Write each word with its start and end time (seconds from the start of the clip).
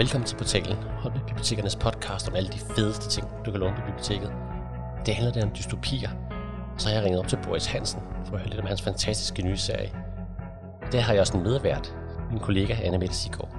Velkommen 0.00 0.26
til 0.26 0.36
portalen, 0.36 0.76
Holbæk 0.76 1.26
Bibliotekernes 1.26 1.76
podcast 1.76 2.28
om 2.28 2.34
alle 2.34 2.50
de 2.50 2.58
fedeste 2.58 3.08
ting, 3.08 3.26
du 3.46 3.50
kan 3.50 3.60
låne 3.60 3.76
på 3.76 3.82
biblioteket. 3.86 4.32
Det 5.06 5.14
handler 5.14 5.32
der 5.32 5.46
om 5.46 5.52
dystopier. 5.56 6.10
Så 6.78 6.88
har 6.88 6.94
jeg 6.94 7.04
ringet 7.04 7.20
op 7.20 7.28
til 7.28 7.38
Boris 7.44 7.66
Hansen 7.66 8.00
for 8.26 8.34
at 8.34 8.40
høre 8.40 8.48
lidt 8.48 8.60
om 8.60 8.66
hans 8.66 8.82
fantastiske 8.82 9.42
nye 9.42 9.56
serie. 9.56 9.92
Der 10.92 11.00
har 11.00 11.12
jeg 11.12 11.20
også 11.20 11.36
en 11.36 11.42
medvært, 11.42 11.94
min 12.30 12.38
kollega 12.38 12.74
Anna 12.82 12.98
Mette 12.98 13.16
Sigård. 13.16 13.56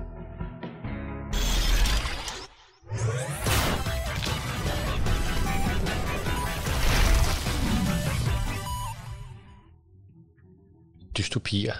Dystopier. 11.17 11.73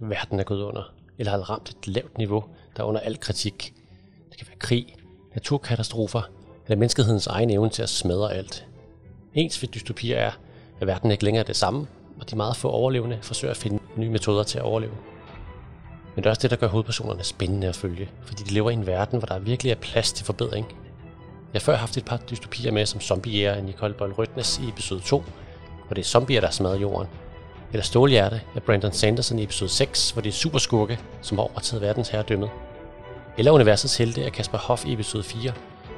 Verden 0.00 0.40
er 0.40 0.44
gået 0.44 0.62
under, 0.62 0.94
eller 1.18 1.32
har 1.32 1.50
ramt 1.50 1.68
et 1.68 1.86
lavt 1.86 2.18
niveau, 2.18 2.44
der 2.76 2.82
er 2.82 2.86
under 2.86 3.00
al 3.00 3.20
kritik. 3.20 3.75
Det 4.36 4.46
kan 4.46 4.48
være 4.48 4.58
krig, 4.58 4.94
naturkatastrofer 5.34 6.22
eller 6.66 6.76
menneskehedens 6.76 7.26
egen 7.26 7.50
evne 7.50 7.70
til 7.70 7.82
at 7.82 7.88
smadre 7.88 8.34
alt. 8.34 8.66
Ens 9.34 9.62
ved 9.62 9.68
dystopier 9.68 10.16
er, 10.16 10.30
at 10.80 10.86
verden 10.86 11.10
ikke 11.10 11.24
længere 11.24 11.42
er 11.42 11.46
det 11.46 11.56
samme, 11.56 11.86
og 12.20 12.30
de 12.30 12.36
meget 12.36 12.56
få 12.56 12.68
overlevende 12.68 13.18
forsøger 13.22 13.50
at 13.50 13.56
finde 13.56 13.78
nye 13.96 14.10
metoder 14.10 14.42
til 14.42 14.58
at 14.58 14.64
overleve. 14.64 14.92
Men 16.14 16.24
det 16.24 16.26
er 16.26 16.30
også 16.30 16.42
det, 16.42 16.50
der 16.50 16.56
gør 16.56 16.66
hovedpersonerne 16.66 17.24
spændende 17.24 17.68
at 17.68 17.76
følge, 17.76 18.08
fordi 18.22 18.42
de 18.42 18.54
lever 18.54 18.70
i 18.70 18.74
en 18.74 18.86
verden, 18.86 19.18
hvor 19.18 19.26
der 19.26 19.38
virkelig 19.38 19.70
er 19.70 19.76
plads 19.76 20.12
til 20.12 20.26
forbedring. 20.26 20.66
Jeg 21.52 21.60
har 21.60 21.64
før 21.64 21.76
haft 21.76 21.96
et 21.96 22.04
par 22.04 22.16
dystopier 22.16 22.72
med, 22.72 22.86
som 22.86 23.00
Zombie 23.00 23.50
af 23.50 23.64
Nicole 23.64 23.94
Boll 23.94 24.12
Rødnes 24.12 24.60
i 24.64 24.68
episode 24.68 25.00
2, 25.00 25.24
hvor 25.86 25.94
det 25.94 25.98
er 25.98 26.06
zombier, 26.06 26.40
der 26.40 26.50
smadrer 26.50 26.78
jorden. 26.78 27.08
Eller 27.72 27.84
Stålhjerte 27.84 28.40
af 28.54 28.62
Brandon 28.62 28.92
Sanderson 28.92 29.38
i 29.38 29.42
episode 29.42 29.70
6, 29.70 30.10
hvor 30.10 30.22
det 30.22 30.28
er 30.28 30.34
superskurke, 30.34 30.98
som 31.22 31.38
har 31.38 31.44
overtaget 31.44 31.82
verdens 31.82 32.08
herredømmet. 32.08 32.50
Eller 33.38 33.52
universets 33.52 33.96
helte 33.96 34.24
af 34.24 34.32
Kasper 34.32 34.58
Hoff 34.58 34.84
i 34.86 34.92
episode 34.92 35.22
4, 35.22 35.52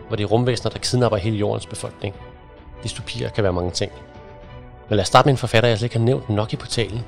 hvor 0.07 0.17
det 0.17 0.25
er 0.25 0.29
rumvæsener, 0.29 0.71
der 0.71 0.79
kidnapper 0.79 1.19
hele 1.19 1.37
jordens 1.37 1.67
befolkning. 1.67 2.15
Dystopier 2.85 3.29
kan 3.29 3.45
være 3.45 3.53
mange 3.53 3.71
ting. 3.71 3.93
Men 4.89 4.97
lad 4.97 5.03
os 5.03 5.09
starte 5.09 5.27
med 5.27 5.33
en 5.33 5.39
forfatter, 5.39 5.69
jeg 5.69 5.79
slet 5.79 5.87
ikke 5.87 5.99
har 5.99 6.05
nævnt 6.05 6.29
nok 6.29 6.53
i 6.53 6.57
portalen, 6.57 7.05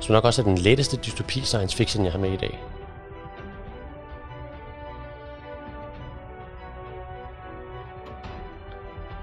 som 0.00 0.12
nok 0.12 0.24
også 0.24 0.42
er 0.42 0.46
den 0.46 0.58
letteste 0.58 0.96
dystopi 0.96 1.40
science 1.40 1.76
fiction, 1.76 2.04
jeg 2.04 2.12
har 2.12 2.18
med 2.18 2.32
i 2.32 2.36
dag. 2.36 2.60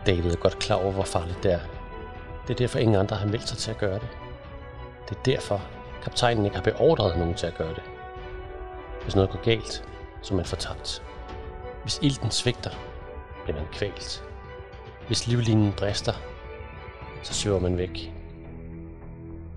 David 0.06 0.32
er 0.32 0.36
godt 0.36 0.60
klar 0.60 0.76
over, 0.76 0.92
hvor 0.92 1.04
farligt 1.04 1.44
det 1.44 1.54
er. 1.54 1.60
Det 2.48 2.54
er 2.54 2.58
derfor 2.58 2.80
ingen 2.80 2.96
andre 2.96 3.16
har 3.16 3.28
meldt 3.28 3.50
sig 3.50 3.58
til 3.58 3.72
at 3.72 3.78
gøre 3.78 3.94
det. 3.94 4.08
Det 5.10 5.18
er 5.18 5.24
derfor, 5.24 5.62
kaptajnen 6.04 6.46
ikke 6.46 6.58
har 6.58 6.64
beordret 6.64 7.18
nogen 7.18 7.34
til 7.34 7.48
at 7.48 7.58
gøre 7.58 7.74
det. 7.74 7.84
Hvis 9.04 9.16
noget 9.16 9.30
går 9.30 9.40
galt, 9.44 9.84
så 10.24 10.34
er 10.34 10.36
man 10.36 10.46
fortabt. 10.46 11.04
Hvis 11.82 12.00
ilten 12.02 12.32
svigter, 12.32 12.70
bliver 13.44 13.58
man 13.58 13.68
kvalt. 13.72 14.24
Hvis 15.08 15.28
livlinen 15.28 15.74
brister, 15.78 16.14
så 17.24 17.34
søger 17.34 17.60
man 17.60 17.78
væk. 17.78 18.14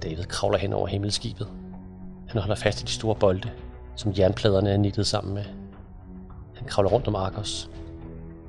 David 0.03 0.25
kravler 0.25 0.59
hen 0.59 0.73
over 0.73 0.87
himmelskibet. 0.87 1.49
Han 2.29 2.41
holder 2.41 2.57
fast 2.57 2.83
i 2.83 2.85
de 2.85 2.91
store 2.91 3.15
bolde, 3.15 3.51
som 3.97 4.13
jernpladerne 4.19 4.71
er 4.71 4.77
nittet 4.77 5.07
sammen 5.07 5.35
med. 5.35 5.45
Han 6.57 6.67
kravler 6.67 6.91
rundt 6.91 7.09
om 7.09 7.15
Argos, 7.17 7.71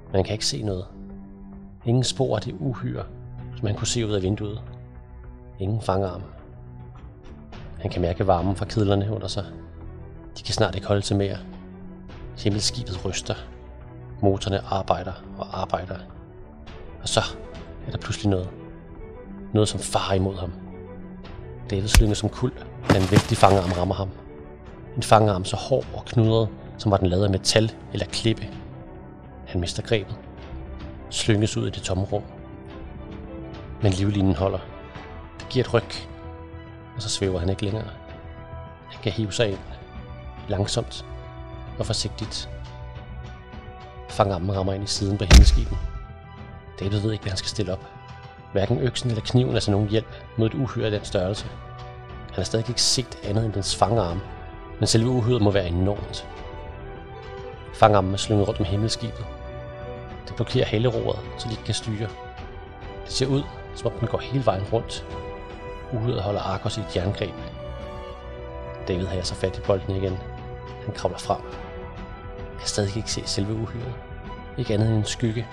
men 0.06 0.16
han 0.16 0.24
kan 0.24 0.34
ikke 0.34 0.46
se 0.46 0.62
noget. 0.62 0.86
Ingen 1.86 2.04
spor 2.04 2.36
af 2.36 2.42
det 2.42 2.56
uhyre, 2.60 3.06
som 3.58 3.68
han 3.68 3.76
kunne 3.76 3.88
se 3.88 4.08
ud 4.08 4.12
af 4.12 4.22
vinduet. 4.22 4.62
Ingen 5.60 5.82
fanger 5.82 6.08
ham. 6.08 6.24
Han 7.80 7.92
kan 7.92 8.02
mærke 8.02 8.28
varmen 8.28 8.56
fra 8.56 8.66
kedlerne 8.66 9.12
under 9.12 9.28
sig. 9.28 9.46
De 10.38 10.44
kan 10.44 10.54
snart 10.54 10.76
ikke 10.76 10.88
holde 10.88 11.02
til 11.02 11.16
mere. 11.16 11.38
Himmelskibet 12.38 13.06
ryster. 13.06 13.36
Motorerne 14.22 14.62
arbejder 14.70 15.14
og 15.38 15.62
arbejder. 15.62 15.96
Og 17.02 17.10
så 17.10 17.22
er 17.88 17.92
der 17.92 17.98
pludselig 17.98 18.30
noget. 18.30 18.50
Noget 19.54 19.70
som 19.70 19.80
farer 19.80 20.14
imod 20.14 20.38
ham. 20.38 20.52
David 21.70 21.88
slynger 21.88 22.16
som 22.16 22.30
kul, 22.30 22.52
da 22.90 22.98
en 22.98 23.12
vældig 23.12 23.38
fangearm 23.38 23.72
rammer 23.72 23.96
ham. 23.96 24.10
En 24.96 25.04
fangearm 25.04 25.46
så 25.46 25.56
hård 25.56 25.86
og 25.94 26.06
knudret, 26.06 26.50
som 26.78 26.92
var 26.92 26.98
den 26.98 27.08
lavet 27.08 27.24
af 27.24 27.30
metal 27.30 27.72
eller 27.94 28.06
klippe. 28.06 28.48
Han 29.48 29.62
mister 29.62 29.84
grebet. 29.84 30.16
Slynges 31.10 31.58
ud 31.58 31.68
i 31.68 31.72
det 31.72 31.84
tomme 31.84 32.04
rum. 32.04 32.24
Men 33.82 33.92
livlinen 33.92 34.36
holder. 34.36 34.60
Det 35.40 35.50
giver 35.50 35.66
et 35.66 35.74
ryg, 35.74 35.92
og 36.96 37.02
så 37.02 37.10
svæver 37.10 37.40
han 37.40 37.50
ikke 37.50 37.64
længere. 37.64 37.88
Han 38.88 39.04
kan 39.04 39.12
hive 39.12 39.32
sig 39.32 39.50
ind, 39.50 39.60
langsomt 40.48 41.06
og 41.80 41.86
forsigtigt. 41.86 42.50
Fangarmen 44.10 44.56
rammer 44.56 44.74
ind 44.74 44.84
i 44.84 44.88
siden 44.88 45.18
på 45.18 45.24
himmelskibet. 45.24 45.78
David 46.80 47.00
ved 47.00 47.12
ikke, 47.12 47.22
hvad 47.22 47.32
han 47.32 47.38
skal 47.38 47.50
stille 47.50 47.74
op. 47.74 47.86
Hverken 48.52 48.80
øksen 48.80 49.10
eller 49.10 49.24
kniven 49.24 49.56
er 49.56 49.60
til 49.60 49.72
nogen 49.72 49.90
hjælp 49.90 50.16
mod 50.38 50.48
et 50.48 50.54
uhyre 50.54 50.86
af 50.86 50.92
den 50.92 51.06
størrelse. 51.06 51.46
Han 52.28 52.36
har 52.36 52.44
stadig 52.44 52.70
ikke 52.70 52.82
set 52.82 53.18
andet 53.24 53.46
end 53.46 53.54
dens 53.54 53.76
fangarm, 53.76 54.22
men 54.80 54.88
selve 54.88 55.10
uhyret 55.10 55.42
må 55.42 55.52
være 55.52 55.68
enormt. 55.68 56.28
Fangarmen 57.74 58.14
er 58.14 58.18
slynget 58.18 58.48
rundt 58.48 58.60
om 58.60 58.66
himmelskibet. 58.66 59.26
Det 60.28 60.36
blokerer 60.36 60.66
haleroret, 60.66 61.20
så 61.38 61.48
de 61.48 61.54
ikke 61.54 61.64
kan 61.64 61.74
styre. 61.74 62.08
Det 63.06 63.14
ser 63.14 63.28
ud, 63.28 63.44
som 63.76 63.92
om 63.92 64.00
den 64.00 64.08
går 64.08 64.18
hele 64.18 64.46
vejen 64.46 64.64
rundt. 64.74 65.06
Uhyret 65.94 66.22
holder 66.22 66.42
Argos 66.42 66.78
i 66.78 66.82
et 66.82 66.96
jerngreb. 66.96 67.34
David 68.88 69.06
har 69.06 69.22
så 69.22 69.36
fat 69.36 69.58
i 69.58 69.62
bolden 69.62 69.96
igen. 69.96 70.18
Han 70.86 70.94
kravler 70.94 71.18
frem. 71.18 71.67
Kan 72.60 72.68
stadig 72.68 72.98
ikke 72.98 73.12
se 73.12 73.22
selve 73.26 73.54
uhyret. 73.54 73.94
Ikke 74.58 74.74
andet 74.74 74.88
end 74.88 74.98
en 74.98 75.06
skygge. 75.06 75.48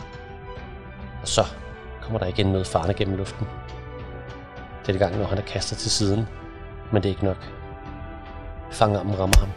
Og 1.23 1.29
så 1.29 1.45
kommer 2.03 2.19
der 2.19 2.27
igen 2.27 2.47
noget 2.47 2.67
farne 2.67 2.95
gennem 2.95 3.17
luften. 3.17 3.47
Denne 4.87 4.99
gang 4.99 5.19
når 5.19 5.25
han 5.27 5.39
er 5.39 5.43
kastet 5.43 5.79
til 5.79 5.91
siden, 5.91 6.29
men 6.93 7.03
det 7.03 7.09
er 7.09 7.13
ikke 7.13 7.25
nok. 7.25 7.51
Fangarmen 8.71 9.19
rammer 9.19 9.39
ham. 9.39 9.49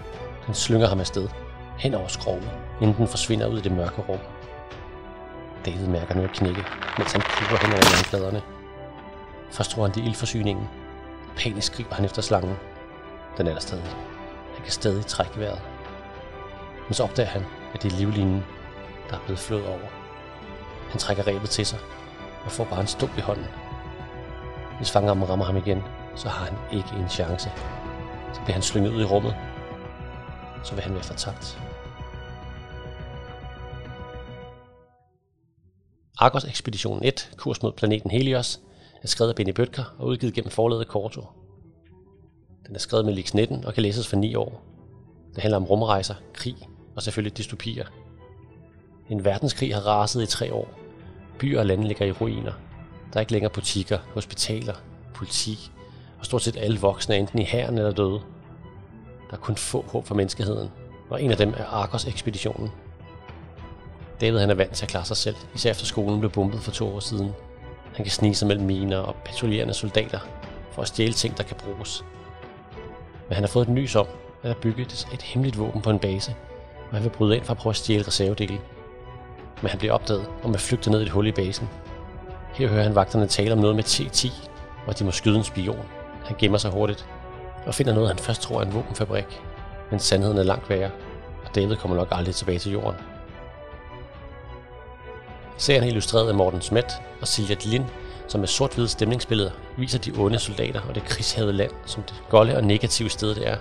Den 0.46 0.54
slynger 0.54 0.88
ham 0.88 1.00
afsted, 1.00 1.30
hen 1.78 1.94
over 1.94 2.08
skroget, 2.08 2.52
inden 2.82 2.98
den 2.98 3.08
forsvinder 3.08 3.48
ud 3.48 3.58
i 3.58 3.62
det 3.62 3.72
mørke 3.72 4.02
rum. 4.02 4.20
David 5.66 5.88
mærker 5.88 6.16
noget 6.16 6.32
knække, 6.32 6.64
mens 6.98 7.12
han 7.12 7.22
kigger 7.22 7.58
hen 7.58 7.72
over 7.74 7.96
landpladerne. 7.96 8.42
Først 9.52 9.72
tror 9.72 9.84
han, 9.84 9.92
det 9.92 10.02
er 10.02 10.06
ildforsyningen. 10.06 10.70
Panisk 11.38 11.76
griber 11.76 11.96
han 11.96 12.06
efter 12.06 12.22
slangen. 12.22 12.56
Den 13.38 13.48
er 13.48 13.54
der 13.54 13.60
stadig. 13.60 13.86
Han 14.56 14.64
kan 14.64 14.72
stadig 14.72 15.06
trække 15.06 15.40
vejret. 15.40 15.62
Men 16.88 16.94
så 16.94 17.04
opdager 17.04 17.30
han, 17.30 17.46
at 17.74 17.84
det 17.84 17.94
er 17.94 17.98
livlinen, 17.98 18.44
der 19.10 19.16
er 19.16 19.22
blevet 19.26 19.40
flået 19.40 19.68
over. 19.68 19.88
Han 20.90 21.00
trækker 21.00 21.28
rebet 21.28 21.50
til 21.50 21.66
sig 21.66 21.80
og 22.46 22.52
får 22.52 22.64
bare 22.64 22.82
en 22.82 22.88
stump 22.88 23.18
i 23.18 23.22
hånden. 23.22 23.46
Hvis 24.78 24.92
fangarmen 24.92 25.30
rammer 25.30 25.46
ham 25.46 25.58
igen, 25.58 25.84
så 26.16 26.30
har 26.30 26.46
han 26.46 26.78
ikke 26.78 26.90
en 27.00 27.10
chance. 27.10 27.52
Så 28.34 28.42
bliver 28.42 28.54
han 28.54 28.62
slynget 28.62 28.94
ud 28.94 29.02
i 29.02 29.06
rummet. 29.06 29.36
Så 30.64 30.74
vil 30.74 30.84
han 30.84 30.94
være 30.94 31.04
fortabt. 31.04 31.60
Argos 36.20 36.44
Ekspedition 36.44 37.04
1, 37.04 37.32
kurs 37.38 37.62
mod 37.62 37.72
planeten 37.72 38.12
Helios, 38.12 38.60
er 39.04 39.08
skrevet 39.08 39.30
af 39.30 39.36
Benny 39.36 39.52
Bøtker 39.52 39.96
og 39.98 40.08
udgivet 40.08 40.34
gennem 40.34 40.52
forlaget 40.52 40.88
Korto. 40.88 41.26
Den 42.68 42.76
er 42.76 42.80
skrevet 42.80 43.06
med 43.06 43.14
Lix 43.14 43.34
19 43.34 43.66
og 43.66 43.74
kan 43.74 43.84
læses 43.84 44.08
for 44.08 44.16
9 44.16 44.36
år. 44.36 44.64
Det 45.36 45.42
handler 45.42 45.58
om 45.58 45.66
rumrejser, 45.66 46.16
krig 46.34 46.56
og 46.98 47.04
selvfølgelig 47.04 47.38
dystopier. 47.38 47.86
En 49.10 49.26
verdenskrig 49.26 49.76
har 49.76 49.82
raset 49.82 50.24
i 50.24 50.26
tre 50.26 50.54
år. 50.54 50.68
Byer 51.40 51.60
og 51.60 51.66
lande 51.66 51.88
ligger 51.88 52.06
i 52.06 52.12
ruiner. 52.12 52.52
Der 53.14 53.18
er 53.18 53.20
ikke 53.20 53.32
længere 53.32 53.52
butikker, 53.52 53.98
hospitaler, 54.14 54.74
politi, 55.14 55.72
og 56.20 56.26
stort 56.26 56.42
set 56.42 56.58
alle 56.58 56.80
voksne 56.80 57.16
er 57.16 57.20
enten 57.20 57.40
i 57.40 57.44
hæren 57.44 57.78
eller 57.78 57.92
døde. 57.92 58.22
Der 59.30 59.34
er 59.34 59.38
kun 59.38 59.56
få 59.56 59.86
håb 59.88 60.06
for 60.06 60.16
menneskeheden, 60.16 60.70
og 61.10 61.24
en 61.24 61.32
af 61.32 61.38
dem 61.38 61.54
er 61.58 61.66
Argos-ekspeditionen. 61.66 62.70
David 64.22 64.40
han 64.40 64.50
er 64.50 64.56
vant 64.56 64.74
til 64.74 64.86
at 64.86 64.90
klare 64.90 65.06
sig 65.06 65.18
selv, 65.18 65.36
især 65.56 65.72
efter 65.72 65.86
skolen 65.86 66.20
blev 66.20 66.32
bombet 66.32 66.60
for 66.60 66.72
to 66.72 66.96
år 66.96 67.00
siden. 67.00 67.32
Han 67.96 68.06
kan 68.06 68.12
snige 68.12 68.36
sig 68.36 68.48
mellem 68.48 68.66
miner 68.66 68.98
og 68.98 69.16
patruljerende 69.26 69.74
soldater 69.74 70.20
for 70.72 70.82
at 70.82 70.88
stjæle 70.88 71.14
ting, 71.14 71.38
der 71.38 71.44
kan 71.44 71.58
bruges. 71.58 72.06
Men 73.28 73.34
han 73.34 73.44
har 73.44 73.48
fået 73.48 73.68
et 73.68 73.74
nys 73.74 73.96
om, 73.96 74.08
at 74.44 74.50
der 74.50 74.62
bygget 74.62 75.08
et 75.14 75.22
hemmeligt 75.22 75.58
våben 75.58 75.82
på 75.82 75.90
en 75.90 76.00
base, 76.00 76.36
og 76.90 76.96
han 76.96 77.04
vil 77.04 77.10
bryde 77.10 77.36
ind 77.36 77.46
for 77.46 77.52
at 77.52 77.58
prøve 77.58 77.72
at 77.72 77.76
stjæle 77.76 78.08
reservedele. 78.08 78.60
Men 79.62 79.70
han 79.70 79.80
bliver 79.80 79.94
opdaget 79.94 80.26
og 80.44 80.50
med 80.50 80.60
flygte 80.60 80.90
ned 80.90 81.00
i 81.00 81.04
et 81.04 81.10
hul 81.10 81.28
i 81.28 81.32
basen. 81.32 81.70
Her 82.54 82.68
hører 82.68 82.84
han 82.84 82.96
vagterne 82.96 83.28
tale 83.28 83.54
om 83.54 83.60
noget 83.60 83.76
med 83.76 83.84
T10, 83.84 84.50
og 84.88 85.00
de 85.00 85.04
må 85.04 85.12
skyde 85.12 85.38
en 85.38 85.44
spion. 85.44 85.86
Han 86.26 86.36
gemmer 86.40 86.58
sig 86.58 86.72
hurtigt 86.72 87.08
og 87.66 87.76
finder 87.76 87.94
noget, 87.94 88.10
han 88.10 88.18
først 88.18 88.42
tror 88.42 88.62
er 88.62 88.66
en 88.66 88.74
våbenfabrik. 88.74 89.42
Men 89.92 90.00
sandheden 90.00 90.38
er 90.38 90.44
langt 90.44 90.70
værre, 90.70 90.92
og 91.46 91.56
David 91.56 91.76
kommer 91.76 91.98
nok 91.98 92.08
aldrig 92.12 92.36
tilbage 92.36 92.60
til 92.60 92.72
jorden. 92.72 92.96
Serien 95.58 95.84
er 95.84 95.88
illustreret 95.88 96.30
af 96.30 96.36
Morten 96.36 96.62
Smet 96.62 97.02
og 97.22 97.28
Silja 97.28 97.56
Lind, 97.66 97.86
som 98.28 98.40
med 98.40 98.48
sort-hvide 98.48 98.88
stemningsbilleder 98.88 99.52
viser 99.78 100.00
de 100.00 100.12
onde 100.18 100.40
soldater 100.40 100.82
og 100.90 100.96
det 100.96 101.04
krigshavede 101.04 101.54
land 101.54 101.72
som 101.86 102.04
det 102.04 102.24
golde 102.30 102.56
og 102.56 102.64
negative 102.64 103.10
sted 103.10 103.36
det 103.36 103.48
er. 103.48 103.58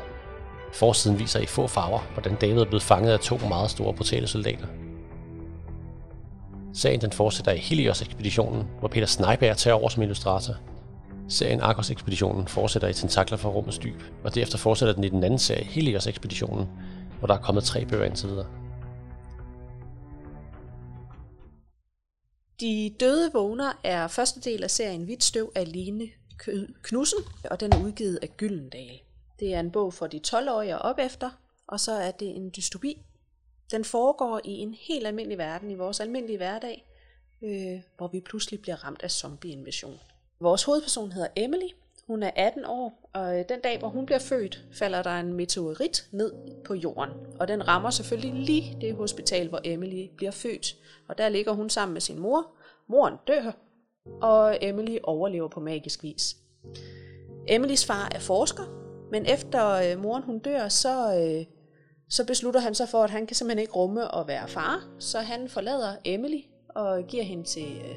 Forsiden 0.78 1.18
viser 1.18 1.40
i 1.40 1.46
få 1.46 1.66
farver, 1.66 2.00
hvordan 2.12 2.34
David 2.34 2.60
er 2.60 2.64
blevet 2.64 2.82
fanget 2.82 3.12
af 3.12 3.20
to 3.20 3.38
meget 3.48 3.70
store 3.70 3.94
brutale 3.94 4.26
soldater. 4.26 4.66
Sagen 6.74 7.00
den 7.00 7.12
fortsætter 7.12 7.52
i 7.52 7.58
Helios-ekspeditionen, 7.58 8.64
hvor 8.78 8.88
Peter 8.88 9.06
Sneiberg 9.06 9.56
tager 9.56 9.74
over 9.74 9.88
som 9.88 10.02
illustrator. 10.02 10.54
Serien 11.28 11.60
Argos-ekspeditionen 11.60 12.48
fortsætter 12.48 12.88
i 12.88 12.92
Tentakler 12.92 13.38
fra 13.38 13.48
rummets 13.48 13.78
dyb, 13.78 14.02
og 14.24 14.34
derefter 14.34 14.58
fortsætter 14.58 14.94
den 14.94 15.04
i 15.04 15.08
den 15.08 15.24
anden 15.24 15.38
serie 15.38 15.64
Helios-ekspeditionen, 15.64 16.68
hvor 17.18 17.26
der 17.26 17.34
er 17.34 17.42
kommet 17.42 17.64
tre 17.64 17.84
bøger 17.84 18.04
indtil 18.04 18.28
videre. 18.28 18.46
De 22.60 22.94
døde 23.00 23.30
vågner 23.32 23.72
er 23.84 24.08
første 24.08 24.40
del 24.40 24.64
af 24.64 24.70
serien 24.70 25.04
Hvidt 25.04 25.24
støv 25.24 25.52
af 25.54 25.72
Lene 25.72 26.08
Knudsen, 26.82 27.18
og 27.50 27.60
den 27.60 27.72
er 27.72 27.84
udgivet 27.84 28.18
af 28.22 28.28
Gyldendal. 28.36 29.05
Det 29.40 29.54
er 29.54 29.60
en 29.60 29.70
bog 29.70 29.94
for 29.94 30.06
de 30.06 30.20
12-årige 30.26 30.78
og 30.78 30.82
op 30.82 30.98
efter, 30.98 31.30
og 31.66 31.80
så 31.80 31.92
er 31.92 32.10
det 32.10 32.36
en 32.36 32.50
dystopi. 32.56 33.02
Den 33.70 33.84
foregår 33.84 34.40
i 34.44 34.50
en 34.50 34.74
helt 34.74 35.06
almindelig 35.06 35.38
verden, 35.38 35.70
i 35.70 35.74
vores 35.74 36.00
almindelige 36.00 36.36
hverdag, 36.36 36.86
øh, 37.42 37.80
hvor 37.96 38.08
vi 38.08 38.20
pludselig 38.20 38.62
bliver 38.62 38.84
ramt 38.84 39.02
af 39.02 39.10
zombieinvasion. 39.10 40.00
Vores 40.40 40.64
hovedperson 40.64 41.12
hedder 41.12 41.28
Emily. 41.36 41.68
Hun 42.06 42.22
er 42.22 42.30
18 42.36 42.64
år, 42.64 43.10
og 43.12 43.38
øh, 43.38 43.44
den 43.48 43.60
dag, 43.60 43.78
hvor 43.78 43.88
hun 43.88 44.06
bliver 44.06 44.18
født, 44.18 44.64
falder 44.72 45.02
der 45.02 45.20
en 45.20 45.32
meteorit 45.32 46.08
ned 46.12 46.32
på 46.64 46.74
jorden. 46.74 47.12
Og 47.40 47.48
den 47.48 47.68
rammer 47.68 47.90
selvfølgelig 47.90 48.34
lige 48.34 48.78
det 48.80 48.94
hospital, 48.94 49.48
hvor 49.48 49.60
Emily 49.64 50.10
bliver 50.16 50.30
født. 50.30 50.76
Og 51.08 51.18
der 51.18 51.28
ligger 51.28 51.52
hun 51.52 51.70
sammen 51.70 51.92
med 51.92 52.00
sin 52.00 52.18
mor. 52.18 52.50
Moren 52.86 53.14
dør, 53.26 53.52
og 54.22 54.58
Emily 54.60 54.98
overlever 55.02 55.48
på 55.48 55.60
magisk 55.60 56.02
vis. 56.02 56.36
Emilys 57.48 57.84
far 57.84 58.08
er 58.14 58.18
forsker, 58.18 58.85
men 59.10 59.26
efter 59.26 59.70
øh, 59.70 60.02
moren 60.02 60.22
hun 60.22 60.38
dør, 60.38 60.68
så, 60.68 61.16
øh, 61.18 61.46
så 62.08 62.26
beslutter 62.26 62.60
han 62.60 62.74
sig 62.74 62.88
for, 62.88 63.04
at 63.04 63.10
han 63.10 63.26
kan 63.26 63.36
simpelthen 63.36 63.62
ikke 63.62 63.72
rumme 63.72 64.16
at 64.18 64.28
være 64.28 64.48
far, 64.48 64.88
så 64.98 65.18
han 65.18 65.48
forlader 65.48 65.96
Emily 66.04 66.40
og 66.68 67.04
giver 67.08 67.24
hende 67.24 67.44
til, 67.44 67.82
øh, 67.84 67.96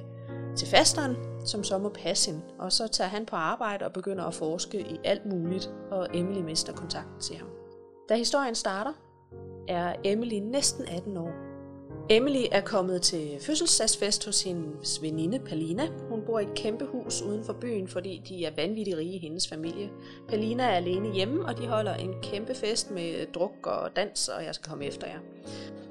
til 0.56 0.68
fasteren, 0.68 1.16
som 1.46 1.64
så 1.64 1.78
må 1.78 1.90
passe 1.90 2.32
hende. 2.32 2.46
Og 2.60 2.72
så 2.72 2.88
tager 2.88 3.08
han 3.10 3.26
på 3.26 3.36
arbejde 3.36 3.86
og 3.86 3.94
begynder 3.94 4.24
at 4.24 4.34
forske 4.34 4.80
i 4.80 5.00
alt 5.04 5.26
muligt, 5.26 5.70
og 5.92 6.08
Emily 6.14 6.42
mister 6.42 6.74
kontakten 6.74 7.20
til 7.22 7.36
ham. 7.36 7.48
Da 8.10 8.16
historien 8.16 8.56
starter, 8.56 8.94
er 9.68 9.96
Emily 10.04 10.36
næsten 10.36 10.86
18 10.88 11.18
år, 11.18 11.49
Emily 12.12 12.46
er 12.52 12.62
kommet 12.62 13.02
til 13.02 13.38
fødselsdagsfest 13.42 14.26
hos 14.26 14.44
hendes 14.44 15.02
veninde 15.02 15.40
Palina. 15.40 15.88
Hun 16.10 16.22
bor 16.26 16.40
i 16.40 16.44
et 16.44 16.54
kæmpe 16.56 16.86
hus 16.86 17.22
uden 17.22 17.44
for 17.44 17.54
byen, 17.54 17.88
fordi 17.88 18.22
de 18.30 18.46
er 18.46 18.52
vanvittigt 18.56 18.98
rige 18.98 19.16
i 19.16 19.18
hendes 19.18 19.48
familie. 19.48 19.90
Palina 20.28 20.64
er 20.64 20.76
alene 20.76 21.14
hjemme, 21.14 21.46
og 21.46 21.58
de 21.58 21.68
holder 21.68 21.94
en 21.94 22.14
kæmpe 22.22 22.56
fest 22.56 22.92
med 22.92 23.34
druk 23.34 23.68
og 23.68 23.96
dans, 23.96 24.28
og 24.28 24.46
jeg 24.46 24.56
skal 24.56 24.70
komme 24.70 24.86
efter 24.86 25.08
jer. 25.08 25.20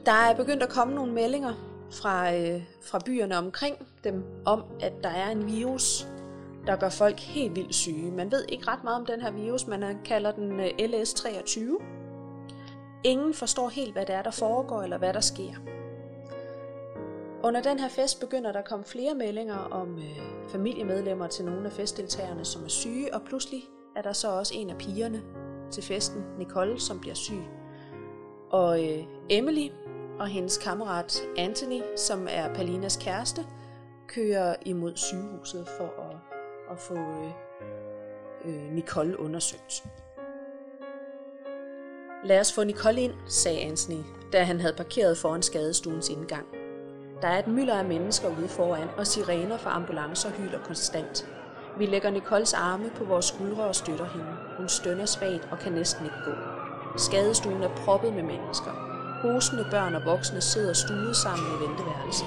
Der 0.07 0.13
er 0.13 0.35
begyndt 0.35 0.63
at 0.63 0.69
komme 0.69 0.95
nogle 0.95 1.13
meldinger 1.13 1.55
fra, 1.91 2.35
øh, 2.35 2.63
fra 2.83 2.99
byerne 3.07 3.39
omkring 3.39 3.77
dem 4.05 4.25
om, 4.45 4.65
at 4.81 4.93
der 5.03 5.11
er 5.11 5.31
en 5.31 5.47
virus, 5.47 6.07
der 6.67 6.77
gør 6.77 6.89
folk 6.89 7.21
helt 7.21 7.57
vildt 7.57 7.75
syge. 7.75 8.11
Man 8.11 8.33
ved 8.33 8.45
ikke 8.49 8.69
ret 8.69 8.85
meget 8.85 9.01
om 9.01 9.07
den 9.07 9.21
her 9.21 9.31
virus, 9.31 9.67
man 9.67 9.99
kalder 10.05 10.33
den 10.33 10.61
øh, 10.61 10.71
LS23. 10.79 11.61
Ingen 13.05 13.35
forstår 13.35 13.69
helt, 13.69 13.93
hvad 13.93 14.07
det 14.07 14.15
er, 14.15 14.23
der 14.23 14.31
foregår, 14.31 14.83
eller 14.83 14.99
hvad 14.99 15.13
der 15.13 15.21
sker. 15.21 15.78
Under 17.43 17.63
den 17.63 17.79
her 17.79 17.89
fest 17.89 18.21
begynder 18.21 18.53
der 18.53 18.59
at 18.59 18.69
komme 18.69 18.85
flere 18.85 19.15
meldinger 19.15 19.57
om 19.57 19.99
øh, 19.99 20.49
familiemedlemmer 20.49 21.27
til 21.27 21.45
nogle 21.45 21.67
af 21.67 21.73
festdeltagerne, 21.73 22.45
som 22.45 22.65
er 22.65 22.69
syge, 22.69 23.15
og 23.15 23.23
pludselig 23.23 23.65
er 23.97 24.03
der 24.03 24.13
så 24.13 24.29
også 24.31 24.55
en 24.57 24.71
af 24.71 24.79
pigerne 24.79 25.23
til 25.71 25.83
festen, 25.83 26.25
Nicole, 26.39 26.81
som 26.81 27.01
bliver 27.01 27.15
syg. 27.15 27.43
Og 28.51 28.85
øh, 28.85 29.05
Emily 29.29 29.69
og 30.19 30.27
hendes 30.27 30.59
kammerat 30.59 31.23
Anthony, 31.37 31.81
som 31.97 32.27
er 32.31 32.55
Palinas 32.55 32.97
kæreste, 32.97 33.47
kører 34.07 34.57
imod 34.67 34.97
sygehuset 34.97 35.69
for 35.79 35.85
at, 35.85 36.17
at 36.71 36.79
få 36.79 36.95
øh, 36.95 37.33
øh, 38.45 38.73
Nicole 38.73 39.21
undersøgt. 39.21 39.85
Lad 42.25 42.41
os 42.41 42.53
få 42.53 42.65
Nicole 42.65 43.01
ind, 43.01 43.13
sagde 43.27 43.61
Anthony, 43.61 44.03
da 44.33 44.43
han 44.43 44.61
havde 44.61 44.75
parkeret 44.77 45.19
foran 45.19 45.43
skadestuens 45.43 46.09
indgang. 46.09 46.58
Der 47.23 47.29
er 47.29 47.39
et 47.39 47.47
mylder 47.47 47.79
af 47.79 47.85
mennesker 47.85 48.29
ude 48.29 48.49
foran, 48.49 48.89
og 48.97 49.07
sirener 49.07 49.57
fra 49.59 49.77
ambulancer 49.77 50.31
hylder 50.31 50.59
konstant. 50.59 51.29
Vi 51.79 51.87
lægger 51.87 52.11
Nicoles 52.11 52.55
arme 52.55 52.91
på 52.97 53.05
vores 53.05 53.25
skuldre 53.25 53.65
og 53.65 53.75
støtter 53.75 54.05
hende. 54.05 54.27
Hun 54.57 54.69
stønner 54.69 55.07
svagt 55.07 55.49
og 55.51 55.59
kan 55.59 55.73
næsten 55.73 56.05
ikke 56.05 56.17
gå. 56.25 56.31
Skadestuen 56.99 57.63
er 57.63 57.69
proppet 57.77 58.13
med 58.13 58.23
mennesker. 58.23 58.71
Hosende 59.23 59.67
børn 59.71 59.95
og 59.95 60.03
voksne 60.05 60.41
sidder 60.41 60.73
stuet 60.73 61.17
sammen 61.17 61.47
i 61.49 61.69
venteværelset. 61.69 62.27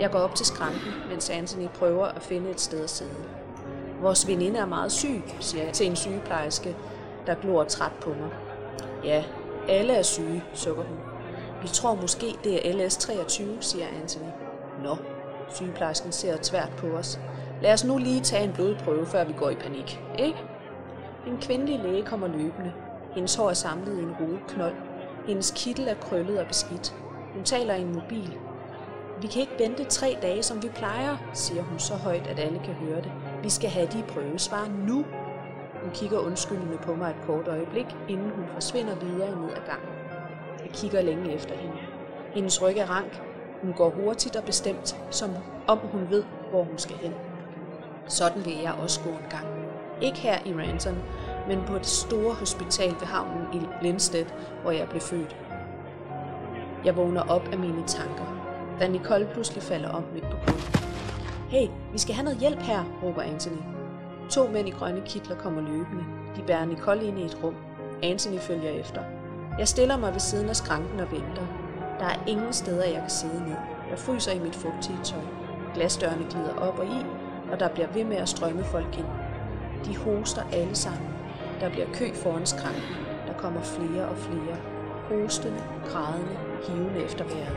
Jeg 0.00 0.10
går 0.10 0.18
op 0.18 0.34
til 0.34 0.46
skranken, 0.46 0.92
mens 1.08 1.30
Anthony 1.30 1.68
prøver 1.68 2.06
at 2.06 2.22
finde 2.22 2.50
et 2.50 2.60
sted 2.60 2.84
at 2.84 2.90
sidde. 2.90 3.24
Vores 4.00 4.28
veninde 4.28 4.58
er 4.58 4.66
meget 4.66 4.92
syg, 4.92 5.22
siger 5.40 5.64
jeg 5.64 5.72
til 5.72 5.86
en 5.86 5.96
sygeplejerske, 5.96 6.76
der 7.26 7.34
glor 7.34 7.64
træt 7.64 7.92
på 8.00 8.08
mig. 8.08 8.30
Ja, 9.04 9.24
alle 9.68 9.92
er 9.92 10.02
syge, 10.02 10.44
sukker 10.54 10.82
hun. 10.82 11.11
Vi 11.62 11.68
tror 11.68 11.94
måske, 11.94 12.26
det 12.44 12.70
er 12.70 12.72
LS23, 12.74 13.42
siger 13.60 13.86
Anthony. 14.02 14.30
Nå, 14.82 14.96
sygeplejersken 15.48 16.12
ser 16.12 16.36
tvært 16.42 16.72
på 16.78 16.86
os. 16.86 17.20
Lad 17.60 17.72
os 17.72 17.84
nu 17.84 17.98
lige 17.98 18.20
tage 18.20 18.44
en 18.44 18.52
blodprøve, 18.52 19.06
før 19.06 19.24
vi 19.24 19.32
går 19.32 19.50
i 19.50 19.54
panik, 19.54 20.00
ikke? 20.18 20.38
En 21.26 21.38
kvindelig 21.40 21.80
læge 21.80 22.02
kommer 22.02 22.26
løbende. 22.26 22.72
Hendes 23.14 23.34
hår 23.34 23.50
er 23.50 23.54
samlet 23.54 23.98
i 23.98 24.02
en 24.02 24.38
knold. 24.48 24.74
Hendes 25.26 25.52
kittel 25.56 25.88
er 25.88 25.94
krøllet 25.94 26.38
og 26.38 26.46
beskidt. 26.46 26.94
Hun 27.34 27.44
taler 27.44 27.74
i 27.74 27.82
en 27.82 27.94
mobil. 27.94 28.38
Vi 29.20 29.26
kan 29.26 29.40
ikke 29.40 29.56
vente 29.58 29.84
tre 29.84 30.16
dage, 30.22 30.42
som 30.42 30.62
vi 30.62 30.68
plejer, 30.68 31.16
siger 31.32 31.62
hun 31.62 31.78
så 31.78 31.94
højt, 31.94 32.26
at 32.26 32.38
alle 32.38 32.60
kan 32.64 32.74
høre 32.74 32.96
det. 32.96 33.12
Vi 33.42 33.50
skal 33.50 33.70
have 33.70 33.86
de 33.86 34.02
prøvesvar 34.08 34.68
nu. 34.86 35.04
Hun 35.82 35.90
kigger 35.94 36.18
undskyldende 36.18 36.78
på 36.78 36.94
mig 36.94 37.10
et 37.10 37.26
kort 37.26 37.48
øjeblik, 37.48 37.86
inden 38.08 38.30
hun 38.30 38.44
forsvinder 38.52 38.94
videre 38.94 39.40
ned 39.40 39.50
ad 39.50 39.62
gangen 39.66 39.91
kigger 40.72 41.02
længe 41.02 41.32
efter 41.32 41.56
hende. 41.56 41.76
Hendes 42.34 42.62
ryg 42.62 42.76
er 42.76 42.90
rank. 42.90 43.22
Hun 43.62 43.72
går 43.72 43.90
hurtigt 43.90 44.36
og 44.36 44.44
bestemt, 44.44 44.96
som 45.10 45.30
om 45.66 45.78
hun 45.78 46.10
ved, 46.10 46.24
hvor 46.50 46.64
hun 46.64 46.78
skal 46.78 46.96
hen. 46.96 47.14
Sådan 48.08 48.44
vil 48.44 48.56
jeg 48.62 48.72
også 48.82 49.00
gå 49.00 49.10
en 49.10 49.26
gang. 49.30 49.46
Ikke 50.00 50.18
her 50.18 50.38
i 50.44 50.54
Ranton, 50.54 50.98
men 51.48 51.62
på 51.66 51.74
det 51.74 51.86
store 51.86 52.34
hospital 52.34 52.90
ved 52.90 53.06
havnen 53.06 53.46
i 53.54 53.60
Lindstedt, 53.82 54.34
hvor 54.62 54.70
jeg 54.70 54.88
blev 54.88 55.00
født. 55.00 55.36
Jeg 56.84 56.96
vågner 56.96 57.22
op 57.22 57.48
af 57.52 57.58
mine 57.58 57.86
tanker, 57.86 58.24
da 58.80 58.88
Nicole 58.88 59.28
pludselig 59.32 59.62
falder 59.62 59.88
om 59.88 60.04
midt 60.14 60.24
på 60.24 60.36
gulvet. 60.46 60.82
Hey, 61.48 61.68
vi 61.92 61.98
skal 61.98 62.14
have 62.14 62.24
noget 62.24 62.38
hjælp 62.38 62.58
her, 62.62 62.84
råber 63.02 63.22
Anthony. 63.22 63.62
To 64.30 64.48
mænd 64.48 64.68
i 64.68 64.70
grønne 64.70 65.02
kitler 65.06 65.36
kommer 65.36 65.60
løbende. 65.60 66.04
De 66.36 66.42
bærer 66.46 66.64
Nicole 66.64 67.04
ind 67.04 67.18
i 67.18 67.24
et 67.24 67.38
rum. 67.42 67.56
Anthony 68.02 68.38
følger 68.38 68.70
efter. 68.70 69.02
Jeg 69.58 69.68
stiller 69.68 69.96
mig 69.96 70.12
ved 70.12 70.20
siden 70.20 70.48
af 70.48 70.56
skranken 70.56 71.00
og 71.00 71.12
venter. 71.12 71.46
Der 71.98 72.06
er 72.06 72.24
ingen 72.26 72.52
steder, 72.52 72.84
jeg 72.84 73.00
kan 73.00 73.10
sidde 73.10 73.40
ned. 73.48 73.56
Jeg 73.90 73.98
fryser 73.98 74.32
i 74.32 74.38
mit 74.38 74.56
fugtige 74.56 74.98
tøj. 75.04 75.20
Glasdørene 75.74 76.26
glider 76.30 76.54
op 76.54 76.78
og 76.78 76.86
i, 76.86 77.06
og 77.52 77.60
der 77.60 77.68
bliver 77.68 77.88
ved 77.92 78.04
med 78.04 78.16
at 78.16 78.28
strømme 78.28 78.64
folk 78.64 78.98
ind. 78.98 79.06
De 79.84 79.96
hoster 79.96 80.42
alle 80.52 80.74
sammen. 80.74 81.08
Der 81.60 81.70
bliver 81.70 81.86
kø 81.94 82.14
foran 82.14 82.46
skranken. 82.46 82.96
Der 83.26 83.32
kommer 83.32 83.60
flere 83.62 84.08
og 84.08 84.16
flere. 84.16 84.56
Hostende, 85.08 85.62
grædende, 85.86 86.36
hivende 86.68 87.04
efter 87.04 87.24
vejret. 87.24 87.56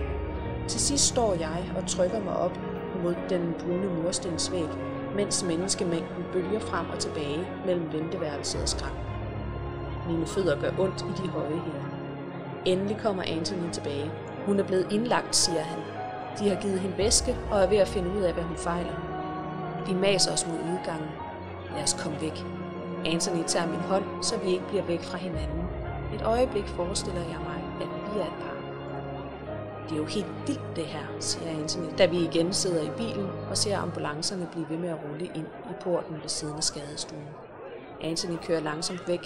Til 0.68 0.80
sidst 0.80 1.08
står 1.08 1.34
jeg 1.34 1.72
og 1.78 1.88
trykker 1.88 2.20
mig 2.20 2.38
op 2.38 2.60
mod 3.04 3.16
den 3.30 3.56
brune 3.60 3.88
murstensvæg, 3.88 4.70
mens 5.16 5.44
menneskemængden 5.44 6.26
bølger 6.34 6.60
frem 6.60 6.90
og 6.90 7.00
tilbage 7.00 7.48
mellem 7.66 7.94
venteværelset 7.94 8.62
og 8.62 8.70
skranken. 8.70 9.15
Mine 10.08 10.26
fødder 10.26 10.62
gør 10.62 10.72
ondt 10.80 11.02
i 11.02 11.22
de 11.24 11.28
høje 11.30 11.50
hæle. 11.50 11.86
Endelig 12.66 12.98
kommer 12.98 13.24
Anthony 13.24 13.72
tilbage. 13.72 14.12
Hun 14.46 14.60
er 14.60 14.64
blevet 14.64 14.92
indlagt, 14.92 15.36
siger 15.36 15.62
han. 15.62 15.80
De 16.40 16.50
har 16.50 16.62
givet 16.62 16.80
hende 16.80 16.98
væske 16.98 17.38
og 17.52 17.62
er 17.62 17.68
ved 17.68 17.78
at 17.78 17.88
finde 17.88 18.10
ud 18.18 18.22
af, 18.22 18.34
hvad 18.34 18.44
hun 18.44 18.58
fejler. 18.58 18.96
De 19.88 19.96
maser 19.96 20.34
os 20.34 20.48
mod 20.48 20.58
udgangen. 20.58 21.10
Lad 21.76 21.84
os 21.84 21.98
komme 22.04 22.22
væk. 22.22 22.46
Anthony 23.06 23.44
tager 23.48 23.68
min 23.68 23.80
hånd, 23.80 24.04
så 24.22 24.38
vi 24.38 24.50
ikke 24.50 24.68
bliver 24.68 24.84
væk 24.84 25.04
fra 25.04 25.18
hinanden. 25.18 25.64
Et 26.16 26.22
øjeblik 26.22 26.68
forestiller 26.68 27.22
jeg 27.22 27.40
mig, 27.50 27.64
at 27.82 27.88
vi 28.14 28.20
er 28.20 28.26
et 28.26 28.40
par. 28.42 28.56
Det 29.84 29.92
er 29.92 29.98
jo 29.98 30.06
helt 30.06 30.48
vildt 30.48 30.76
det 30.76 30.86
her, 30.86 31.06
siger 31.20 31.50
Anthony, 31.50 31.86
da 31.98 32.06
vi 32.06 32.18
igen 32.18 32.54
sidder 32.54 32.84
i 32.84 32.92
bilen 32.98 33.28
og 33.50 33.58
ser 33.58 33.78
ambulancerne 33.78 34.48
blive 34.52 34.70
ved 34.70 34.78
med 34.78 34.90
at 34.90 34.98
rulle 35.10 35.26
ind 35.26 35.48
i 35.70 35.74
porten 35.84 36.16
ved 36.22 36.30
siden 36.30 36.58
af 36.58 36.64
skadestuen. 36.64 37.28
Anthony 38.02 38.38
kører 38.48 38.60
langsomt 38.60 39.08
væk. 39.08 39.22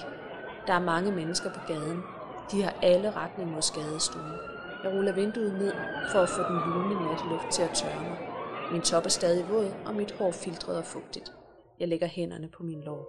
Der 0.70 0.76
er 0.76 0.80
mange 0.80 1.12
mennesker 1.12 1.54
på 1.54 1.60
gaden, 1.68 2.02
de 2.52 2.62
har 2.62 2.80
alle 2.82 3.12
retning 3.12 3.52
mod 3.52 3.62
skadestuen. 3.62 4.32
Jeg 4.84 4.94
ruller 4.94 5.14
vinduet 5.14 5.54
ned 5.54 5.74
for 6.12 6.20
at 6.20 6.30
få 6.30 6.42
den 6.44 6.60
lune 6.74 7.06
natluft 7.06 7.52
til 7.52 7.62
at 7.62 7.76
tørre 7.76 8.04
mig. 8.04 8.18
Min 8.72 8.82
top 8.82 9.06
er 9.06 9.10
stadig 9.10 9.50
våd, 9.50 9.74
og 9.86 9.96
mit 9.96 10.12
hår 10.12 10.32
filtret 10.32 10.78
og 10.78 10.86
fugtigt. 10.86 11.34
Jeg 11.80 11.88
lægger 11.88 12.08
hænderne 12.08 12.48
på 12.48 12.64
min 12.64 12.82
lår. 12.82 13.08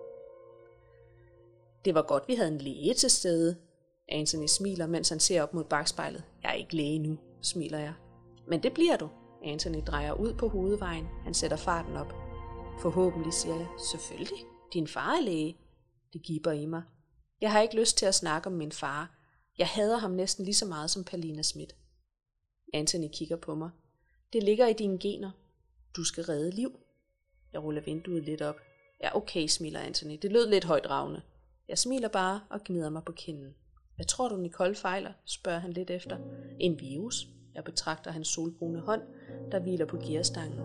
Det 1.84 1.94
var 1.94 2.02
godt, 2.02 2.28
vi 2.28 2.34
havde 2.34 2.50
en 2.50 2.58
læge 2.58 2.94
til 2.94 3.10
stede. 3.10 3.56
Anthony 4.08 4.46
smiler, 4.46 4.86
mens 4.86 5.08
han 5.08 5.20
ser 5.20 5.42
op 5.42 5.54
mod 5.54 5.64
bagspejlet. 5.64 6.24
Jeg 6.42 6.48
er 6.48 6.54
ikke 6.54 6.76
læge 6.76 6.98
nu, 6.98 7.18
smiler 7.42 7.78
jeg. 7.78 7.94
Men 8.48 8.62
det 8.62 8.72
bliver 8.72 8.96
du. 8.96 9.08
Anthony 9.44 9.82
drejer 9.86 10.12
ud 10.12 10.34
på 10.34 10.48
hovedvejen. 10.48 11.06
Han 11.24 11.34
sætter 11.34 11.56
farten 11.56 11.96
op. 11.96 12.14
Forhåbentlig, 12.82 13.32
siger 13.32 13.56
jeg. 13.56 13.66
Selvfølgelig. 13.90 14.38
Din 14.72 14.86
far 14.86 15.16
er 15.16 15.20
læge. 15.20 15.56
Det 16.12 16.22
giver 16.22 16.52
i 16.52 16.66
mig. 16.66 16.82
Jeg 17.40 17.52
har 17.52 17.60
ikke 17.60 17.76
lyst 17.76 17.98
til 17.98 18.06
at 18.06 18.14
snakke 18.14 18.46
om 18.46 18.52
min 18.52 18.72
far. 18.72 19.16
Jeg 19.58 19.66
hader 19.66 19.98
ham 19.98 20.10
næsten 20.10 20.44
lige 20.44 20.54
så 20.54 20.66
meget 20.66 20.90
som 20.90 21.04
Palina 21.04 21.42
Schmidt. 21.42 21.76
Anthony 22.74 23.08
kigger 23.12 23.36
på 23.36 23.54
mig. 23.54 23.70
Det 24.32 24.42
ligger 24.42 24.66
i 24.66 24.72
dine 24.72 24.98
gener. 24.98 25.30
Du 25.96 26.04
skal 26.04 26.24
redde 26.24 26.50
liv. 26.50 26.80
Jeg 27.52 27.62
ruller 27.62 27.82
vinduet 27.82 28.24
lidt 28.24 28.42
op. 28.42 28.56
Ja, 29.02 29.16
okay, 29.16 29.46
smiler 29.46 29.80
Anthony. 29.80 30.18
Det 30.22 30.32
lød 30.32 30.48
lidt 30.48 30.64
højdragende. 30.64 31.22
Jeg 31.68 31.78
smiler 31.78 32.08
bare 32.08 32.40
og 32.50 32.60
gnider 32.64 32.90
mig 32.90 33.04
på 33.04 33.12
kinden. 33.12 33.54
Hvad 33.96 34.06
tror 34.06 34.28
du, 34.28 34.36
Nicole 34.36 34.74
fejler? 34.74 35.12
spørger 35.24 35.58
han 35.58 35.72
lidt 35.72 35.90
efter. 35.90 36.18
En 36.60 36.80
virus. 36.80 37.26
Jeg 37.54 37.64
betragter 37.64 38.10
hans 38.10 38.28
solbrune 38.28 38.80
hånd, 38.80 39.02
der 39.52 39.60
hviler 39.60 39.86
på 39.86 39.96
gearstangen. 39.96 40.60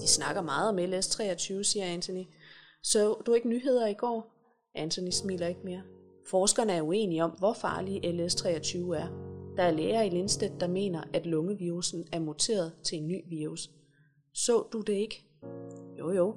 De 0.00 0.08
snakker 0.08 0.42
meget 0.42 0.68
om 0.68 0.78
LS23, 0.78 1.62
siger 1.62 1.86
Anthony. 1.86 2.24
Så 2.82 3.22
du 3.26 3.34
ikke 3.34 3.48
nyheder 3.48 3.86
i 3.86 3.94
går? 3.94 4.34
Anthony 4.74 5.10
smiler 5.10 5.46
ikke 5.46 5.60
mere. 5.64 5.82
Forskerne 6.26 6.72
er 6.72 6.82
uenige 6.82 7.24
om, 7.24 7.30
hvor 7.30 7.52
farlig 7.52 8.04
LS23 8.04 8.78
er. 8.78 9.08
Der 9.56 9.62
er 9.62 9.70
læger 9.70 10.02
i 10.02 10.08
Lindstedt, 10.08 10.60
der 10.60 10.68
mener, 10.68 11.02
at 11.12 11.26
lungevirusen 11.26 12.04
er 12.12 12.20
muteret 12.20 12.72
til 12.82 12.98
en 12.98 13.08
ny 13.08 13.20
virus. 13.28 13.70
Så 14.34 14.66
du 14.72 14.80
det 14.80 14.92
ikke? 14.92 15.24
Jo 15.98 16.10
jo. 16.10 16.34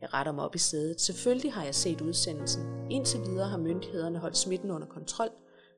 Jeg 0.00 0.14
retter 0.14 0.32
mig 0.32 0.44
op 0.44 0.54
i 0.54 0.58
sædet. 0.58 1.00
Selvfølgelig 1.00 1.52
har 1.52 1.64
jeg 1.64 1.74
set 1.74 2.00
udsendelsen. 2.00 2.62
Indtil 2.90 3.20
videre 3.20 3.48
har 3.48 3.58
myndighederne 3.58 4.18
holdt 4.18 4.36
smitten 4.36 4.70
under 4.70 4.86
kontrol, 4.86 5.28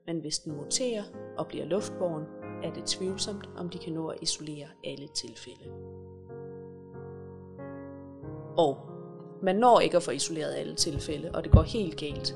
men 0.06 0.20
hvis 0.20 0.38
den 0.38 0.56
muterer 0.56 1.02
og 1.38 1.46
bliver 1.46 1.64
luftborgen, 1.64 2.24
er 2.62 2.72
det 2.72 2.84
tvivlsomt, 2.84 3.48
om 3.56 3.68
de 3.68 3.78
kan 3.78 3.92
nå 3.92 4.08
at 4.08 4.18
isolere 4.22 4.66
alle 4.84 5.08
tilfælde. 5.08 5.70
Og 8.56 8.76
man 9.42 9.56
når 9.56 9.80
ikke 9.80 9.96
at 9.96 10.02
få 10.02 10.10
isoleret 10.10 10.54
alle 10.54 10.74
tilfælde, 10.74 11.30
og 11.34 11.44
det 11.44 11.52
går 11.52 11.62
helt 11.62 11.96
galt. 11.96 12.34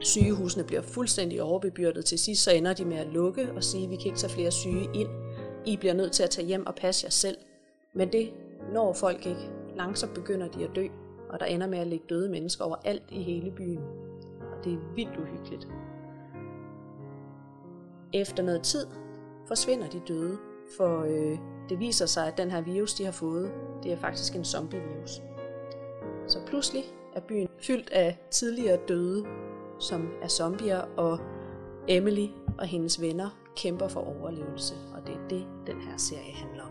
Sygehusene 0.00 0.64
bliver 0.64 0.82
fuldstændig 0.82 1.42
overbebyrdet. 1.42 2.04
Til 2.04 2.18
sidst 2.18 2.42
så 2.42 2.50
ender 2.52 2.72
de 2.72 2.84
med 2.84 2.96
at 2.96 3.06
lukke 3.06 3.52
og 3.52 3.64
sige, 3.64 3.84
at 3.84 3.90
vi 3.90 3.96
kan 3.96 4.06
ikke 4.06 4.18
tage 4.18 4.32
flere 4.32 4.50
syge 4.50 4.88
ind. 4.94 5.08
I 5.66 5.76
bliver 5.76 5.94
nødt 5.94 6.12
til 6.12 6.22
at 6.22 6.30
tage 6.30 6.46
hjem 6.46 6.66
og 6.66 6.74
passe 6.74 7.04
jer 7.04 7.10
selv. 7.10 7.36
Men 7.94 8.12
det 8.12 8.32
når 8.72 8.92
folk 8.92 9.26
ikke. 9.26 9.50
Langsomt 9.76 10.14
begynder 10.14 10.48
de 10.48 10.64
at 10.64 10.70
dø, 10.76 10.86
og 11.30 11.40
der 11.40 11.46
ender 11.46 11.66
med 11.66 11.78
at 11.78 11.86
ligge 11.86 12.06
døde 12.08 12.28
mennesker 12.28 12.64
over 12.64 12.76
alt 12.84 13.02
i 13.10 13.22
hele 13.22 13.50
byen. 13.50 13.82
Og 14.40 14.64
det 14.64 14.72
er 14.72 14.94
vildt 14.94 15.16
uhyggeligt. 15.16 15.68
Efter 18.12 18.42
noget 18.42 18.62
tid 18.62 18.86
forsvinder 19.48 19.88
de 19.88 20.00
døde, 20.08 20.38
for 20.76 21.02
øh, 21.02 21.38
det 21.68 21.78
viser 21.78 22.06
sig, 22.06 22.26
at 22.26 22.38
den 22.38 22.50
her 22.50 22.60
virus, 22.60 22.94
de 22.94 23.04
har 23.04 23.12
fået, 23.12 23.52
det 23.82 23.92
er 23.92 23.96
faktisk 23.96 24.34
en 24.34 24.44
zombie-virus. 24.44 25.22
Så 26.26 26.38
pludselig 26.46 26.84
er 27.14 27.20
byen 27.20 27.48
fyldt 27.58 27.90
af 27.90 28.18
tidligere 28.30 28.78
døde, 28.88 29.24
som 29.78 30.10
er 30.22 30.28
zombier, 30.28 30.80
og 30.96 31.18
Emily 31.88 32.26
og 32.58 32.66
hendes 32.66 33.00
venner 33.00 33.30
kæmper 33.56 33.88
for 33.88 34.00
overlevelse, 34.00 34.74
og 34.94 35.06
det 35.06 35.14
er 35.14 35.28
det, 35.28 35.46
den 35.66 35.80
her 35.80 35.96
serie 35.96 36.32
handler 36.32 36.62
om. 36.62 36.70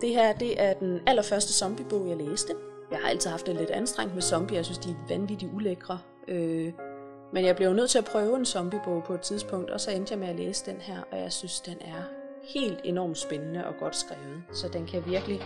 Det 0.00 0.08
her, 0.08 0.32
det 0.32 0.62
er 0.62 0.72
den 0.72 1.00
allerførste 1.06 1.52
zombiebog, 1.52 2.08
jeg 2.08 2.16
læste. 2.16 2.54
Jeg 2.90 2.98
har 2.98 3.08
altid 3.08 3.30
haft 3.30 3.46
det 3.46 3.56
lidt 3.56 3.70
anstrengt 3.70 4.14
med 4.14 4.22
zombier, 4.22 4.58
jeg 4.58 4.64
synes, 4.64 4.78
de 4.78 4.90
er 4.90 5.08
vanvittigt 5.08 5.52
ulækre. 5.54 5.98
Øh, 6.28 6.72
men 7.32 7.44
jeg 7.44 7.56
blev 7.56 7.72
nødt 7.72 7.90
til 7.90 7.98
at 7.98 8.04
prøve 8.04 8.36
en 8.36 8.44
zombiebog 8.44 9.04
på 9.04 9.14
et 9.14 9.20
tidspunkt, 9.20 9.70
og 9.70 9.80
så 9.80 9.90
endte 9.90 10.12
jeg 10.12 10.18
med 10.18 10.28
at 10.28 10.36
læse 10.36 10.66
den 10.66 10.80
her, 10.80 11.00
og 11.12 11.18
jeg 11.18 11.32
synes, 11.32 11.60
den 11.60 11.76
er 11.80 12.02
helt 12.44 12.80
enormt 12.84 13.18
spændende 13.18 13.66
og 13.66 13.74
godt 13.80 13.96
skrevet. 13.96 14.42
Så 14.52 14.68
den 14.68 14.86
kan 14.86 15.06
virkelig 15.06 15.42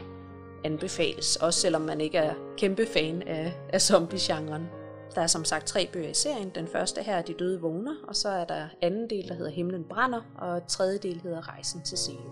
anbefales, 0.65 1.37
også 1.37 1.61
selvom 1.61 1.83
man 1.83 2.01
ikke 2.01 2.19
er 2.19 2.35
kæmpe 2.57 2.87
fan 2.87 3.23
af, 3.23 3.53
af 3.73 3.81
zombie-genren. 3.81 4.69
Der 5.15 5.21
er 5.21 5.27
som 5.27 5.45
sagt 5.45 5.67
tre 5.67 5.89
bøger 5.93 6.09
i 6.09 6.15
serien. 6.15 6.51
Den 6.55 6.69
første 6.69 7.03
her 7.03 7.17
er 7.17 7.23
De 7.23 7.35
døde 7.35 7.61
vågner, 7.61 7.95
og 8.09 8.17
så 8.17 8.29
er 8.29 8.45
der 8.45 8.69
anden 8.83 9.11
del, 9.11 9.29
der 9.29 9.35
hedder 9.35 9.51
Himlen 9.51 9.85
brænder, 9.85 10.21
og 10.39 10.67
tredje 10.67 10.99
del 10.99 11.21
hedder 11.21 11.49
Rejsen 11.49 11.83
til 11.83 11.99
Silo. 11.99 12.31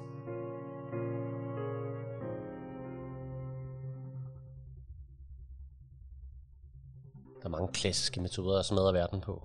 Der 7.40 7.44
er 7.44 7.48
mange 7.48 7.68
klassiske 7.72 8.20
metoder 8.20 8.58
at 8.58 8.66
smadre 8.66 8.94
verden 8.94 9.20
på. 9.20 9.42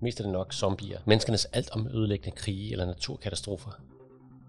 Mest 0.00 0.20
er 0.20 0.24
det 0.24 0.32
nok 0.32 0.52
zombier, 0.52 1.00
menneskenes 1.04 1.44
alt 1.44 1.70
om 1.70 1.86
ødelæggende 1.86 2.36
krige 2.36 2.72
eller 2.72 2.86
naturkatastrofer. 2.86 3.70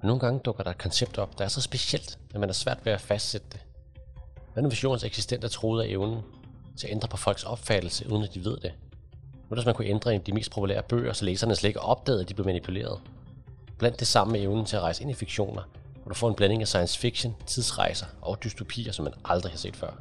Men 0.02 0.08
nogle 0.08 0.20
gange 0.20 0.40
dukker 0.40 0.64
der 0.64 0.72
et 0.72 0.78
koncept 0.78 1.18
op, 1.18 1.38
der 1.38 1.44
er 1.44 1.50
så 1.50 1.62
specielt, 1.62 2.20
at 2.34 2.40
man 2.40 2.50
er 2.50 2.54
svært 2.54 2.86
ved 2.86 2.94
at 2.94 3.02
fastsætte 3.02 3.48
det. 3.52 3.60
Hvad 4.54 4.64
nu 4.64 4.70
hvis 4.70 4.84
jordens 4.84 5.04
eksistens 5.04 5.44
er 5.44 5.50
troet 5.50 5.84
af 5.84 5.88
evnen 5.88 6.22
til 6.78 6.88
at 6.88 6.92
ændre 6.92 7.08
på 7.08 7.18
folks 7.18 7.44
opfattelse, 7.44 8.12
uden 8.12 8.24
at 8.24 8.34
de 8.34 8.46
ved 8.46 8.58
det? 8.58 8.74
Nu 9.50 9.56
hvis 9.56 9.66
man 9.66 9.76
kunne 9.76 9.88
ændre 9.88 10.18
de 10.18 10.32
mest 10.32 10.52
populære 10.52 10.84
bøger, 10.84 11.14
så 11.14 11.26
læserne 11.26 11.56
slet 11.56 11.70
ikke 11.70 11.80
opdagede, 11.80 12.22
at 12.22 12.30
de 12.30 12.34
blev 12.34 12.46
manipuleret. 12.46 13.00
Blandt 13.78 14.00
det 14.00 14.08
samme 14.08 14.32
med 14.32 14.42
evnen 14.42 14.66
til 14.66 14.76
at 14.76 14.82
rejse 14.82 15.02
ind 15.02 15.12
i 15.12 15.14
fiktioner, 15.14 15.62
hvor 16.04 16.10
du 16.10 16.16
får 16.16 16.30
en 16.30 16.36
blanding 16.36 16.62
af 16.62 16.68
science 16.68 17.00
fiction, 17.00 17.36
tidsrejser 17.46 18.06
og 18.22 18.44
dystopier, 18.44 18.92
som 18.92 19.04
man 19.04 19.14
aldrig 19.26 19.52
har 19.52 19.58
set 19.58 19.76
før. 19.76 19.92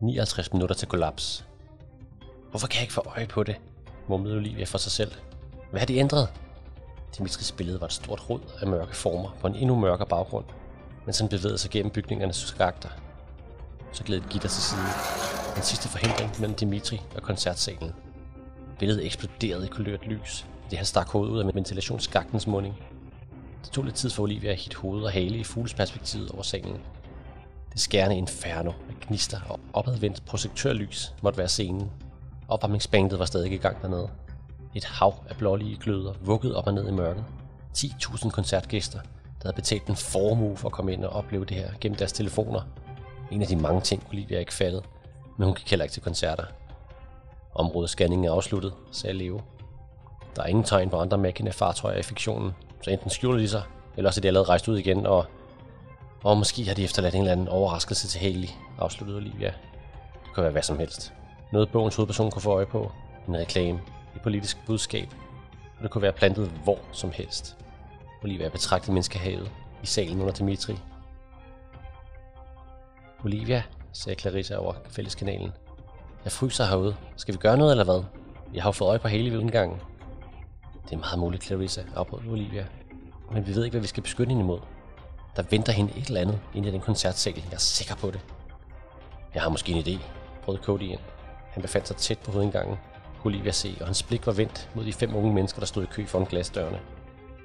59 0.00 0.52
minutter 0.52 0.74
til 0.74 0.88
kollaps. 0.88 1.44
Hvorfor 2.50 2.66
kan 2.66 2.76
jeg 2.76 2.82
ikke 2.82 2.94
få 2.94 3.02
øje 3.16 3.26
på 3.26 3.42
det? 3.42 3.56
mumlede 4.08 4.36
Olivia 4.36 4.64
for 4.64 4.78
sig 4.78 4.92
selv. 4.92 5.12
Hvad 5.70 5.80
har 5.80 5.86
de 5.86 5.96
ændret? 5.96 6.28
Dimitris 7.18 7.52
billede 7.52 7.80
var 7.80 7.86
et 7.86 7.92
stort 7.92 8.30
rod 8.30 8.40
af 8.60 8.66
mørke 8.66 8.96
former 8.96 9.30
på 9.40 9.46
en 9.46 9.54
endnu 9.54 9.74
mørkere 9.74 10.08
baggrund, 10.08 10.44
mens 11.04 11.18
han 11.18 11.28
bevægede 11.28 11.58
sig 11.58 11.70
gennem 11.70 11.92
bygningernes 11.92 12.36
skakter. 12.36 12.88
Så 13.92 14.04
gled 14.04 14.20
gitter 14.30 14.48
til 14.48 14.62
side. 14.62 14.80
Den 15.54 15.62
sidste 15.62 15.88
forhindring 15.88 16.30
mellem 16.40 16.56
Dimitri 16.56 17.00
og 17.16 17.22
koncertsalen. 17.22 17.92
Billedet 18.78 19.06
eksploderede 19.06 19.66
i 19.66 19.68
kulørt 19.68 20.06
lys, 20.06 20.46
det 20.70 20.78
han 20.78 20.86
stak 20.86 21.08
hovedet 21.08 21.32
ud 21.32 21.38
af 21.40 21.54
ventilationsskagtens 21.54 22.46
munding. 22.46 22.74
Det 23.64 23.72
tog 23.72 23.84
lidt 23.84 23.96
tid 23.96 24.10
for 24.10 24.22
Olivia 24.22 24.50
at 24.50 24.58
hit 24.58 24.74
hoved 24.74 25.02
og 25.02 25.12
hale 25.12 25.38
i 25.38 25.44
fuglesperspektivet 25.44 26.30
over 26.30 26.42
salen. 26.42 26.80
Det 27.72 27.80
skærende 27.80 28.16
inferno 28.16 28.70
af 28.70 28.94
gnister 29.06 29.40
og 29.48 29.60
opadvendt 29.72 30.24
projektørlys 30.24 31.14
måtte 31.22 31.38
være 31.38 31.48
scenen. 31.48 31.90
Opvarmningsbandet 32.48 33.18
var 33.18 33.24
stadig 33.24 33.52
i 33.52 33.56
gang 33.56 33.82
dernede. 33.82 34.08
Et 34.74 34.84
hav 34.84 35.14
af 35.28 35.36
blålige 35.36 35.76
gløder 35.76 36.12
vuggede 36.20 36.56
op 36.56 36.66
og 36.66 36.74
ned 36.74 36.88
i 36.88 36.92
mørket. 36.92 37.24
10.000 37.76 38.30
koncertgæster, 38.30 39.00
der 39.44 39.48
havde 39.48 39.62
betalt 39.62 39.86
en 39.86 39.96
formue 39.96 40.56
for 40.56 40.68
at 40.68 40.72
komme 40.72 40.92
ind 40.92 41.04
og 41.04 41.12
opleve 41.12 41.44
det 41.44 41.56
her 41.56 41.70
gennem 41.80 41.96
deres 41.96 42.12
telefoner. 42.12 42.60
En 43.30 43.42
af 43.42 43.48
de 43.48 43.56
mange 43.56 43.80
ting, 43.80 44.06
Olivia 44.10 44.38
ikke 44.38 44.54
fattede, 44.54 44.82
men 45.36 45.44
hun 45.44 45.54
gik 45.54 45.70
heller 45.70 45.84
ikke 45.84 45.92
til 45.92 46.02
koncerter. 46.02 46.44
Områdescanningen 47.54 48.28
er 48.28 48.32
afsluttet, 48.32 48.74
sagde 48.92 49.18
Leo. 49.18 49.40
Der 50.36 50.42
er 50.42 50.46
ingen 50.46 50.64
tegn 50.64 50.90
på 50.90 50.96
andre 50.96 51.18
mækkende 51.18 51.52
fartøjer 51.52 51.98
i 51.98 52.02
fiktionen, 52.02 52.52
så 52.82 52.90
enten 52.90 53.10
skjuler 53.10 53.38
de 53.38 53.48
sig, 53.48 53.62
eller 53.96 54.08
også 54.08 54.20
er 54.20 54.22
de 54.22 54.28
allerede 54.28 54.48
rejst 54.48 54.68
ud 54.68 54.78
igen, 54.78 55.06
og, 55.06 55.26
og 56.22 56.36
måske 56.36 56.64
har 56.64 56.74
de 56.74 56.84
efterladt 56.84 57.14
en 57.14 57.20
eller 57.20 57.32
anden 57.32 57.48
overraskelse 57.48 58.08
til 58.08 58.20
Haley, 58.20 58.48
afsluttede 58.78 59.18
Olivia. 59.18 59.52
Det 60.24 60.34
kan 60.34 60.42
være 60.42 60.52
hvad 60.52 60.62
som 60.62 60.78
helst. 60.78 61.12
Noget 61.52 61.70
bogens 61.70 61.96
hovedperson 61.96 62.30
kunne 62.30 62.42
få 62.42 62.52
øje 62.52 62.66
på. 62.66 62.92
En 63.28 63.36
reklame. 63.36 63.80
Et 64.16 64.22
politisk 64.22 64.66
budskab. 64.66 65.08
Og 65.76 65.82
det 65.82 65.90
kunne 65.90 66.02
være 66.02 66.12
plantet 66.12 66.50
hvor 66.64 66.78
som 66.92 67.10
helst. 67.12 67.56
Olivia 68.24 68.48
betragtede 68.48 68.92
menneskehavet 68.92 69.50
i 69.82 69.86
salen 69.86 70.20
under 70.20 70.32
Dimitri. 70.32 70.78
Olivia, 73.24 73.62
sagde 73.92 74.20
Clarissa 74.20 74.56
over 74.56 74.74
fælleskanalen. 74.88 75.52
Jeg 76.24 76.32
fryser 76.32 76.64
herude. 76.64 76.96
Skal 77.16 77.34
vi 77.34 77.38
gøre 77.38 77.56
noget 77.56 77.70
eller 77.70 77.84
hvad? 77.84 78.04
Jeg 78.54 78.62
har 78.62 78.68
jo 78.68 78.72
fået 78.72 78.88
øje 78.88 78.98
på 78.98 79.08
hele 79.08 79.30
ved 79.30 79.38
udgangen. 79.38 79.80
Det 80.84 80.92
er 80.92 80.98
meget 80.98 81.18
muligt, 81.18 81.44
Clarissa, 81.44 81.82
afbrød 81.96 82.20
Olivia. 82.28 82.66
Men 83.32 83.46
vi 83.46 83.54
ved 83.54 83.64
ikke, 83.64 83.74
hvad 83.74 83.80
vi 83.80 83.86
skal 83.86 84.02
beskytte 84.02 84.30
hende 84.30 84.42
imod. 84.42 84.60
Der 85.36 85.42
venter 85.50 85.72
hende 85.72 85.92
et 85.96 86.06
eller 86.06 86.20
andet 86.20 86.40
inde 86.54 86.68
i 86.68 86.72
den 86.72 86.80
koncertsal. 86.80 87.34
Jeg 87.34 87.52
er 87.52 87.58
sikker 87.58 87.94
på 87.94 88.10
det. 88.10 88.20
Jeg 89.34 89.42
har 89.42 89.50
måske 89.50 89.72
en 89.72 89.84
idé, 89.84 89.98
brød 90.44 90.58
Cody 90.58 90.82
ind. 90.82 91.00
Han 91.50 91.62
befandt 91.62 91.88
sig 91.88 91.96
tæt 91.96 92.18
på 92.18 92.30
hovedindgangen, 92.30 92.76
kunne 93.22 93.34
Olivia 93.34 93.52
se, 93.52 93.76
og 93.80 93.86
hans 93.86 94.02
blik 94.02 94.26
var 94.26 94.32
vendt 94.32 94.70
mod 94.74 94.84
de 94.84 94.92
fem 94.92 95.16
unge 95.16 95.34
mennesker, 95.34 95.58
der 95.58 95.66
stod 95.66 95.82
i 95.82 95.86
kø 95.86 96.06
foran 96.06 96.26
glasdørene. 96.26 96.80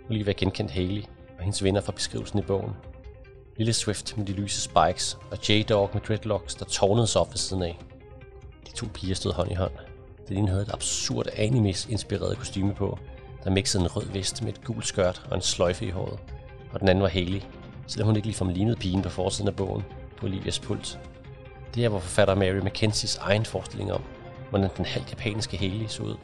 Olivia 0.09 0.33
genkendte 0.33 0.73
Haley 0.73 1.03
og 1.37 1.43
hendes 1.43 1.63
venner 1.63 1.81
fra 1.81 1.91
beskrivelsen 1.91 2.39
i 2.39 2.41
bogen. 2.41 2.71
Lille 3.57 3.73
Swift 3.73 4.17
med 4.17 4.25
de 4.25 4.31
lyse 4.31 4.61
spikes, 4.61 5.17
og 5.31 5.49
J-Dog 5.49 5.89
med 5.93 6.01
dreadlocks, 6.01 6.55
der 6.55 6.65
tårnede 6.65 7.07
sig 7.07 7.21
op 7.21 7.29
ved 7.29 7.37
siden 7.37 7.63
af. 7.63 7.79
De 8.67 8.71
to 8.71 8.85
piger 8.93 9.15
stod 9.15 9.33
hånd 9.33 9.51
i 9.51 9.53
hånd. 9.53 9.71
Den 10.27 10.37
ene 10.37 10.47
havde 10.49 10.61
et 10.61 10.73
absurd 10.73 11.27
animes-inspireret 11.33 12.37
kostyme 12.37 12.73
på, 12.73 12.97
der 13.43 13.49
mixede 13.49 13.83
en 13.83 13.95
rød 13.95 14.05
vest 14.05 14.43
med 14.43 14.53
et 14.53 14.63
gult 14.63 14.87
skørt 14.87 15.27
og 15.29 15.35
en 15.35 15.41
sløjfe 15.41 15.85
i 15.85 15.89
håret. 15.89 16.19
Og 16.73 16.79
den 16.79 16.89
anden 16.89 17.01
var 17.01 17.09
Haley, 17.09 17.41
selvom 17.87 18.05
hun 18.05 18.15
ikke 18.15 18.27
ligefrem 18.27 18.49
lignede 18.49 18.75
pigen 18.75 19.01
på 19.01 19.09
forsiden 19.09 19.47
af 19.47 19.55
bogen 19.55 19.83
på 20.17 20.25
Olivias 20.25 20.59
pult. 20.59 20.99
Det 21.75 21.85
er, 21.85 21.89
hvor 21.89 21.99
forfatter 21.99 22.35
Mary 22.35 22.59
Mackenzies 22.63 23.17
egen 23.17 23.45
forestilling 23.45 23.93
om, 23.93 24.03
hvordan 24.49 24.69
den 24.77 24.85
halvt 24.85 25.09
japanske 25.09 25.57
Haley 25.57 25.87
så 25.87 26.03
ud. 26.03 26.15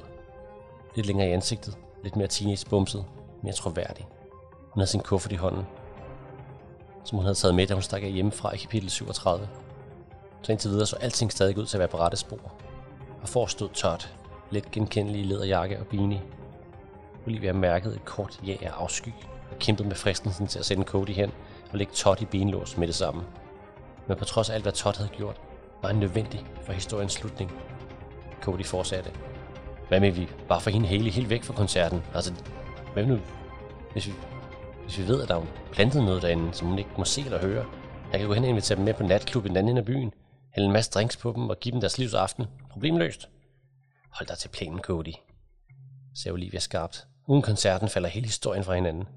Lidt 0.96 1.08
længere 1.08 1.30
i 1.30 1.32
ansigtet, 1.32 1.78
lidt 2.04 2.16
mere 2.16 2.28
teenage 2.28 2.70
bumset, 2.70 3.06
mere 3.46 3.54
troværdig. 3.54 4.08
Hun 4.70 4.82
havde 4.82 4.90
sin 4.90 5.00
kuffert 5.00 5.32
i 5.32 5.36
hånden, 5.36 5.66
som 7.04 7.18
hun 7.18 7.26
havde 7.26 7.36
taget 7.36 7.56
med, 7.56 7.68
da 7.68 7.74
hun 7.74 7.84
stak 7.84 8.04
af 8.04 8.12
hjemmefra 8.12 8.54
i 8.54 8.58
kapitel 8.58 8.90
37. 8.90 9.50
Så 10.42 10.52
indtil 10.52 10.70
videre 10.70 10.86
så 10.86 10.96
alting 10.96 11.32
stadig 11.32 11.58
ud 11.58 11.66
til 11.66 11.78
at 11.78 11.80
være 11.80 11.88
på 11.88 11.98
rette 11.98 12.18
spor. 12.18 12.54
Og 13.22 13.30
for 13.30 13.46
stod 13.46 13.70
tørt, 13.74 14.16
let 14.52 14.72
genkendelige 14.72 15.26
læderjakke 15.26 15.80
og 15.80 15.88
beanie. 15.88 16.22
Olivia 17.28 17.54
mærkede 17.54 17.96
et 17.96 18.06
kort 18.06 18.40
ja 18.48 18.56
af 18.62 18.72
afsky 18.72 19.10
og 19.52 19.60
kæmpede 19.60 19.88
med 19.88 19.96
fristelsen 19.96 20.48
til 20.48 20.60
at 20.60 20.66
sende 20.66 20.84
Cody 20.84 21.10
hen 21.10 21.32
og 21.72 21.78
lægge 21.78 21.94
Todd 21.94 22.22
i 22.22 22.26
benlås 22.26 22.78
med 22.78 22.88
det 22.88 22.96
samme. 22.96 23.24
Men 24.08 24.18
på 24.18 24.26
trods 24.26 24.50
af 24.50 24.54
alt, 24.54 24.64
hvad 24.64 24.74
Todd 24.74 24.98
havde 24.98 25.10
gjort, 25.10 25.42
var 25.82 25.90
han 25.90 25.98
nødvendig 25.98 26.46
for 26.62 26.74
historiens 26.74 27.14
slutning. 27.14 27.52
Cody 28.42 28.66
fortsatte. 28.66 29.12
Hvad 29.88 30.00
med 30.00 30.12
vi 30.12 30.30
bare 30.50 30.62
for 30.62 30.70
hende 30.70 30.88
hele 30.88 31.10
helt 31.10 31.30
væk 31.30 31.44
fra 31.44 31.54
koncerten? 31.54 32.04
Altså, 32.16 32.34
hvad 32.96 33.06
nu, 33.06 33.20
hvis 33.92 34.08
vi, 34.08 34.14
hvis 34.84 34.98
vi 35.00 35.08
ved, 35.08 35.22
at 35.22 35.30
der 35.30 35.36
er 35.36 35.46
plantet 35.72 36.04
noget 36.04 36.22
derinde, 36.22 36.54
som 36.54 36.68
hun 36.68 36.80
ikke 36.80 36.90
må 36.98 37.06
se 37.06 37.22
eller 37.22 37.40
høre? 37.40 37.66
Jeg 38.12 38.20
kan 38.20 38.28
gå 38.28 38.34
hen 38.34 38.44
og 38.44 38.50
invitere 38.50 38.76
dem 38.76 38.86
med 38.86 38.94
på 38.94 39.04
natklub 39.04 39.46
i 39.46 39.48
den 39.48 39.58
anden 39.58 39.70
ende 39.70 39.80
af 39.80 39.86
byen, 39.86 40.14
hælde 40.54 40.68
en 40.68 40.74
masse 40.74 40.92
drinks 40.92 41.18
på 41.18 41.32
dem 41.32 41.50
og 41.50 41.60
give 41.60 41.72
dem 41.74 41.82
deres 41.82 41.98
livs 41.98 42.14
aften. 42.14 42.46
Problemløst. 42.70 43.30
Hold 44.10 44.28
dig 44.28 44.38
til 44.38 44.50
planen, 44.50 44.80
Cody, 44.80 45.14
sagde 46.16 46.34
Olivia 46.34 46.60
skarpt. 46.60 47.08
Uden 47.28 47.42
koncerten 47.42 47.90
falder 47.90 48.10
hele 48.10 48.26
historien 48.26 48.64
fra 48.64 48.76
hinanden. 48.76 49.08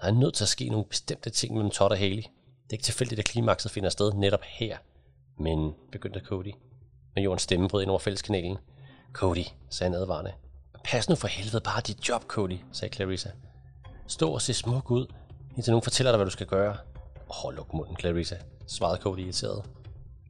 Der 0.00 0.06
er 0.06 0.12
nødt 0.12 0.34
til 0.34 0.44
at 0.44 0.48
ske 0.48 0.68
nogle 0.68 0.84
bestemte 0.84 1.30
ting 1.30 1.54
mellem 1.54 1.70
Todd 1.70 1.92
og 1.92 1.98
Haley. 1.98 2.22
Det 2.22 2.70
er 2.70 2.72
ikke 2.72 2.84
tilfældigt, 2.84 3.18
at 3.18 3.24
klimakset 3.24 3.70
finder 3.70 3.90
sted 3.90 4.12
netop 4.12 4.42
her. 4.42 4.76
Men, 5.38 5.74
begyndte 5.92 6.20
Cody. 6.20 6.52
Men 7.14 7.24
jordens 7.24 7.42
stemme 7.42 7.68
brød 7.68 7.82
ind 7.82 7.90
over 7.90 7.98
fælleskanalen. 7.98 8.58
Cody, 9.12 9.44
sagde 9.70 9.92
han 9.92 10.00
advarende. 10.00 10.32
Pas 10.90 11.08
nu 11.08 11.14
for 11.14 11.28
helvede 11.28 11.60
bare 11.60 11.80
dit 11.80 12.08
job, 12.08 12.24
Cody, 12.24 12.58
sagde 12.72 12.94
Clarissa. 12.94 13.30
Stå 14.06 14.32
og 14.32 14.42
se 14.42 14.54
smuk 14.54 14.90
ud, 14.90 15.06
indtil 15.56 15.70
nogen 15.70 15.82
fortæller 15.82 16.12
dig, 16.12 16.16
hvad 16.16 16.26
du 16.26 16.30
skal 16.30 16.46
gøre. 16.46 16.76
Åh, 17.30 17.44
oh, 17.44 17.54
luk 17.54 17.74
munden, 17.74 17.96
Clarissa, 17.96 18.36
svarede 18.66 19.02
Cody 19.02 19.18
irriteret. 19.18 19.64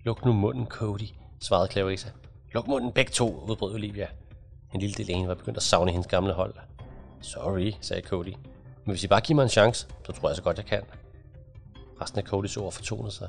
Luk 0.05 0.25
nu 0.25 0.33
munden, 0.33 0.67
Cody, 0.67 1.09
svarede 1.41 1.73
Clarissa. 1.73 2.09
Luk 2.53 2.67
munden 2.67 2.93
begge 2.93 3.13
to, 3.13 3.45
udbrød 3.49 3.75
Olivia. 3.75 4.09
En 4.75 4.81
lille 4.81 4.95
del 4.95 5.11
af 5.11 5.15
hende 5.17 5.29
var 5.29 5.35
begyndt 5.35 5.57
at 5.57 5.63
savne 5.63 5.91
hendes 5.91 6.07
gamle 6.07 6.33
hold. 6.33 6.55
Sorry, 7.21 7.73
sagde 7.81 8.03
Cody. 8.03 8.35
Men 8.85 8.93
hvis 8.93 9.05
I 9.05 9.07
bare 9.07 9.21
giver 9.21 9.35
mig 9.35 9.43
en 9.43 9.49
chance, 9.49 9.87
så 10.07 10.13
tror 10.13 10.29
jeg 10.29 10.37
så 10.37 10.43
godt, 10.43 10.57
jeg 10.57 10.67
kan. 10.67 10.83
Resten 12.01 12.19
af 12.19 12.25
Codys 12.25 12.57
ord 12.57 12.73
fortonede 12.73 13.13
sig. 13.13 13.29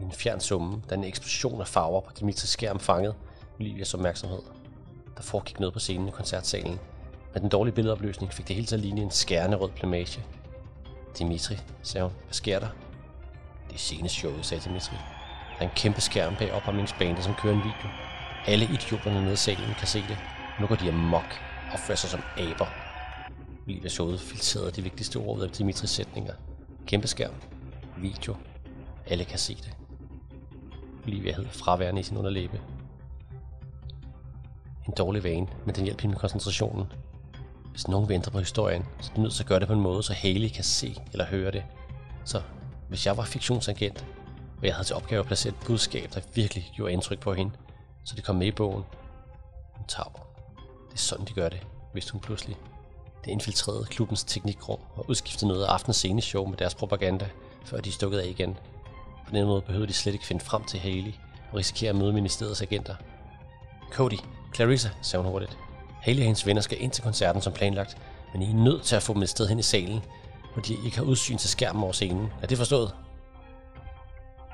I 0.00 0.02
en 0.02 0.12
fjern 0.12 0.40
summe, 0.40 0.82
da 0.90 0.94
en 0.94 1.04
eksplosion 1.04 1.60
af 1.60 1.68
farver 1.68 2.00
på 2.00 2.10
Dimitris 2.20 2.50
skærm 2.50 2.78
fangede 2.78 3.14
Olivias 3.60 3.94
opmærksomhed. 3.94 4.63
Der 5.16 5.22
foregik 5.22 5.60
noget 5.60 5.72
på 5.72 5.78
scenen 5.78 6.08
i 6.08 6.10
koncertsalen. 6.10 6.80
Med 7.32 7.40
den 7.40 7.48
dårlige 7.48 7.74
billedopløsning 7.74 8.32
fik 8.32 8.48
det 8.48 8.56
hele 8.56 8.66
til 8.66 8.74
at 8.74 8.80
ligne 8.80 9.02
en 9.02 9.10
skærende 9.10 9.56
rød 9.56 9.70
plamage. 9.70 10.22
Dimitri, 11.18 11.58
sagde 11.82 12.04
hun, 12.04 12.12
hvad 12.24 12.34
sker 12.34 12.58
der? 12.58 12.68
Det 13.68 13.74
er 13.74 13.78
sceneshowet, 13.78 14.46
sagde 14.46 14.64
Dimitri. 14.64 14.96
Der 15.58 15.64
er 15.64 15.68
en 15.68 15.74
kæmpe 15.76 16.00
skærm 16.00 16.36
bag 16.36 16.52
opvarmningsbanen, 16.52 17.22
som 17.22 17.34
kører 17.34 17.54
en 17.54 17.58
video. 17.58 17.88
Alle 18.46 18.64
idioterne 18.64 19.20
nede 19.20 19.32
i 19.32 19.36
salen 19.36 19.74
kan 19.78 19.86
se 19.86 19.98
det. 20.08 20.18
Nu 20.60 20.66
går 20.66 20.74
de 20.74 20.88
amok 20.88 21.40
og 21.66 21.72
opfører 21.72 21.96
sig 21.96 22.10
som 22.10 22.20
aber. 22.38 22.66
Olivia 23.66 23.88
showet 23.88 24.20
filtrerede 24.20 24.70
de 24.70 24.82
vigtigste 24.82 25.16
ord 25.16 25.38
ud 25.38 25.42
af 25.42 25.50
Dimitris 25.50 25.90
sætninger. 25.90 26.34
Kæmpe 26.86 27.06
skærm. 27.06 27.34
Video. 27.96 28.36
Alle 29.06 29.24
kan 29.24 29.38
se 29.38 29.54
det. 29.54 29.76
Olivia 31.06 31.34
hed 31.34 31.46
fraværende 31.48 32.00
i 32.00 32.04
sin 32.04 32.16
underlæbe. 32.16 32.60
En 34.88 34.94
dårlig 34.98 35.24
vane, 35.24 35.46
men 35.66 35.74
den 35.74 35.84
hjælper 35.84 36.02
hende 36.02 36.14
med 36.14 36.20
koncentrationen. 36.20 36.86
Hvis 37.70 37.88
nogen 37.88 38.08
vil 38.08 38.14
ændre 38.14 38.30
på 38.30 38.38
historien, 38.38 38.84
så 39.00 39.10
er 39.10 39.14
du 39.16 39.20
nødt 39.20 39.32
til 39.32 39.42
at 39.42 39.48
gøre 39.48 39.60
det 39.60 39.68
på 39.68 39.74
en 39.74 39.80
måde, 39.80 40.02
så 40.02 40.12
Haley 40.12 40.48
kan 40.48 40.64
se 40.64 41.00
eller 41.12 41.24
høre 41.26 41.50
det. 41.50 41.64
Så 42.24 42.42
hvis 42.88 43.06
jeg 43.06 43.16
var 43.16 43.24
fiktionsagent, 43.24 44.06
og 44.58 44.66
jeg 44.66 44.74
havde 44.74 44.86
til 44.86 44.96
opgave 44.96 45.20
at 45.20 45.26
placere 45.26 45.52
et 45.52 45.66
budskab, 45.66 46.14
der 46.14 46.20
virkelig 46.34 46.72
gjorde 46.76 46.92
indtryk 46.92 47.20
på 47.20 47.34
hende, 47.34 47.52
så 48.04 48.14
det 48.16 48.24
kom 48.24 48.36
med 48.36 48.46
i 48.46 48.50
bogen. 48.50 48.84
Hun 49.74 49.84
tager. 49.88 50.12
Det 50.88 50.94
er 50.94 50.98
sådan, 50.98 51.26
de 51.26 51.32
gør 51.32 51.48
det, 51.48 51.66
hvis 51.92 52.10
hun 52.10 52.20
pludselig. 52.20 52.56
Det 53.24 53.30
infiltrerede 53.30 53.84
klubbens 53.84 54.24
teknikrum 54.24 54.78
og 54.96 55.10
udskiftede 55.10 55.48
noget 55.48 55.64
af 55.64 55.68
aftens 55.68 55.96
sceneshow 55.96 56.46
med 56.46 56.56
deres 56.56 56.74
propaganda, 56.74 57.28
før 57.64 57.80
de 57.80 57.92
stukkede 57.92 58.22
af 58.22 58.26
igen. 58.26 58.56
På 59.26 59.34
den 59.34 59.46
måde 59.46 59.62
behøvede 59.62 59.88
de 59.88 59.92
slet 59.92 60.12
ikke 60.12 60.26
finde 60.26 60.44
frem 60.44 60.64
til 60.64 60.80
Haley 60.80 61.12
og 61.50 61.58
risikere 61.58 61.90
at 61.90 61.96
møde 61.96 62.12
ministeriets 62.12 62.62
agenter. 62.62 62.94
Cody, 63.90 64.18
Clarissa, 64.54 64.88
sagde 65.02 65.22
hun 65.22 65.32
hurtigt. 65.32 65.58
Haley 66.02 66.20
og 66.20 66.24
hendes 66.24 66.46
venner 66.46 66.62
skal 66.62 66.82
ind 66.82 66.92
til 66.92 67.02
koncerten 67.02 67.42
som 67.42 67.52
planlagt, 67.52 67.96
men 68.32 68.42
I 68.42 68.50
er 68.50 68.54
nødt 68.54 68.82
til 68.82 68.96
at 68.96 69.02
få 69.02 69.14
dem 69.14 69.22
et 69.22 69.28
sted 69.28 69.48
hen 69.48 69.58
i 69.58 69.62
salen, 69.62 70.04
hvor 70.52 70.62
de 70.62 70.76
ikke 70.84 70.96
har 70.96 71.04
udsyn 71.04 71.36
til 71.36 71.50
skærmen 71.50 71.82
over 71.82 71.92
scenen. 71.92 72.32
Er 72.42 72.46
det 72.46 72.58
forstået? 72.58 72.94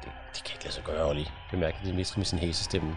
Det, 0.04 0.12
det 0.34 0.44
kan 0.44 0.54
ikke 0.54 0.64
lade 0.64 0.74
sig 0.74 0.84
gøre, 0.84 1.08
Olli, 1.08 1.28
bemærkede 1.50 1.90
Dimitri 1.90 2.18
med 2.18 2.24
sin 2.24 2.38
hæse 2.38 2.64
stemme. 2.64 2.96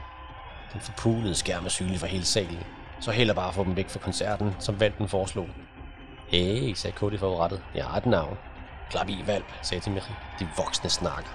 Den 0.73 0.81
forpulede 0.81 1.35
skærm 1.35 1.65
er 1.65 1.69
synlig 1.69 1.99
for 1.99 2.07
hele 2.07 2.25
salen. 2.25 2.63
Så 3.01 3.11
heller 3.11 3.33
bare 3.33 3.53
få 3.53 3.63
dem 3.63 3.75
væk 3.75 3.89
fra 3.89 3.99
koncerten, 3.99 4.55
som 4.59 4.79
valpen 4.79 5.07
foreslog. 5.07 5.47
Hey, 6.27 6.73
sagde 6.73 6.97
Cody 6.97 7.19
forrettet. 7.19 7.61
Jeg 7.75 7.85
har 7.85 7.97
et 7.97 8.05
navn. 8.05 8.37
Klap 8.89 9.09
i, 9.09 9.23
valp, 9.25 9.45
sagde 9.61 9.81
Dimitri. 9.85 10.13
De 10.39 10.47
voksne 10.57 10.89
snakker. 10.89 11.29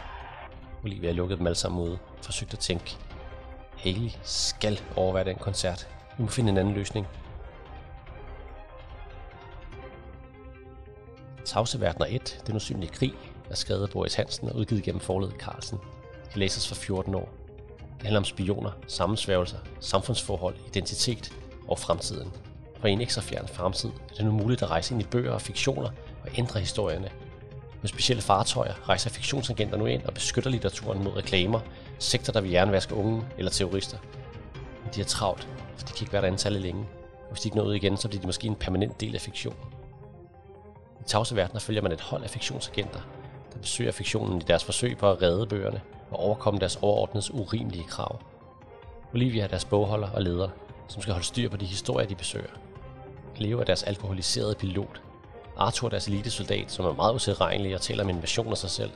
Olivia 0.84 1.12
lukkede 1.12 1.38
dem 1.38 1.46
alle 1.46 1.56
sammen 1.56 1.82
ud 1.82 1.96
forsøgte 2.22 2.52
at 2.52 2.58
tænke. 2.58 2.96
Haley 3.78 4.10
skal 4.22 4.80
overvære 4.96 5.24
den 5.24 5.36
koncert. 5.36 5.88
Vi 6.16 6.22
må 6.22 6.28
finde 6.28 6.50
en 6.50 6.58
anden 6.58 6.74
løsning. 6.74 7.06
Tavseverdener 11.44 12.06
1, 12.08 12.42
Den 12.46 12.56
usynlige 12.56 12.92
krig, 12.92 13.14
er 13.50 13.54
skrevet 13.54 13.82
af 13.82 13.90
Boris 13.90 14.14
Hansen 14.14 14.48
og 14.48 14.56
udgivet 14.56 14.82
gennem 14.82 15.00
forledet 15.00 15.34
Carlsen. 15.40 15.78
Det 16.28 16.36
læses 16.36 16.68
for 16.68 16.74
14 16.74 17.14
år. 17.14 17.28
Det 17.78 18.02
handler 18.02 18.20
om 18.20 18.24
spioner, 18.24 18.70
sammensværgelser, 18.86 19.58
samfundsforhold, 19.80 20.56
identitet 20.66 21.32
og 21.68 21.78
fremtiden. 21.78 22.32
For 22.80 22.88
en 22.88 23.00
ikke 23.00 23.14
så 23.14 23.20
fjern 23.20 23.48
fremtid 23.48 23.88
er 23.88 24.14
det 24.14 24.24
nu 24.24 24.32
muligt 24.32 24.62
at 24.62 24.70
rejse 24.70 24.94
ind 24.94 25.02
i 25.02 25.06
bøger 25.06 25.32
og 25.32 25.42
fiktioner 25.42 25.90
og 26.22 26.28
ændre 26.38 26.60
historierne. 26.60 27.10
Med 27.82 27.88
specielle 27.88 28.22
fartøjer 28.22 28.88
rejser 28.88 29.10
fiktionsagenter 29.10 29.76
nu 29.76 29.86
ind 29.86 30.02
og 30.02 30.14
beskytter 30.14 30.50
litteraturen 30.50 31.04
mod 31.04 31.16
reklamer, 31.16 31.60
sekter 31.98 32.32
der 32.32 32.40
vil 32.40 32.50
jernvaske 32.50 32.94
unge 32.94 33.24
eller 33.38 33.50
terrorister. 33.50 33.98
Men 34.84 34.94
de 34.94 35.00
er 35.00 35.04
travlt, 35.04 35.48
for 35.76 35.86
de 35.86 35.92
kan 35.92 36.02
ikke 36.02 36.12
være 36.12 36.22
der 36.22 36.28
antallet 36.28 36.62
længe. 36.62 36.86
Og 37.20 37.30
hvis 37.30 37.40
de 37.40 37.46
ikke 37.46 37.56
når 37.56 37.64
ud 37.64 37.74
igen, 37.74 37.96
så 37.96 38.08
bliver 38.08 38.20
de 38.20 38.26
måske 38.26 38.46
en 38.46 38.54
permanent 38.54 39.00
del 39.00 39.14
af 39.14 39.20
fiktion. 39.20 39.56
I 41.00 41.04
tavse 41.06 41.36
verdener 41.36 41.60
følger 41.60 41.82
man 41.82 41.92
et 41.92 42.00
hold 42.00 42.22
af 42.22 42.30
fiktionsagenter, 42.30 43.00
der 43.52 43.58
besøger 43.58 43.92
fiktionen 43.92 44.40
i 44.40 44.44
deres 44.44 44.64
forsøg 44.64 44.98
på 44.98 45.10
at 45.10 45.22
redde 45.22 45.46
bøgerne 45.46 45.80
og 46.10 46.18
overkomme 46.18 46.60
deres 46.60 46.78
overordnedes 46.82 47.34
urimelige 47.34 47.84
krav. 47.84 48.20
Olivia 49.14 49.42
er 49.42 49.46
deres 49.46 49.64
bogholder 49.64 50.10
og 50.10 50.22
leder, 50.22 50.48
som 50.88 51.02
skal 51.02 51.12
holde 51.12 51.26
styr 51.26 51.48
på 51.48 51.56
de 51.56 51.66
historier, 51.66 52.06
de 52.06 52.14
besøger. 52.14 52.50
Leo 53.36 53.60
er 53.60 53.64
deres 53.64 53.82
alkoholiserede 53.82 54.54
pilot. 54.54 55.00
Arthur 55.56 55.88
er 55.88 55.90
deres 55.90 56.08
elitesoldat, 56.08 56.72
som 56.72 56.84
er 56.84 56.92
meget 56.92 57.14
utilregnelig 57.14 57.74
og 57.74 57.80
taler 57.80 58.04
om 58.04 58.10
invasion 58.10 58.50
af 58.50 58.58
sig 58.58 58.70
selv. 58.70 58.90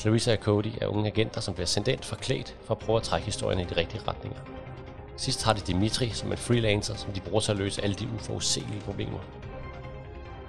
Clarissa 0.00 0.32
og 0.32 0.38
Cody 0.38 0.72
er 0.80 0.86
unge 0.86 1.10
agenter, 1.10 1.40
som 1.40 1.54
bliver 1.54 1.66
sendt 1.66 1.88
ind 1.88 2.02
forklædt 2.02 2.56
for 2.64 2.74
at 2.74 2.78
prøve 2.78 2.96
at 2.96 3.02
trække 3.02 3.24
historien 3.24 3.60
i 3.60 3.64
de 3.64 3.76
rigtige 3.76 4.02
retninger. 4.08 4.40
Sidst 5.16 5.44
har 5.44 5.52
de 5.52 5.60
Dimitri 5.60 6.08
som 6.08 6.32
en 6.32 6.38
freelancer, 6.38 6.94
som 6.96 7.12
de 7.12 7.20
bruger 7.20 7.40
til 7.40 7.52
at 7.52 7.58
løse 7.58 7.82
alle 7.82 7.96
de 7.96 8.08
uforudsigelige 8.14 8.80
problemer. 8.80 9.18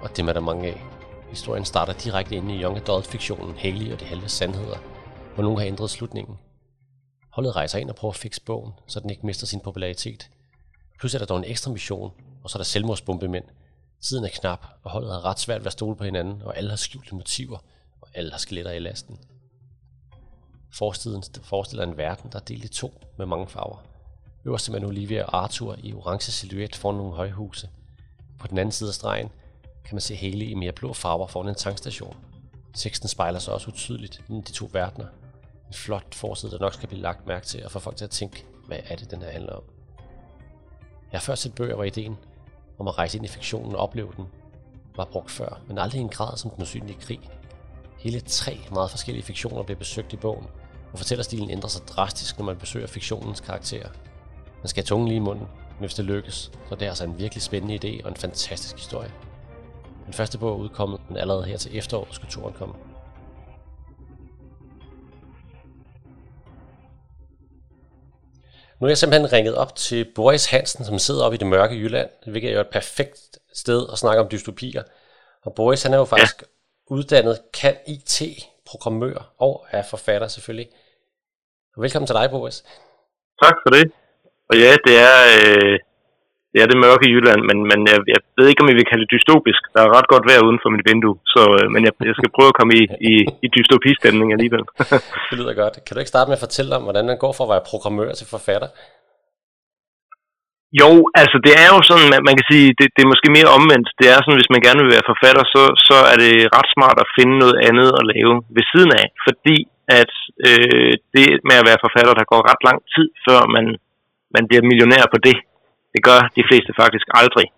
Og 0.00 0.16
dem 0.16 0.28
er 0.28 0.32
der 0.32 0.40
mange 0.40 0.68
af. 0.68 0.82
Historien 1.30 1.64
starter 1.64 1.92
direkte 1.92 2.34
inde 2.34 2.54
i 2.54 2.62
Young 2.62 2.76
Adult-fiktionen 2.76 3.58
Haley 3.58 3.92
og 3.92 4.00
de 4.00 4.04
halve 4.04 4.28
sandheder, 4.28 4.78
hvor 5.34 5.44
nogen 5.44 5.58
har 5.58 5.66
ændret 5.66 5.90
slutningen. 5.90 6.38
Holdet 7.30 7.56
rejser 7.56 7.78
ind 7.78 7.90
og 7.90 7.96
prøver 7.96 8.12
at 8.12 8.18
fikse 8.18 8.40
bogen, 8.40 8.72
så 8.86 9.00
den 9.00 9.10
ikke 9.10 9.26
mister 9.26 9.46
sin 9.46 9.60
popularitet. 9.60 10.30
Plus 10.98 11.14
er 11.14 11.18
der 11.18 11.26
dog 11.26 11.38
en 11.38 11.44
ekstra 11.44 11.70
mission, 11.70 12.12
og 12.42 12.50
så 12.50 12.58
er 12.58 12.60
der 12.60 12.64
selvmordsbombemænd. 12.64 13.44
Tiden 14.00 14.24
er 14.24 14.28
knap, 14.28 14.66
og 14.82 14.90
holdet 14.90 15.12
har 15.12 15.24
ret 15.24 15.40
svært 15.40 15.60
ved 15.60 15.66
at 15.66 15.72
stole 15.72 15.96
på 15.96 16.04
hinanden, 16.04 16.42
og 16.42 16.56
alle 16.56 16.70
har 16.70 16.76
skjulte 16.76 17.14
motiver, 17.14 17.58
og 18.00 18.08
alle 18.14 18.30
har 18.30 18.38
skeletter 18.38 18.70
i 18.70 18.78
lasten. 18.78 19.18
Forstiden 20.74 21.22
forestiller 21.42 21.86
en 21.86 21.96
verden, 21.96 22.30
der 22.32 22.38
er 22.38 22.44
delt 22.44 22.64
i 22.64 22.68
to 22.68 22.94
med 23.18 23.26
mange 23.26 23.46
farver. 23.46 23.84
Øverst 24.44 24.68
er 24.68 24.72
man 24.72 24.84
Olivia 24.84 25.24
og 25.24 25.42
Arthur 25.42 25.76
i 25.82 25.92
orange 25.92 26.32
silhuet 26.32 26.76
foran 26.76 26.96
nogle 26.96 27.12
højhuse. 27.12 27.68
På 28.38 28.46
den 28.46 28.58
anden 28.58 28.72
side 28.72 28.88
af 28.88 28.94
stregen 28.94 29.28
kan 29.84 29.94
man 29.94 30.00
se 30.00 30.14
hele 30.14 30.44
i 30.44 30.54
mere 30.54 30.72
blå 30.72 30.92
farver 30.92 31.26
foran 31.26 31.48
en 31.48 31.54
tankstation. 31.54 32.16
Teksten 32.74 33.08
spejler 33.08 33.38
sig 33.38 33.54
også 33.54 33.68
utydeligt 33.68 34.24
mellem 34.28 34.44
de 34.44 34.52
to 34.52 34.70
verdener. 34.72 35.06
En 35.68 35.74
flot 35.74 36.14
forside, 36.14 36.52
der 36.52 36.58
nok 36.58 36.74
skal 36.74 36.88
blive 36.88 37.02
lagt 37.02 37.26
mærke 37.26 37.46
til 37.46 37.64
og 37.64 37.70
få 37.70 37.78
folk 37.78 37.96
til 37.96 38.04
at 38.04 38.10
tænke, 38.10 38.44
hvad 38.66 38.78
er 38.84 38.96
det, 38.96 39.10
den 39.10 39.22
her 39.22 39.30
handler 39.30 39.52
om. 39.52 39.62
Jeg 41.12 41.20
har 41.20 41.24
før 41.24 41.34
set 41.34 41.54
bøger, 41.54 41.74
hvor 41.74 41.84
ideen 41.84 42.16
om 42.78 42.88
at 42.88 42.98
rejse 42.98 43.16
ind 43.16 43.24
i 43.24 43.28
fiktionen 43.28 43.74
og 43.74 43.80
opleve 43.80 44.12
den 44.16 44.24
var 44.96 45.04
brugt 45.04 45.30
før, 45.30 45.60
men 45.68 45.78
aldrig 45.78 45.98
i 45.98 46.02
en 46.02 46.08
grad 46.08 46.36
som 46.36 46.50
den 46.50 46.62
usynlige 46.62 47.00
krig. 47.00 47.20
Hele 47.98 48.20
tre 48.20 48.60
meget 48.72 48.90
forskellige 48.90 49.24
fiktioner 49.24 49.62
bliver 49.62 49.78
besøgt 49.78 50.12
i 50.12 50.16
bogen, 50.16 50.46
og 50.92 50.98
fortællerstilen 50.98 51.50
ændrer 51.50 51.68
sig 51.68 51.88
drastisk, 51.88 52.38
når 52.38 52.44
man 52.44 52.56
besøger 52.56 52.86
fiktionens 52.86 53.40
karakterer. 53.40 53.88
Man 54.62 54.68
skal 54.68 54.82
have 54.82 54.86
tungen 54.86 55.08
lige 55.08 55.16
i 55.16 55.20
munden, 55.20 55.46
men 55.68 55.78
hvis 55.78 55.94
det 55.94 56.04
lykkes, 56.04 56.34
så 56.34 56.50
er 56.70 56.74
det 56.74 56.86
altså 56.86 57.04
en 57.04 57.18
virkelig 57.18 57.42
spændende 57.42 57.74
idé 57.74 58.04
og 58.04 58.10
en 58.10 58.16
fantastisk 58.16 58.76
historie. 58.76 59.12
Den 60.06 60.12
første 60.12 60.38
bog 60.38 60.52
er 60.52 60.56
udkommet, 60.56 61.00
men 61.08 61.16
allerede 61.16 61.44
her 61.44 61.56
til 61.56 61.78
efteråret 61.78 62.14
skulle 62.14 62.30
turen 62.30 62.54
komme. 62.54 62.74
Nu 68.80 68.86
er 68.86 68.90
jeg 68.90 68.98
simpelthen 68.98 69.32
ringet 69.32 69.54
op 69.54 69.76
til 69.76 70.06
Boris 70.14 70.46
Hansen, 70.46 70.84
som 70.84 70.98
sidder 70.98 71.24
oppe 71.24 71.34
i 71.34 71.38
det 71.38 71.46
mørke 71.46 71.74
Jylland, 71.74 72.08
hvilket 72.26 72.50
er 72.50 72.54
jo 72.54 72.60
et 72.60 72.70
perfekt 72.72 73.38
sted 73.52 73.86
at 73.92 73.98
snakke 73.98 74.22
om 74.22 74.28
dystopier. 74.30 74.82
Og 75.42 75.54
Boris, 75.54 75.82
han 75.82 75.92
er 75.92 75.98
jo 75.98 76.04
faktisk 76.04 76.42
ja. 76.42 76.46
uddannet 76.94 77.40
kan 77.54 77.76
IT-programmør 77.86 79.34
og 79.38 79.66
er 79.70 79.82
forfatter 79.82 80.28
selvfølgelig. 80.28 80.68
Velkommen 81.76 82.06
til 82.06 82.18
dig, 82.20 82.26
Boris. 82.34 82.56
Tak 83.42 83.56
for 83.62 83.70
det. 83.76 83.84
Og 84.50 84.54
ja, 84.64 84.72
det 84.86 84.94
er, 85.10 85.18
øh, 85.36 85.74
det 86.52 86.58
er 86.60 86.68
det 86.70 86.82
mørke 86.84 87.06
Jylland, 87.14 87.42
men, 87.48 87.58
men 87.70 87.80
jeg, 87.90 87.98
jeg 88.14 88.20
ved 88.38 88.46
ikke, 88.48 88.62
om 88.62 88.70
jeg 88.70 88.78
vil 88.78 88.90
kalde 88.90 89.04
det 89.04 89.12
dystopisk. 89.14 89.62
Der 89.74 89.80
er 89.82 89.94
ret 89.96 90.08
godt 90.12 90.24
vejr 90.28 90.46
uden 90.46 90.62
for 90.62 90.70
mit 90.74 90.86
vindue, 90.90 91.16
så, 91.34 91.42
øh, 91.56 91.66
men 91.74 91.80
jeg, 91.86 91.92
jeg 92.10 92.16
skal 92.18 92.34
prøve 92.36 92.50
at 92.52 92.58
komme 92.58 92.72
i, 92.80 92.82
i, 93.10 93.12
i 93.44 93.46
dystopistemning 93.56 94.28
alligevel. 94.36 94.64
det 95.28 95.36
lyder 95.40 95.54
godt. 95.62 95.74
Kan 95.84 95.92
du 95.94 96.00
ikke 96.00 96.14
starte 96.14 96.28
med 96.28 96.38
at 96.38 96.46
fortælle 96.46 96.76
om, 96.76 96.82
hvordan 96.86 97.06
man 97.10 97.22
går 97.24 97.32
fra 97.34 97.44
at 97.46 97.52
være 97.54 97.68
programmør 97.70 98.10
til 98.18 98.26
forfatter? 98.34 98.68
Jo, 100.80 100.90
altså 101.22 101.36
det 101.46 101.54
er 101.64 101.68
jo 101.74 101.80
sådan, 101.88 102.08
man, 102.12 102.20
man 102.28 102.36
kan 102.38 102.46
sige, 102.52 102.68
det, 102.78 102.86
det 102.94 103.02
er 103.02 103.12
måske 103.12 103.28
mere 103.36 103.54
omvendt. 103.58 103.88
Det 104.00 104.06
er 104.08 104.18
sådan, 104.20 104.40
hvis 104.40 104.54
man 104.54 104.64
gerne 104.66 104.80
vil 104.82 104.94
være 104.96 105.10
forfatter, 105.12 105.44
så, 105.54 105.62
så 105.88 105.96
er 106.12 106.16
det 106.24 106.32
ret 106.56 106.70
smart 106.74 106.98
at 107.04 107.12
finde 107.16 107.34
noget 107.42 107.56
andet 107.68 107.88
at 107.98 108.04
lave 108.12 108.34
ved 108.56 108.64
siden 108.72 108.92
af. 109.00 109.06
Fordi 109.26 109.56
at 110.00 110.12
øh, 110.48 110.92
det 111.14 111.26
med 111.48 111.56
at 111.60 111.68
være 111.68 111.84
forfatter, 111.84 112.14
der 112.16 112.30
går 112.32 112.48
ret 112.50 112.62
lang 112.68 112.78
tid, 112.94 113.06
før 113.26 113.40
man, 113.54 113.66
man 114.36 114.44
bliver 114.48 114.68
millionær 114.70 115.04
på 115.14 115.18
det. 115.26 115.36
Det 115.94 116.00
gør 116.08 116.20
de 116.36 116.46
fleste 116.48 116.72
faktisk 116.82 117.06
aldrig. 117.20 117.48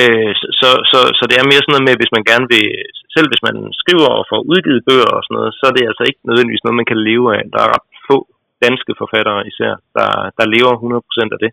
Øh, 0.00 0.32
så, 0.60 0.70
så, 0.90 1.00
så 1.18 1.24
det 1.30 1.36
er 1.36 1.50
mere 1.50 1.62
sådan 1.62 1.72
noget 1.74 1.88
med, 1.88 1.96
hvis 2.00 2.14
man 2.16 2.24
gerne 2.30 2.46
vil, 2.54 2.66
selv 3.14 3.26
hvis 3.30 3.46
man 3.48 3.56
skriver 3.82 4.10
og 4.18 4.24
får 4.30 4.40
udgivet 4.52 4.86
bøger 4.88 5.10
og 5.16 5.22
sådan 5.22 5.36
noget, 5.38 5.52
så 5.58 5.64
er 5.68 5.74
det 5.76 5.84
altså 5.90 6.04
ikke 6.06 6.20
nødvendigvis 6.28 6.64
noget, 6.64 6.80
man 6.80 6.90
kan 6.90 7.00
leve 7.08 7.26
af. 7.36 7.42
Der 7.52 7.60
er 7.62 7.72
ret 7.74 7.88
få 8.08 8.16
danske 8.66 8.92
forfattere 9.00 9.40
især, 9.50 9.72
der, 9.96 10.08
der 10.38 10.52
lever 10.54 10.72
100% 10.76 11.34
af 11.36 11.40
det. 11.44 11.52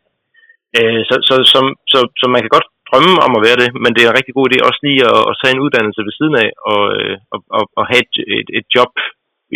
Øh, 0.78 1.02
så, 1.10 1.16
så, 1.28 1.36
så, 1.52 1.60
så, 1.92 2.00
så 2.20 2.26
man 2.34 2.42
kan 2.42 2.54
godt 2.56 2.68
drømme 2.90 3.16
om 3.26 3.34
at 3.38 3.44
være 3.48 3.60
det, 3.64 3.70
men 3.84 3.92
det 3.94 4.02
er 4.02 4.10
en 4.10 4.20
rigtig 4.20 4.36
god 4.38 4.46
idé 4.48 4.58
også 4.70 4.82
lige 4.88 5.02
at, 5.12 5.22
at 5.30 5.38
tage 5.40 5.54
en 5.56 5.64
uddannelse 5.66 6.02
ved 6.08 6.14
siden 6.20 6.36
af 6.46 6.50
og, 6.72 6.84
øh, 6.98 7.16
og, 7.34 7.40
og, 7.58 7.64
og 7.80 7.84
have 7.92 8.04
et, 8.06 8.16
et, 8.38 8.50
et 8.60 8.68
job, 8.76 8.94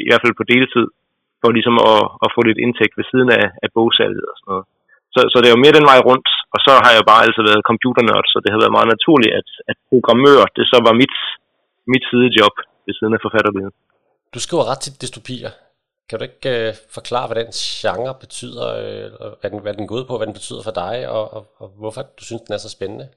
i 0.06 0.08
hvert 0.10 0.24
fald 0.24 0.36
på 0.38 0.46
deltid, 0.54 0.88
for 1.42 1.50
ligesom 1.58 1.76
at, 1.92 2.02
at 2.26 2.30
få 2.36 2.40
lidt 2.50 2.64
indtægt 2.66 2.98
ved 3.00 3.06
siden 3.12 3.30
af, 3.40 3.46
af 3.64 3.70
bogsalget 3.78 4.26
og 4.32 4.36
sådan 4.38 4.52
noget. 4.52 4.66
Så, 5.14 5.20
så 5.32 5.38
det 5.40 5.48
er 5.48 5.56
jo 5.56 5.64
mere 5.64 5.78
den 5.80 5.90
vej 5.92 6.00
rundt, 6.10 6.28
og 6.54 6.60
så 6.66 6.72
har 6.86 6.92
jeg 6.98 7.10
bare 7.12 7.24
altid 7.26 7.44
været 7.50 7.68
computernørd, 7.70 8.26
så 8.34 8.38
det 8.44 8.52
har 8.52 8.62
været 8.64 8.78
meget 8.78 8.94
naturligt, 8.96 9.34
at, 9.40 9.50
at 9.72 9.78
programmør, 9.92 10.42
det 10.58 10.66
så 10.72 10.78
var 10.88 10.94
mit, 11.02 11.16
mit 11.92 12.04
sidejob 12.10 12.56
ved 12.86 12.94
siden 12.98 13.16
af 13.16 13.22
forfatterlivet. 13.26 13.74
Du 14.34 14.40
skriver 14.46 14.70
ret 14.72 14.82
til 14.84 14.98
dystopier. 15.02 15.52
Kan 16.08 16.18
du 16.18 16.24
ikke 16.30 16.52
øh, 16.56 16.74
forklare, 16.98 17.28
hvad 17.28 17.38
den 17.42 17.52
genre 17.82 18.14
betyder, 18.24 18.68
øh, 18.84 19.08
hvad, 19.40 19.50
den, 19.52 19.60
hvad 19.64 19.74
den 19.78 19.88
går 19.88 19.96
ud 20.00 20.06
på, 20.10 20.16
hvad 20.18 20.28
den 20.30 20.40
betyder 20.40 20.62
for 20.68 20.76
dig, 20.84 20.96
og, 21.16 21.24
og, 21.36 21.44
og 21.62 21.68
hvorfor 21.82 22.02
du 22.18 22.24
synes, 22.26 22.44
den 22.46 22.54
er 22.56 22.62
så 22.64 22.72
spændende? 22.78 23.08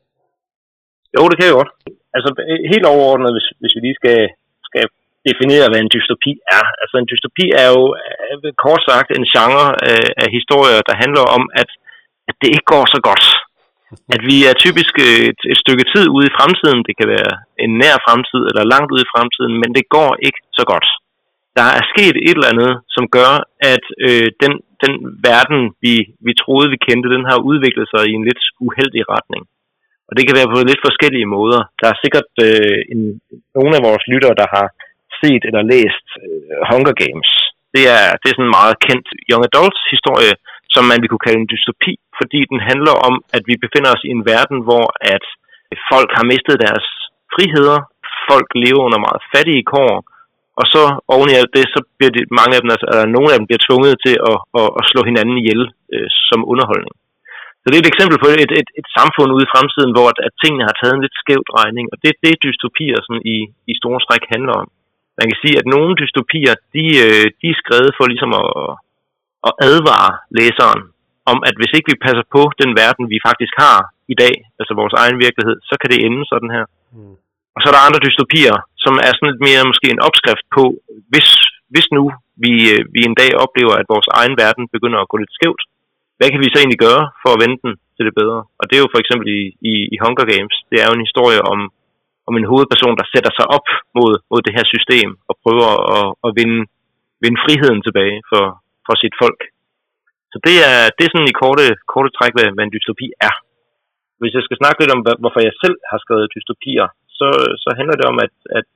Jo, 1.17 1.23
det 1.29 1.37
kan 1.37 1.49
jeg 1.49 1.59
godt. 1.61 1.73
Altså 2.17 2.29
helt 2.73 2.87
overordnet, 2.95 3.31
hvis, 3.37 3.49
hvis 3.61 3.75
vi 3.77 3.81
lige 3.87 3.99
skal, 4.01 4.19
skal 4.69 4.85
definere, 5.29 5.69
hvad 5.69 5.81
en 5.81 5.93
dystopi 5.95 6.33
er. 6.57 6.65
Altså 6.83 6.95
en 6.99 7.11
dystopi 7.11 7.47
er 7.63 7.69
jo 7.77 7.85
øh, 8.03 8.53
kort 8.65 8.83
sagt 8.89 9.09
en 9.11 9.27
genre 9.35 9.67
af, 9.93 10.05
af 10.23 10.29
historier, 10.39 10.81
der 10.89 11.01
handler 11.03 11.25
om, 11.37 11.43
at, 11.63 11.71
at 12.29 12.35
det 12.41 12.49
ikke 12.55 12.71
går 12.75 12.85
så 12.95 13.01
godt. 13.09 13.25
At 14.15 14.23
vi 14.31 14.37
er 14.51 14.61
typisk 14.65 14.95
øh, 15.07 15.21
et, 15.31 15.41
et 15.53 15.59
stykke 15.65 15.85
tid 15.93 16.05
ude 16.17 16.27
i 16.29 16.37
fremtiden, 16.39 16.81
det 16.89 16.95
kan 16.99 17.09
være 17.17 17.33
en 17.65 17.73
nær 17.83 17.97
fremtid 18.07 18.43
eller 18.51 18.71
langt 18.73 18.93
ude 18.95 19.05
i 19.05 19.13
fremtiden, 19.15 19.55
men 19.63 19.71
det 19.77 19.95
går 19.97 20.11
ikke 20.27 20.41
så 20.59 20.65
godt. 20.73 20.89
Der 21.59 21.67
er 21.79 21.85
sket 21.93 22.17
et 22.29 22.37
eller 22.37 22.53
andet, 22.55 22.73
som 22.97 23.05
gør, 23.19 23.33
at 23.75 23.85
øh, 24.07 24.29
den, 24.43 24.53
den 24.83 24.93
verden, 25.29 25.61
vi, 25.85 25.95
vi 26.27 26.33
troede, 26.43 26.73
vi 26.75 26.85
kendte, 26.87 27.15
den 27.17 27.25
har 27.31 27.39
udviklet 27.51 27.87
sig 27.93 28.03
i 28.07 28.17
en 28.19 28.25
lidt 28.29 28.43
uheldig 28.67 29.03
retning. 29.15 29.43
Og 30.09 30.13
det 30.17 30.25
kan 30.25 30.37
være 30.39 30.53
på 30.53 30.59
lidt 30.71 30.87
forskellige 30.89 31.33
måder. 31.37 31.61
Der 31.81 31.87
er 31.91 31.97
sikkert 32.03 32.31
øh, 32.47 32.79
en, 32.93 33.01
nogle 33.57 33.73
af 33.79 33.83
vores 33.89 34.05
lyttere, 34.13 34.41
der 34.43 34.49
har 34.57 34.67
set 35.21 35.43
eller 35.49 35.63
læst 35.73 36.07
øh, 36.25 36.59
Hunger 36.71 36.95
Games. 37.03 37.31
Det 37.75 37.85
er, 37.97 38.05
det 38.21 38.27
er 38.27 38.35
sådan 38.37 38.49
en 38.49 38.59
meget 38.61 38.77
kendt 38.87 39.07
young 39.31 39.45
adults 39.51 39.81
historie, 39.95 40.33
som 40.75 40.85
man 40.91 40.99
vil 41.01 41.11
kunne 41.11 41.27
kalde 41.27 41.43
en 41.43 41.51
dystopi, 41.53 41.93
fordi 42.19 42.41
den 42.53 42.61
handler 42.71 42.95
om, 43.09 43.15
at 43.37 43.43
vi 43.49 43.55
befinder 43.65 43.91
os 43.97 44.05
i 44.09 44.11
en 44.17 44.27
verden, 44.33 44.59
hvor 44.67 44.87
at 45.15 45.25
folk 45.93 46.11
har 46.19 46.25
mistet 46.33 46.63
deres 46.67 46.87
friheder, 47.35 47.79
folk 48.31 48.49
lever 48.65 48.83
under 48.87 49.01
meget 49.07 49.23
fattige 49.33 49.65
kår, 49.73 49.95
og 50.61 50.65
så 50.75 50.83
oven 51.15 51.29
i 51.31 51.39
alt 51.41 51.53
det, 51.57 51.65
så 51.75 51.81
bliver 51.97 52.13
de, 52.15 52.21
mange 52.39 52.53
af 52.57 52.61
dem, 52.63 52.71
altså, 52.75 52.87
eller 52.93 53.15
nogle 53.17 53.31
af 53.31 53.39
dem 53.39 53.47
bliver 53.49 53.65
tvunget 53.67 53.95
til 54.05 54.15
at, 54.31 54.39
at, 54.61 54.69
at 54.79 54.85
slå 54.91 55.01
hinanden 55.11 55.37
ihjel 55.43 55.63
øh, 55.95 56.09
som 56.29 56.41
underholdning. 56.53 56.97
Så 57.61 57.67
det 57.67 57.77
er 57.77 57.85
et 57.85 57.93
eksempel 57.95 58.17
på 58.21 58.29
et, 58.45 58.53
et, 58.61 58.71
et 58.81 58.89
samfund 58.99 59.31
ude 59.37 59.47
i 59.47 59.53
fremtiden, 59.55 59.93
hvor 59.95 60.07
at, 60.13 60.19
at 60.27 60.33
tingene 60.43 60.69
har 60.69 60.77
taget 60.77 60.95
en 60.97 61.05
lidt 61.05 61.21
skæv 61.23 61.41
drejning, 61.51 61.87
og 61.93 61.97
det 62.03 62.09
er 62.11 62.19
det, 62.27 62.43
dystopier 62.45 62.99
sådan 63.03 63.25
i, 63.35 63.37
i 63.71 63.75
store 63.81 64.01
stræk 64.05 64.25
handler 64.35 64.55
om 64.63 64.69
man 65.21 65.29
kan 65.31 65.43
sige, 65.43 65.57
at 65.61 65.67
nogle 65.75 65.93
dystopier, 66.01 66.55
de, 66.75 66.85
øh, 67.07 67.27
de 67.41 67.47
er 67.53 67.61
skrevet 67.63 67.93
for 67.97 68.05
ligesom 68.13 68.33
at, 68.43 68.49
at 69.49 69.53
advare 69.69 70.13
læseren 70.39 70.83
om, 71.33 71.39
at 71.49 71.55
hvis 71.59 71.75
ikke 71.77 71.91
vi 71.93 72.05
passer 72.07 72.25
på 72.37 72.43
den 72.61 72.71
verden, 72.83 73.05
vi 73.15 73.27
faktisk 73.29 73.55
har 73.65 73.79
i 74.13 74.17
dag, 74.23 74.35
altså 74.61 74.73
vores 74.81 74.95
egen 75.03 75.19
virkelighed, 75.25 75.57
så 75.69 75.75
kan 75.81 75.91
det 75.93 76.01
ende 76.07 76.23
sådan 76.33 76.51
her. 76.57 76.65
Mm. 76.97 77.15
Og 77.55 77.59
så 77.61 77.67
er 77.69 77.75
der 77.75 77.87
andre 77.89 78.05
dystopier, 78.07 78.57
som 78.85 78.95
er 79.07 79.13
sådan 79.13 79.31
lidt 79.31 79.47
mere 79.49 79.69
måske 79.71 79.89
en 79.91 80.05
opskrift 80.09 80.47
på, 80.57 80.65
hvis, 81.11 81.29
hvis 81.73 81.89
nu 81.97 82.05
vi, 82.45 82.53
øh, 82.73 82.81
vi 82.95 83.01
en 83.05 83.19
dag 83.23 83.31
oplever, 83.45 83.75
at 83.79 83.91
vores 83.95 84.09
egen 84.21 84.35
verden 84.43 84.65
begynder 84.75 84.99
at 85.01 85.11
gå 85.11 85.17
lidt 85.21 85.37
skævt, 85.39 85.63
hvad 86.19 86.29
kan 86.31 86.41
vi 86.43 86.49
så 86.51 86.59
egentlig 86.59 86.85
gøre 86.89 87.05
for 87.23 87.31
at 87.33 87.41
vende 87.43 87.59
den 87.65 87.73
til 87.97 88.05
det 88.09 88.15
bedre? 88.21 88.41
Og 88.61 88.65
det 88.67 88.75
er 88.77 88.83
jo 88.85 88.93
for 88.95 89.01
eksempel 89.03 89.27
i, 89.39 89.43
i, 89.71 89.75
i 89.95 89.97
Hunger 90.05 90.27
Games, 90.33 90.57
det 90.71 90.77
er 90.79 90.87
jo 90.89 90.97
en 90.97 91.07
historie 91.09 91.41
om 91.53 91.61
om 92.31 92.37
en 92.37 92.51
hovedperson, 92.51 92.99
der 93.01 93.07
sætter 93.13 93.33
sig 93.39 93.47
op 93.57 93.67
mod, 93.99 94.13
mod 94.31 94.41
det 94.47 94.57
her 94.57 94.67
system 94.75 95.09
og 95.29 95.35
prøver 95.45 95.71
at, 95.99 96.07
at 96.27 96.31
vinde, 96.39 96.61
vinde 97.23 97.43
friheden 97.45 97.81
tilbage 97.83 98.17
for, 98.31 98.45
for 98.87 98.95
sit 99.03 99.17
folk. 99.23 99.41
Så 100.33 100.39
det 100.47 100.57
er, 100.71 100.79
det 100.97 101.03
er 101.05 101.13
sådan 101.13 101.33
i 101.33 101.41
korte, 101.43 101.67
korte 101.93 102.11
træk, 102.17 102.33
hvad, 102.37 102.49
hvad 102.55 102.65
en 102.65 102.75
dystopi 102.75 103.07
er. 103.29 103.35
Hvis 104.21 104.35
jeg 104.37 104.45
skal 104.45 104.61
snakke 104.61 104.81
lidt 104.81 104.95
om, 104.97 105.03
hvorfor 105.23 105.41
jeg 105.49 105.55
selv 105.63 105.77
har 105.91 105.99
skrevet 106.05 106.33
dystopier, 106.35 106.87
så, 107.19 107.29
så 107.63 107.69
handler 107.79 107.97
det 108.01 108.07
om, 108.13 108.19
at, 108.27 108.35
at 108.59 108.69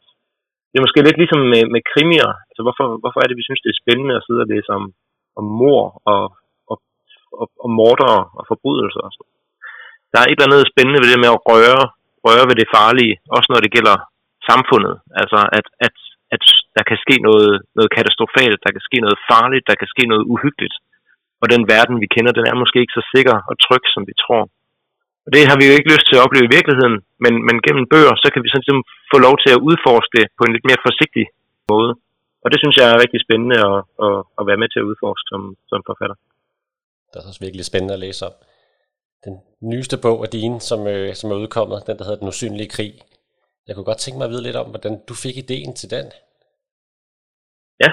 det 0.69 0.77
er 0.77 0.87
måske 0.87 1.07
lidt 1.07 1.19
ligesom 1.23 1.40
med, 1.53 1.62
med 1.75 1.83
krimier. 1.90 2.31
Altså 2.49 2.62
hvorfor, 2.67 2.87
hvorfor 3.03 3.21
er 3.21 3.29
det, 3.29 3.37
vi 3.40 3.47
synes, 3.47 3.62
det 3.64 3.71
er 3.71 3.83
spændende 3.83 4.14
at 4.17 4.25
sidde 4.27 4.45
og 4.45 4.51
læse 4.55 4.71
om, 4.79 4.85
om 5.38 5.45
mor 5.61 5.83
og, 6.12 6.25
og, 6.71 6.77
og, 7.40 7.47
og 7.64 7.69
morder 7.79 8.14
og 8.38 8.45
forbrydelser 8.51 9.03
og 9.07 9.12
sådan. 9.17 9.35
Der 10.12 10.19
er 10.21 10.27
et 10.29 10.37
eller 10.37 10.49
andet 10.49 10.71
spændende 10.73 11.01
ved 11.03 11.09
det 11.11 11.23
med 11.25 11.35
at 11.35 11.43
røre 11.51 11.83
røre 12.26 12.44
ved 12.48 12.56
det 12.60 12.72
farlige, 12.76 13.14
også 13.37 13.48
når 13.50 13.60
det 13.64 13.74
gælder 13.76 13.96
samfundet. 14.50 14.94
Altså 15.20 15.38
at, 15.58 15.66
at, 15.87 15.94
at 16.34 16.42
der 16.76 16.84
kan 16.90 16.98
ske 17.04 17.16
noget, 17.28 17.52
noget 17.78 17.90
katastrofalt, 17.96 18.58
der 18.64 18.70
kan 18.74 18.84
ske 18.88 18.98
noget 19.04 19.18
farligt, 19.30 19.64
der 19.70 19.76
kan 19.80 19.88
ske 19.94 20.04
noget 20.12 20.24
uhyggeligt. 20.32 20.76
Og 21.42 21.46
den 21.54 21.62
verden, 21.74 21.96
vi 22.02 22.08
kender, 22.14 22.32
den 22.38 22.46
er 22.50 22.56
måske 22.62 22.78
ikke 22.82 22.98
så 22.98 23.04
sikker 23.14 23.37
og 23.50 23.54
tryg, 23.64 23.84
som 23.94 24.02
vi 24.08 24.14
tror. 24.24 24.42
Og 25.24 25.30
det 25.34 25.42
har 25.50 25.56
vi 25.58 25.64
jo 25.68 25.74
ikke 25.76 25.92
lyst 25.92 26.06
til 26.06 26.16
at 26.16 26.24
opleve 26.24 26.46
i 26.46 26.54
virkeligheden, 26.56 26.96
men, 27.24 27.34
men 27.46 27.56
gennem 27.66 27.84
bøger, 27.92 28.14
så 28.22 28.28
kan 28.32 28.42
vi 28.42 28.48
sådan 28.48 28.62
ligesom 28.62 28.80
få 29.12 29.16
lov 29.26 29.34
til 29.42 29.50
at 29.56 29.62
udforske 29.68 30.12
det 30.16 30.26
på 30.38 30.42
en 30.44 30.52
lidt 30.54 30.68
mere 30.68 30.84
forsigtig 30.87 31.24
måde. 31.72 31.90
Og 32.44 32.48
det 32.52 32.58
synes 32.60 32.76
jeg 32.80 32.87
er 32.88 33.02
rigtig 33.04 33.20
spændende 33.26 33.58
at, 33.70 33.78
at, 34.06 34.16
at 34.38 34.44
være 34.48 34.60
med 34.62 34.68
til 34.70 34.80
at 34.82 34.88
udforske 34.90 35.26
som, 35.32 35.42
som 35.70 35.80
forfatter. 35.88 36.16
Det 37.10 37.16
er 37.16 37.28
også 37.30 37.44
virkelig 37.46 37.64
spændende 37.70 37.96
at 37.96 38.04
læse 38.06 38.22
om 38.28 38.34
den 39.24 39.34
nyeste 39.70 39.96
bog 40.04 40.18
af 40.24 40.30
din, 40.37 40.60
som, 40.68 40.80
øh, 40.87 41.14
som 41.14 41.30
er 41.30 41.37
udkommet, 41.42 41.87
den 41.87 41.98
der 41.98 42.04
hedder 42.04 42.22
Den 42.22 42.32
usynlige 42.32 42.74
krig. 42.76 42.92
Jeg 43.66 43.74
kunne 43.74 43.90
godt 43.90 44.02
tænke 44.02 44.18
mig 44.18 44.26
at 44.26 44.30
vide 44.34 44.46
lidt 44.46 44.60
om, 44.62 44.68
hvordan 44.72 44.94
du 45.08 45.14
fik 45.24 45.37
ideen 45.37 45.74
til 45.80 45.90
den. 45.90 46.06
Ja, 47.82 47.90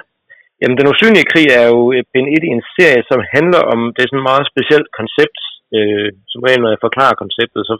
Jamen, 0.61 0.77
Den 0.79 0.91
usynlige 0.93 1.29
krig 1.31 1.47
er 1.59 1.65
jo 1.73 1.81
en 2.17 2.27
et 2.35 2.43
i 2.47 2.51
en 2.57 2.63
serie, 2.75 3.03
som 3.11 3.19
handler 3.35 3.61
om, 3.73 3.79
det 3.93 4.01
er 4.01 4.09
sådan 4.09 4.23
et 4.23 4.29
meget 4.31 4.45
specielt 4.51 4.89
koncept. 4.99 5.39
Øh, 5.75 6.09
som 6.31 6.43
regel, 6.45 6.61
når 6.61 6.71
jeg 6.73 6.85
forklarer 6.85 7.21
konceptet, 7.23 7.61
så 7.69 7.75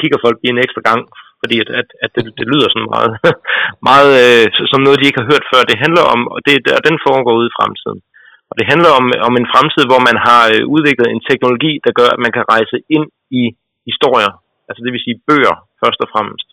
kigger 0.00 0.18
folk 0.24 0.36
lige 0.38 0.54
en 0.54 0.64
ekstra 0.66 0.82
gang, 0.88 1.00
fordi 1.40 1.56
at, 1.62 1.68
at, 1.80 1.88
at 2.04 2.10
det, 2.14 2.22
det 2.38 2.46
lyder 2.52 2.68
sådan 2.70 2.92
meget, 2.96 3.12
meget 3.90 4.10
øh, 4.24 4.46
som 4.72 4.80
noget, 4.82 5.00
de 5.00 5.08
ikke 5.08 5.20
har 5.22 5.30
hørt 5.32 5.50
før. 5.52 5.62
Det 5.70 5.82
handler 5.84 6.04
om, 6.14 6.20
og 6.34 6.38
det, 6.46 6.54
og 6.78 6.82
den 6.88 6.96
foregår 7.06 7.34
ude 7.40 7.50
i 7.50 7.56
fremtiden. 7.58 8.00
Øh, 8.04 8.17
det 8.58 8.66
handler 8.72 8.90
om, 9.00 9.06
om 9.28 9.34
en 9.40 9.50
fremtid, 9.52 9.84
hvor 9.90 10.00
man 10.08 10.18
har 10.26 10.42
øh, 10.54 10.62
udviklet 10.74 11.08
en 11.10 11.24
teknologi, 11.30 11.72
der 11.84 11.92
gør, 11.98 12.08
at 12.14 12.22
man 12.24 12.32
kan 12.36 12.44
rejse 12.54 12.76
ind 12.96 13.06
i 13.40 13.42
historier. 13.88 14.32
Altså 14.68 14.80
det 14.84 14.92
vil 14.92 15.04
sige 15.06 15.22
bøger, 15.28 15.56
først 15.82 16.00
og 16.04 16.08
fremmest. 16.14 16.48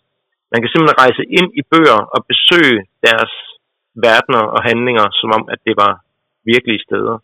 Man 0.54 0.60
kan 0.62 0.70
simpelthen 0.70 1.02
rejse 1.04 1.24
ind 1.38 1.50
i 1.60 1.62
bøger 1.72 2.00
og 2.16 2.20
besøge 2.32 2.80
deres 3.06 3.34
verdener 4.06 4.44
og 4.56 4.60
handlinger, 4.70 5.06
som 5.20 5.30
om, 5.38 5.44
at 5.54 5.60
det 5.68 5.76
var 5.84 5.92
virkelige 6.54 6.84
steder. 6.88 7.16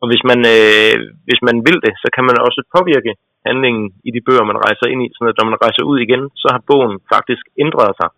Og 0.00 0.06
hvis 0.10 0.22
man, 0.30 0.40
øh, 0.54 0.94
hvis 1.26 1.40
man 1.48 1.56
vil 1.66 1.78
det, 1.86 1.94
så 2.02 2.08
kan 2.14 2.24
man 2.28 2.36
også 2.46 2.60
påvirke 2.76 3.12
handlingen 3.48 3.84
i 4.08 4.10
de 4.16 4.24
bøger, 4.26 4.50
man 4.50 4.62
rejser 4.66 4.86
ind 4.92 5.00
i, 5.06 5.08
så 5.14 5.20
når 5.38 5.50
man 5.50 5.62
rejser 5.64 5.82
ud 5.90 5.98
igen, 6.06 6.22
så 6.42 6.46
har 6.54 6.66
bogen 6.70 6.94
faktisk 7.14 7.44
ændret 7.62 7.92
sig. 8.00 8.08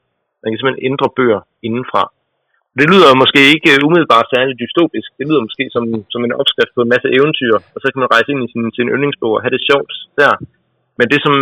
Man 0.42 0.48
kan 0.48 0.58
simpelthen 0.58 0.86
ændre 0.90 1.08
bøger 1.18 1.40
indenfra. 1.66 2.02
Det 2.80 2.86
lyder 2.92 3.20
måske 3.22 3.40
ikke 3.54 3.70
umiddelbart 3.86 4.32
særligt 4.34 4.60
dystopisk. 4.62 5.08
Det 5.18 5.26
lyder 5.28 5.46
måske 5.46 5.64
som, 5.74 5.84
som 6.12 6.20
en 6.24 6.38
opskrift 6.40 6.72
på 6.74 6.82
en 6.82 6.92
masse 6.94 7.08
eventyr, 7.18 7.54
og 7.74 7.78
så 7.80 7.86
kan 7.88 8.02
man 8.02 8.12
rejse 8.14 8.28
ind 8.32 8.42
i 8.44 8.52
sin, 8.52 8.64
sin 8.76 8.88
yndlingsbog 8.94 9.32
og 9.36 9.42
have 9.42 9.54
det 9.56 9.66
sjovt 9.70 9.92
der. 10.20 10.32
Men 10.98 11.06
det, 11.12 11.20
som, 11.26 11.34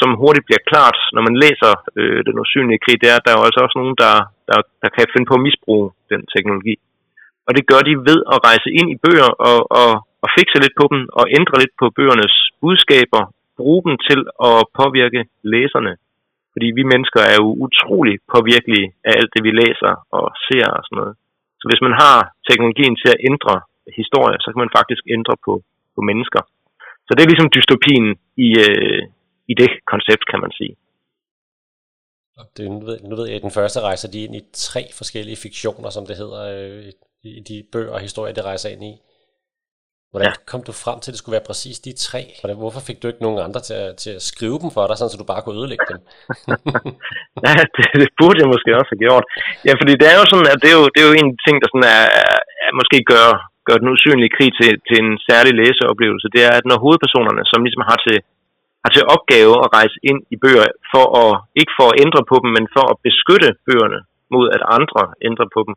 som 0.00 0.10
hurtigt 0.22 0.46
bliver 0.48 0.68
klart, 0.70 0.98
når 1.14 1.22
man 1.28 1.36
læser 1.44 1.72
øh, 1.98 2.20
den 2.28 2.36
usynlige 2.42 2.82
krig, 2.84 2.96
det 3.02 3.08
er, 3.10 3.16
at 3.18 3.24
der 3.24 3.32
er 3.32 3.38
jo 3.38 3.46
altså 3.48 3.60
også 3.64 3.76
nogen, 3.80 3.96
der, 4.04 4.14
der, 4.48 4.58
der 4.82 4.90
kan 4.96 5.12
finde 5.12 5.28
på 5.28 5.36
at 5.38 5.44
misbruge 5.46 5.86
den 6.12 6.20
teknologi. 6.34 6.74
Og 7.46 7.52
det 7.56 7.68
gør 7.70 7.82
de 7.88 7.94
ved 8.10 8.20
at 8.34 8.42
rejse 8.48 8.68
ind 8.78 8.88
i 8.94 9.00
bøger 9.04 9.30
og, 9.48 9.58
og, 9.80 9.90
og 10.24 10.28
fikse 10.36 10.58
lidt 10.64 10.76
på 10.80 10.84
dem 10.92 11.00
og 11.18 11.24
ændre 11.38 11.56
lidt 11.62 11.74
på 11.80 11.86
bøgernes 11.96 12.34
budskaber, 12.62 13.22
bruge 13.60 13.82
dem 13.86 13.94
til 14.08 14.20
at 14.50 14.58
påvirke 14.78 15.20
læserne. 15.52 15.92
Fordi 16.54 16.68
vi 16.78 16.84
mennesker 16.92 17.22
er 17.32 17.36
jo 17.42 17.48
utrolig 17.66 18.14
påvirkelige 18.34 18.88
af 19.08 19.12
alt 19.18 19.30
det, 19.34 19.42
vi 19.46 19.52
læser 19.62 19.92
og 20.18 20.24
ser 20.46 20.66
og 20.78 20.82
sådan 20.84 20.98
noget. 21.00 21.14
Så 21.60 21.64
hvis 21.70 21.84
man 21.86 21.94
har 22.02 22.16
teknologien 22.48 22.94
til 23.00 23.10
at 23.14 23.22
ændre 23.30 23.54
historie, 24.00 24.36
så 24.42 24.48
kan 24.50 24.62
man 24.64 24.76
faktisk 24.78 25.02
ændre 25.16 25.34
på, 25.46 25.52
på 25.94 26.00
mennesker. 26.10 26.42
Så 27.06 27.10
det 27.14 27.22
er 27.22 27.30
ligesom 27.32 27.52
dystopien 27.56 28.06
i, 28.46 28.48
øh, 28.66 29.02
i 29.52 29.54
det 29.62 29.70
koncept, 29.92 30.24
kan 30.32 30.40
man 30.44 30.52
sige. 30.58 30.74
Det, 32.56 32.70
nu, 32.70 32.80
ved, 32.88 32.96
nu 33.10 33.14
ved 33.16 33.26
jeg, 33.26 33.36
at 33.36 33.46
den 33.46 33.56
første 33.58 33.80
rejser 33.88 34.08
de 34.10 34.24
ind 34.24 34.36
i 34.36 34.42
tre 34.52 34.82
forskellige 35.00 35.42
fiktioner, 35.46 35.90
som 35.90 36.06
det 36.06 36.16
hedder, 36.22 36.42
øh, 36.54 36.84
i 37.22 37.40
de 37.50 37.56
bøger 37.72 37.92
og 37.96 38.00
historier, 38.00 38.34
det 38.34 38.44
rejser 38.44 38.68
ind 38.74 38.84
i. 38.84 38.94
Hvordan 40.14 40.34
ja. 40.34 40.44
kom 40.52 40.62
du 40.68 40.72
frem 40.84 40.96
til, 41.00 41.08
at 41.10 41.14
det 41.14 41.20
skulle 41.22 41.38
være 41.38 41.50
præcis 41.50 41.76
de 41.86 41.92
tre? 42.06 42.22
Hvorfor 42.62 42.82
fik 42.88 42.98
du 43.00 43.06
ikke 43.10 43.24
nogen 43.26 43.40
andre 43.46 43.60
til 43.68 43.76
at, 43.84 43.90
til 44.02 44.12
at 44.18 44.22
skrive 44.30 44.58
dem 44.62 44.70
for 44.74 44.82
dig, 44.86 44.96
sådan, 44.96 45.12
så 45.12 45.18
du 45.22 45.32
bare 45.32 45.42
kunne 45.42 45.58
ødelægge 45.60 45.86
dem? 45.92 46.00
ja, 47.46 47.52
det, 47.74 47.84
det 48.02 48.10
burde 48.20 48.38
jeg 48.42 48.52
måske 48.54 48.70
også 48.78 48.90
have 48.92 49.04
gjort. 49.04 49.24
Ja, 49.68 49.72
fordi 49.80 49.92
det 50.00 50.06
er 50.12 50.16
jo 50.20 50.24
sådan, 50.32 50.48
at 50.54 50.58
det 50.62 50.70
er 50.72 50.78
jo, 50.80 50.84
det 50.92 51.00
er 51.00 51.08
jo 51.10 51.16
en 51.22 51.30
ting, 51.44 51.56
der 51.62 51.68
sådan 51.70 51.88
er, 51.96 52.04
er, 52.22 52.36
er 52.66 52.72
måske 52.80 52.98
gør, 53.12 53.28
gør 53.68 53.76
den 53.82 53.92
usynlige 53.94 54.34
krig 54.36 54.50
til, 54.60 54.70
til 54.88 54.96
en 55.04 55.12
særlig 55.28 55.52
læseoplevelse. 55.60 56.26
Det 56.34 56.42
er, 56.48 56.52
at 56.58 56.64
når 56.70 56.82
hovedpersonerne, 56.84 57.42
som 57.50 57.64
ligesom 57.66 57.84
har 57.90 57.98
til, 58.06 58.18
har 58.84 58.90
til 58.96 59.04
opgave 59.14 59.54
at 59.64 59.72
rejse 59.78 59.96
ind 60.10 60.20
i 60.34 60.36
bøger, 60.44 60.66
for 60.92 61.04
at, 61.22 61.30
ikke 61.60 61.74
for 61.78 61.86
at 61.90 61.98
ændre 62.04 62.22
på 62.30 62.36
dem, 62.42 62.50
men 62.56 62.64
for 62.76 62.84
at 62.92 63.00
beskytte 63.06 63.50
bøgerne 63.66 64.00
mod, 64.34 64.46
at 64.56 64.62
andre 64.78 65.02
ændrer 65.28 65.48
på 65.54 65.60
dem. 65.66 65.74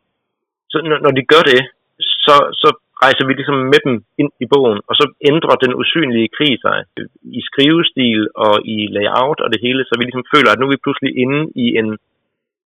Så 0.72 0.76
når, 0.88 0.98
når 1.04 1.12
de 1.18 1.24
gør 1.32 1.44
det, 1.52 1.60
så, 2.24 2.36
så 2.62 2.68
rejser 3.04 3.24
vi 3.26 3.32
ligesom 3.32 3.58
med 3.72 3.80
dem 3.86 3.94
ind 4.20 4.32
i 4.44 4.46
bogen, 4.52 4.80
og 4.88 4.94
så 5.00 5.04
ændrer 5.30 5.56
den 5.64 5.72
usynlige 5.82 6.32
krig 6.36 6.54
sig 6.64 6.78
i 7.38 7.40
skrivestil 7.48 8.20
og 8.46 8.54
i 8.74 8.76
layout 8.96 9.38
og 9.44 9.48
det 9.52 9.60
hele, 9.66 9.82
så 9.84 9.94
vi 9.98 10.04
ligesom 10.04 10.30
føler, 10.34 10.50
at 10.50 10.58
nu 10.58 10.66
er 10.66 10.74
vi 10.74 10.84
pludselig 10.84 11.12
inde 11.24 11.40
i 11.64 11.66
en, 11.80 11.88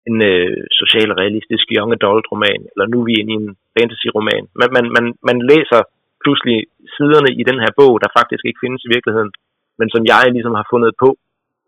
en 0.08 0.16
øh, 0.30 0.56
socialrealistisk 0.80 1.66
young 1.76 1.90
adult 1.98 2.26
roman, 2.32 2.60
eller 2.72 2.86
nu 2.92 2.96
er 3.00 3.06
vi 3.08 3.14
inde 3.20 3.32
i 3.34 3.40
en 3.42 3.50
fantasy 3.76 4.08
roman. 4.16 4.44
Man, 4.60 4.70
man, 4.76 4.84
man, 4.96 5.06
man 5.28 5.38
læser 5.52 5.80
pludselig 6.22 6.58
siderne 6.96 7.30
i 7.40 7.42
den 7.50 7.58
her 7.62 7.72
bog, 7.80 7.94
der 8.02 8.16
faktisk 8.18 8.42
ikke 8.46 8.62
findes 8.64 8.82
i 8.84 8.92
virkeligheden, 8.94 9.32
men 9.78 9.88
som 9.94 10.02
jeg 10.12 10.24
ligesom 10.36 10.54
har 10.60 10.66
fundet 10.72 10.92
på 11.02 11.08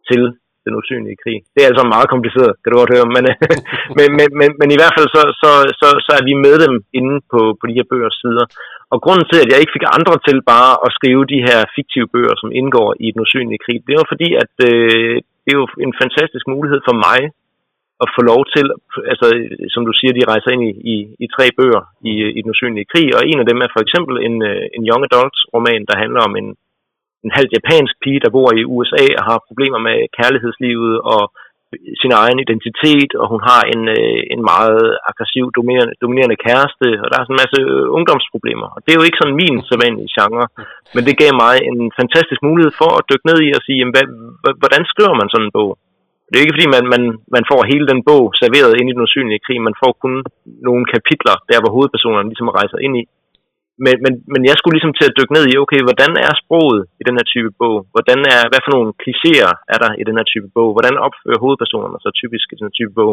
til 0.08 0.22
den 0.66 0.78
usynlige 0.80 1.20
krig. 1.22 1.38
Det 1.54 1.60
er 1.60 1.70
altså 1.70 1.84
meget 1.94 2.08
kompliceret, 2.14 2.52
kan 2.60 2.70
du 2.70 2.76
godt 2.80 2.94
høre, 2.94 3.06
men, 3.16 3.24
men, 3.98 4.08
men, 4.18 4.28
men, 4.40 4.50
men 4.60 4.68
i 4.74 4.78
hvert 4.78 4.94
fald 4.96 5.08
så, 5.16 5.22
så, 5.42 5.50
så, 5.80 5.88
så 6.06 6.10
er 6.18 6.22
vi 6.28 6.34
med 6.46 6.56
dem 6.64 6.74
inde 6.98 7.14
på, 7.32 7.40
på 7.58 7.64
de 7.68 7.76
her 7.78 7.90
bøgers 7.92 8.16
sider. 8.20 8.46
Og 8.92 8.98
grunden 9.04 9.26
til, 9.28 9.38
at 9.42 9.50
jeg 9.50 9.60
ikke 9.60 9.76
fik 9.76 9.86
andre 9.96 10.14
til 10.26 10.38
bare 10.52 10.72
at 10.86 10.94
skrive 10.98 11.22
de 11.32 11.40
her 11.48 11.58
fiktive 11.76 12.08
bøger, 12.14 12.34
som 12.42 12.50
indgår 12.60 12.88
i 13.06 13.08
den 13.14 13.20
usynlige 13.26 13.62
krig, 13.64 13.78
det 13.88 13.94
var 14.00 14.06
fordi, 14.12 14.28
at 14.44 14.54
øh, 14.70 15.14
det 15.42 15.50
er 15.52 15.58
jo 15.62 15.66
en 15.86 15.94
fantastisk 16.02 16.44
mulighed 16.54 16.80
for 16.88 16.96
mig 17.06 17.20
at 18.04 18.08
få 18.16 18.20
lov 18.32 18.40
til, 18.54 18.66
altså 19.12 19.26
som 19.74 19.82
du 19.88 19.92
siger, 19.98 20.12
de 20.12 20.28
rejser 20.32 20.50
ind 20.54 20.62
i, 20.70 20.72
i, 20.92 20.96
i 21.24 21.26
tre 21.36 21.46
bøger 21.58 21.82
i, 22.10 22.12
i 22.38 22.40
den 22.42 22.52
usynlige 22.54 22.90
krig, 22.92 23.08
og 23.16 23.22
en 23.30 23.40
af 23.42 23.46
dem 23.50 23.58
er 23.64 23.70
for 23.74 23.82
eksempel 23.86 24.14
en, 24.28 24.36
øh, 24.50 24.64
en 24.76 24.82
young 24.88 25.02
adult 25.08 25.36
roman, 25.54 25.82
der 25.88 26.00
handler 26.02 26.20
om 26.28 26.32
en, 26.40 26.48
en 27.24 27.36
halv 27.38 27.48
japansk 27.56 27.94
pige, 28.02 28.22
der 28.24 28.34
bor 28.36 28.48
i 28.52 28.68
USA 28.74 29.04
og 29.18 29.24
har 29.30 29.46
problemer 29.48 29.80
med 29.88 29.96
kærlighedslivet 30.18 30.94
og 31.14 31.22
sin 32.02 32.12
egen 32.22 32.38
identitet, 32.44 33.10
og 33.20 33.26
hun 33.32 33.42
har 33.50 33.62
en, 33.74 33.82
øh, 33.98 34.20
en 34.34 34.42
meget 34.52 34.84
aggressiv, 35.10 35.44
dominerende, 35.56 35.94
dominerende 36.04 36.42
kæreste, 36.46 36.86
og 37.02 37.06
der 37.08 37.16
er 37.16 37.24
sådan 37.24 37.36
en 37.36 37.42
masse 37.44 37.60
øh, 37.72 37.86
ungdomsproblemer. 37.96 38.68
Og 38.74 38.80
det 38.82 38.90
er 38.90 38.98
jo 38.98 39.06
ikke 39.06 39.20
sådan 39.20 39.40
min 39.42 39.56
sædvanlige 39.68 40.12
genre, 40.16 40.46
men 40.94 41.02
det 41.06 41.20
gav 41.22 41.32
mig 41.44 41.54
en 41.70 41.78
fantastisk 42.00 42.40
mulighed 42.48 42.72
for 42.80 42.90
at 42.98 43.06
dykke 43.10 43.28
ned 43.30 43.38
i 43.46 43.48
og 43.56 43.62
sige, 43.64 43.78
jamen, 43.80 43.94
hvad, 43.96 44.06
hvordan 44.62 44.82
skriver 44.92 45.14
man 45.20 45.28
sådan 45.30 45.46
en 45.48 45.56
bog? 45.58 45.70
Det 46.28 46.36
er 46.36 46.44
ikke 46.44 46.56
fordi, 46.56 46.68
man, 46.76 46.84
man, 46.94 47.02
man 47.36 47.44
får 47.50 47.60
hele 47.72 47.86
den 47.92 48.00
bog 48.08 48.24
serveret 48.42 48.72
ind 48.78 48.86
i 48.88 48.94
den 48.96 49.06
usynlige 49.06 49.44
krig, 49.46 49.58
man 49.68 49.80
får 49.82 49.92
kun 50.02 50.14
nogle 50.68 50.84
kapitler, 50.94 51.36
der 51.50 51.58
hvor 51.60 51.74
hovedpersonerne 51.76 52.30
ligesom 52.30 52.54
rejser 52.58 52.78
ind 52.86 52.94
i 53.00 53.04
men, 53.84 53.94
men, 54.04 54.12
men 54.32 54.42
jeg 54.48 54.56
skulle 54.56 54.74
ligesom 54.76 54.94
til 54.96 55.08
at 55.08 55.16
dykke 55.18 55.34
ned 55.36 55.44
i, 55.48 55.60
okay, 55.64 55.80
hvordan 55.86 56.12
er 56.26 56.32
sproget 56.42 56.80
i 57.00 57.02
den 57.08 57.16
her 57.18 57.26
type 57.32 57.50
bog? 57.60 57.76
Hvordan 57.94 58.20
er, 58.34 58.40
hvad 58.50 58.62
for 58.62 58.72
nogle 58.76 58.90
klichéer 59.02 59.52
er 59.74 59.78
der 59.84 59.90
i 60.00 60.04
den 60.08 60.16
her 60.18 60.26
type 60.32 60.48
bog? 60.56 60.68
Hvordan 60.76 60.94
opfører 61.06 61.42
hovedpersonerne 61.44 61.98
sig 62.04 62.12
typisk 62.20 62.46
i 62.48 62.56
den 62.58 62.66
her 62.68 62.76
type 62.78 62.94
bog? 63.00 63.12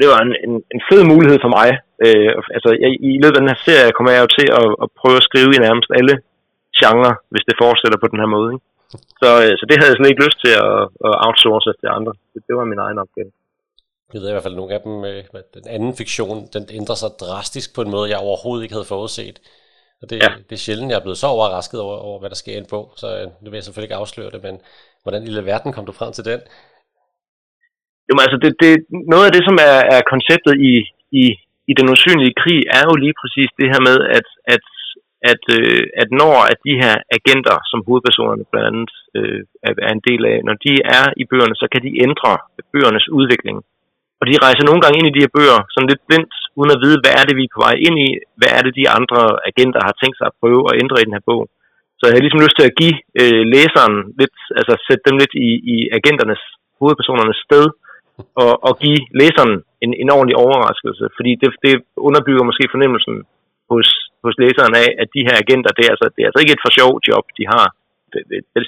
Det 0.00 0.06
var 0.12 0.18
en, 0.26 0.32
en, 0.46 0.54
en 0.74 0.80
fed 0.88 1.02
mulighed 1.12 1.38
for 1.44 1.52
mig. 1.58 1.68
Øh, 2.04 2.30
altså, 2.56 2.70
jeg, 2.82 2.90
i 3.10 3.20
løbet 3.22 3.36
af 3.36 3.42
den 3.42 3.52
her 3.52 3.60
serie 3.68 3.94
kommer 3.96 4.12
jeg 4.12 4.22
jo 4.24 4.30
til 4.38 4.48
at, 4.60 4.68
at 4.82 4.88
prøve 5.00 5.18
at 5.20 5.26
skrive 5.28 5.50
i 5.54 5.64
nærmest 5.66 5.90
alle 5.98 6.14
genrer, 6.78 7.14
hvis 7.32 7.46
det 7.48 7.60
fortsætter 7.62 7.98
på 8.00 8.08
den 8.12 8.20
her 8.22 8.30
måde. 8.36 8.48
Ikke? 8.54 8.66
Så, 9.20 9.28
øh, 9.44 9.54
så 9.58 9.64
det 9.68 9.76
havde 9.76 9.90
jeg 9.90 9.98
slet 9.98 10.12
ikke 10.12 10.24
lyst 10.26 10.38
til 10.44 10.54
at, 10.66 10.78
at 11.06 11.12
outsource 11.26 11.70
til 11.80 11.88
andre. 11.98 12.12
Det, 12.32 12.40
det 12.48 12.54
var 12.58 12.72
min 12.72 12.84
egen 12.86 12.98
opgave. 13.04 13.30
Jeg 14.12 14.20
ved 14.20 14.28
i 14.28 14.34
hvert 14.34 14.46
fald, 14.46 14.56
at 14.56 14.60
nogle 14.60 14.74
af 14.76 14.80
dem, 14.86 14.94
øh, 15.10 15.22
den 15.58 15.66
anden 15.74 15.92
fiktion, 16.00 16.38
den 16.56 16.64
ændrer 16.78 16.96
sig 17.02 17.10
drastisk 17.24 17.68
på 17.76 17.80
en 17.84 17.90
måde, 17.94 18.10
jeg 18.12 18.18
overhovedet 18.28 18.62
ikke 18.64 18.76
havde 18.78 18.92
forudset. 18.94 19.36
Og 20.02 20.06
det, 20.10 20.16
ja. 20.24 20.30
det 20.48 20.54
er 20.56 20.64
sjældent, 20.66 20.90
jeg 20.90 20.98
er 20.98 21.06
blevet 21.06 21.22
så 21.22 21.28
overrasket 21.36 21.78
over, 21.86 21.96
over 22.08 22.18
hvad 22.20 22.30
der 22.30 22.42
sker 22.42 22.54
i 22.54 22.62
en 22.64 22.72
bog, 22.74 22.86
så 23.00 23.08
øh, 23.18 23.26
nu 23.40 23.46
vil 23.48 23.58
jeg 23.58 23.66
selvfølgelig 23.66 23.90
ikke 23.90 24.02
afsløre 24.02 24.30
det, 24.34 24.40
men 24.46 24.54
hvordan 25.04 25.22
i 25.22 25.32
verden 25.52 25.70
kom 25.72 25.86
du 25.86 25.94
frem 25.98 26.12
til 26.12 26.24
den? 26.30 26.40
Jamen 28.06 28.22
altså, 28.24 28.38
det, 28.44 28.50
det, 28.62 28.72
noget 29.12 29.26
af 29.28 29.32
det, 29.36 29.42
som 29.48 29.56
er, 29.70 29.78
er 29.96 30.10
konceptet 30.12 30.54
i, 30.70 30.74
i, 31.22 31.24
i 31.70 31.72
den 31.78 31.86
usynlige 31.94 32.38
krig, 32.42 32.60
er 32.78 32.82
jo 32.88 32.94
lige 33.04 33.18
præcis 33.20 33.50
det 33.60 33.66
her 33.72 33.80
med, 33.88 33.96
at, 34.18 34.28
at, 34.54 34.64
at, 35.32 35.42
øh, 35.56 35.84
at 36.02 36.08
når 36.20 36.36
at 36.52 36.58
de 36.68 36.74
her 36.82 36.94
agenter, 37.18 37.56
som 37.70 37.84
hovedpersonerne 37.86 38.44
blandt 38.50 38.68
andet 38.70 38.92
øh, 39.16 39.40
er 39.88 39.92
en 39.98 40.04
del 40.08 40.22
af, 40.32 40.36
når 40.48 40.56
de 40.66 40.72
er 40.98 41.04
i 41.22 41.24
bøgerne, 41.30 41.56
så 41.62 41.66
kan 41.72 41.82
de 41.86 41.92
ændre 42.06 42.32
bøgernes 42.72 43.06
udvikling. 43.18 43.58
Og 44.20 44.24
de 44.28 44.42
rejser 44.46 44.64
nogle 44.66 44.82
gange 44.82 44.98
ind 44.98 45.08
i 45.08 45.16
de 45.16 45.24
her 45.24 45.34
bøger 45.36 45.58
sådan 45.72 45.90
lidt 45.90 46.06
blindt, 46.08 46.34
uden 46.58 46.74
at 46.74 46.82
vide, 46.84 46.98
hvad 47.02 47.14
er 47.20 47.24
det, 47.26 47.34
vi 47.38 47.44
er 47.46 47.54
på 47.54 47.62
vej 47.66 47.74
ind 47.86 47.96
i, 48.06 48.08
hvad 48.38 48.50
er 48.56 48.62
det, 48.62 48.78
de 48.80 48.86
andre 48.98 49.20
agenter 49.50 49.80
har 49.88 49.94
tænkt 50.00 50.16
sig 50.18 50.26
at 50.28 50.38
prøve 50.40 50.62
at 50.68 50.78
ændre 50.82 51.00
i 51.00 51.06
den 51.06 51.16
her 51.16 51.26
bog. 51.30 51.42
Så 51.98 52.02
jeg 52.04 52.14
har 52.14 52.24
ligesom 52.24 52.44
lyst 52.44 52.56
til 52.58 52.68
at 52.68 52.76
give 52.80 52.96
øh, 53.20 53.42
læseren 53.54 53.96
lidt, 54.20 54.36
altså 54.60 54.74
sætte 54.86 55.04
dem 55.08 55.16
lidt 55.22 55.34
i, 55.46 55.48
i 55.74 55.76
agenternes, 55.98 56.42
hovedpersonernes 56.80 57.40
sted, 57.46 57.64
og, 58.42 58.52
og 58.66 58.72
give 58.84 59.00
læseren 59.20 59.54
en, 59.84 59.92
en 60.02 60.10
ordentlig 60.16 60.36
overraskelse, 60.44 61.04
fordi 61.16 61.32
det, 61.40 61.48
det 61.66 61.74
underbygger 62.08 62.48
måske 62.48 62.72
fornemmelsen 62.74 63.16
hos, 63.70 63.88
hos 64.24 64.34
læseren 64.42 64.74
af, 64.82 64.88
at 65.02 65.08
de 65.16 65.26
her 65.26 65.36
agenter, 65.42 65.70
det 65.76 65.84
er 65.84 65.92
altså, 65.94 66.06
det 66.14 66.20
er 66.20 66.28
altså 66.28 66.42
ikke 66.42 66.54
et 66.56 66.64
for 66.64 66.72
sjov 66.78 66.92
job, 67.08 67.24
de 67.38 67.44
har. 67.54 67.66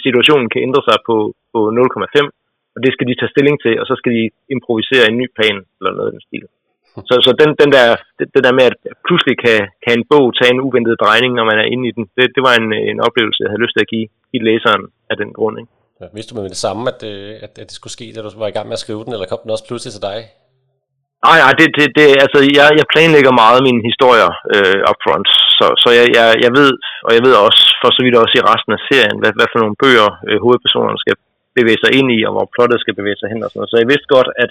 Situationen 0.07 0.49
kan 0.53 0.65
ændre 0.67 0.83
sig 0.89 0.99
på, 1.09 1.17
på 1.53 1.61
0,5, 1.79 2.38
og 2.79 2.83
det 2.85 2.93
skal 2.95 3.09
de 3.09 3.19
tage 3.19 3.35
stilling 3.35 3.57
til, 3.65 3.75
og 3.81 3.87
så 3.91 3.95
skal 4.01 4.13
de 4.19 4.25
improvisere 4.55 5.05
en 5.11 5.19
ny 5.21 5.27
plan, 5.37 5.59
eller 5.79 5.93
noget 5.97 6.09
af 6.11 6.15
den 6.17 6.27
stil. 6.29 6.45
Så, 7.09 7.15
så 7.27 7.31
den, 7.41 7.51
den, 7.63 7.71
der, 7.77 7.85
det, 8.35 8.43
der 8.47 8.53
med, 8.59 8.65
at 8.71 8.77
pludselig 9.07 9.37
kan, 9.45 9.59
kan 9.85 9.93
en 9.99 10.07
bog 10.13 10.27
tage 10.39 10.53
en 10.55 10.65
uventet 10.67 11.01
drejning, 11.05 11.33
når 11.35 11.47
man 11.51 11.59
er 11.63 11.67
inde 11.73 11.85
i 11.91 11.93
den, 11.97 12.05
det, 12.17 12.27
det 12.37 12.43
var 12.47 12.55
en, 12.61 12.69
en 12.93 13.01
oplevelse, 13.07 13.43
jeg 13.43 13.51
havde 13.51 13.65
lyst 13.65 13.75
til 13.77 13.85
at 13.85 13.93
give, 13.95 14.07
give 14.33 14.47
læseren 14.49 14.83
af 15.11 15.17
den 15.21 15.31
grund. 15.39 15.57
Ikke? 15.61 15.73
Ja, 16.01 16.07
vidste 16.17 16.31
du 16.31 16.37
med 16.37 16.53
det 16.55 16.65
samme, 16.67 16.83
at, 16.93 17.01
øh, 17.13 17.33
at, 17.47 17.53
at 17.63 17.67
det 17.69 17.77
skulle 17.79 17.97
ske, 17.99 18.07
da 18.15 18.19
du 18.21 18.29
var 18.45 18.51
i 18.51 18.57
gang 18.57 18.67
med 18.69 18.79
at 18.79 18.85
skrive 18.85 19.05
den, 19.05 19.13
eller 19.15 19.31
kom 19.31 19.43
den 19.43 19.55
også 19.55 19.67
pludselig 19.69 19.93
til 19.95 20.07
dig? 20.11 20.19
Nej, 21.27 21.39
nej, 21.45 21.53
det, 21.59 21.67
det, 21.79 21.87
det, 21.99 22.07
altså, 22.25 22.39
jeg, 22.59 22.67
jeg 22.81 22.87
planlægger 22.95 23.41
meget 23.43 23.61
mine 23.69 23.83
historier 23.91 24.31
øh, 24.55 24.79
upfront, 24.91 25.29
så, 25.59 25.67
så 25.83 25.89
jeg, 25.99 26.07
jeg, 26.19 26.27
jeg 26.45 26.53
ved, 26.59 26.73
og 27.07 27.11
jeg 27.17 27.23
ved 27.27 27.35
også, 27.47 27.63
for 27.81 27.89
så 27.97 28.01
vidt 28.05 28.21
også 28.23 28.35
i 28.39 28.47
resten 28.51 28.73
af 28.77 28.81
serien, 28.89 29.19
hvad, 29.21 29.33
hvad 29.39 29.49
for 29.51 29.59
nogle 29.63 29.81
bøger 29.83 30.09
øh, 30.29 30.39
hovedpersonerne 30.45 31.01
skal 31.03 31.17
bevæge 31.59 31.83
sig 31.85 31.93
ind 31.99 32.09
i, 32.17 32.19
og 32.27 32.33
hvor 32.35 32.47
plottet 32.55 32.79
skal 32.81 32.99
bevæge 33.01 33.19
sig 33.21 33.29
hen 33.33 33.45
og 33.45 33.49
sådan 33.49 33.59
noget. 33.61 33.73
Så 33.73 33.77
jeg 33.83 33.89
vidste 33.93 34.09
godt, 34.17 34.31
at 34.45 34.51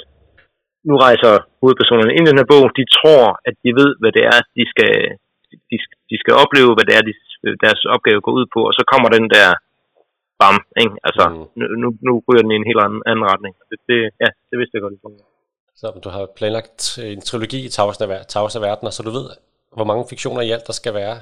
nu 0.89 0.93
rejser 1.05 1.31
hovedpersonerne 1.61 2.13
ind 2.15 2.25
i 2.25 2.29
den 2.29 2.39
her 2.41 2.51
bog. 2.53 2.65
De 2.79 2.85
tror, 2.97 3.25
at 3.47 3.55
de 3.63 3.69
ved, 3.79 3.91
hvad 4.01 4.11
det 4.17 4.23
er, 4.33 4.39
de 4.57 4.63
skal, 4.71 4.93
de, 5.69 5.75
de 6.11 6.15
skal 6.21 6.33
opleve, 6.43 6.71
hvad 6.75 6.85
det 6.87 6.95
er, 6.97 7.03
de, 7.09 7.13
deres 7.65 7.81
opgave 7.95 8.19
går 8.25 8.33
ud 8.39 8.45
på, 8.55 8.59
og 8.69 8.73
så 8.77 8.83
kommer 8.91 9.09
den 9.17 9.25
der 9.35 9.49
bam, 10.39 10.57
ikke? 10.83 10.95
Altså, 11.07 11.23
mm. 11.29 11.67
nu, 11.81 11.87
nu 12.07 12.11
ryger 12.27 12.43
den 12.43 12.53
i 12.53 12.59
en 12.61 12.69
helt 12.69 12.81
anden, 12.85 13.01
anden 13.09 13.25
retning. 13.31 13.53
Det, 13.69 13.77
det, 13.89 13.99
ja, 14.23 14.29
det 14.49 14.55
vidste 14.59 14.75
jeg 14.75 14.83
godt. 14.85 14.95
Så 15.81 15.85
du 16.05 16.09
har 16.15 16.23
planlagt 16.39 16.81
en 17.13 17.21
trilogi 17.27 17.59
i 17.65 17.73
Tavs 17.75 18.01
af, 18.01 18.07
Tavs 18.33 18.55
af 18.57 18.61
Verden, 18.67 18.91
så 18.91 19.03
du 19.07 19.11
ved, 19.19 19.27
hvor 19.77 19.87
mange 19.89 20.05
fiktioner 20.11 20.41
i 20.41 20.51
alt 20.55 20.67
der 20.69 20.75
skal 20.81 20.93
være? 21.01 21.15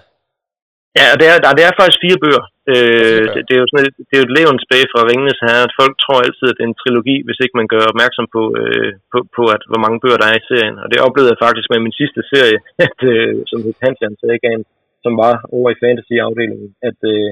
Ja, 0.99 1.07
det 1.19 1.27
er, 1.31 1.37
der, 1.43 1.57
det 1.57 1.63
er 1.65 1.79
faktisk 1.79 2.03
fire 2.05 2.21
bøger. 2.23 2.43
Øh, 2.73 3.23
det, 3.33 3.41
det, 3.47 3.53
er 3.55 3.61
jo 3.63 3.69
sådan 3.69 3.87
et, 3.89 3.95
det 4.07 4.13
er 4.13 4.21
jo 4.21 4.27
et 4.29 4.37
levende 4.39 4.61
spag 4.65 4.83
fra 4.91 5.05
Ringenes 5.09 5.43
her. 5.45 5.57
At 5.67 5.77
folk 5.81 5.93
tror 6.03 6.25
altid, 6.25 6.47
at 6.49 6.57
det 6.57 6.63
er 6.63 6.71
en 6.71 6.81
trilogi, 6.81 7.15
hvis 7.25 7.41
ikke 7.43 7.59
man 7.59 7.71
gør 7.73 7.91
opmærksom 7.91 8.25
på, 8.35 8.43
øh, 8.61 8.91
på, 9.11 9.17
på 9.37 9.43
at, 9.55 9.61
hvor 9.69 9.81
mange 9.83 10.01
bøger 10.03 10.19
der 10.19 10.27
er 10.29 10.39
i 10.39 10.47
serien. 10.49 10.77
Og 10.83 10.87
det 10.91 11.05
oplevede 11.07 11.31
jeg 11.33 11.43
faktisk 11.45 11.67
med 11.69 11.79
min 11.85 11.99
sidste 11.99 12.21
serie, 12.31 12.57
at, 12.87 12.97
øh, 13.11 13.33
som 13.49 13.59
hed 13.63 13.73
Pantheon 13.83 14.15
Sagaen, 14.21 14.63
som 15.03 15.13
var 15.23 15.33
over 15.57 15.67
i 15.71 15.79
fantasy-afdelingen, 15.83 16.69
at, 16.89 16.99
øh, 17.13 17.29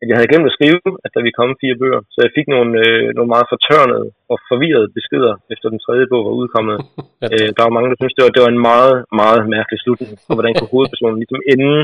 at 0.00 0.06
jeg 0.08 0.16
havde 0.16 0.30
glemt 0.30 0.50
at 0.50 0.56
skrive, 0.58 0.88
at 1.04 1.10
der 1.14 1.20
ville 1.22 1.38
komme 1.38 1.60
fire 1.62 1.76
bøger. 1.82 2.00
Så 2.14 2.18
jeg 2.24 2.34
fik 2.36 2.46
nogle, 2.54 2.70
øh, 2.84 3.06
nogle 3.16 3.32
meget 3.34 3.50
fortørnede 3.52 4.06
og 4.32 4.36
forvirrede 4.50 4.88
beskeder, 4.98 5.34
efter 5.54 5.66
den 5.72 5.80
tredje 5.84 6.06
bog 6.10 6.22
var 6.28 6.34
udkommet. 6.40 6.76
øh, 7.34 7.48
der 7.56 7.62
var 7.66 7.76
mange, 7.76 7.88
der 7.90 7.98
syntes, 7.98 8.16
det 8.16 8.24
var, 8.24 8.32
det 8.34 8.44
var 8.44 8.52
en 8.52 8.64
meget, 8.70 8.96
meget 9.22 9.40
mærkelig 9.54 9.78
slutning, 9.80 10.12
og 10.28 10.34
hvordan 10.36 10.54
kunne 10.54 10.72
hovedpersonen 10.74 11.18
ligesom 11.22 11.40
ende 11.54 11.74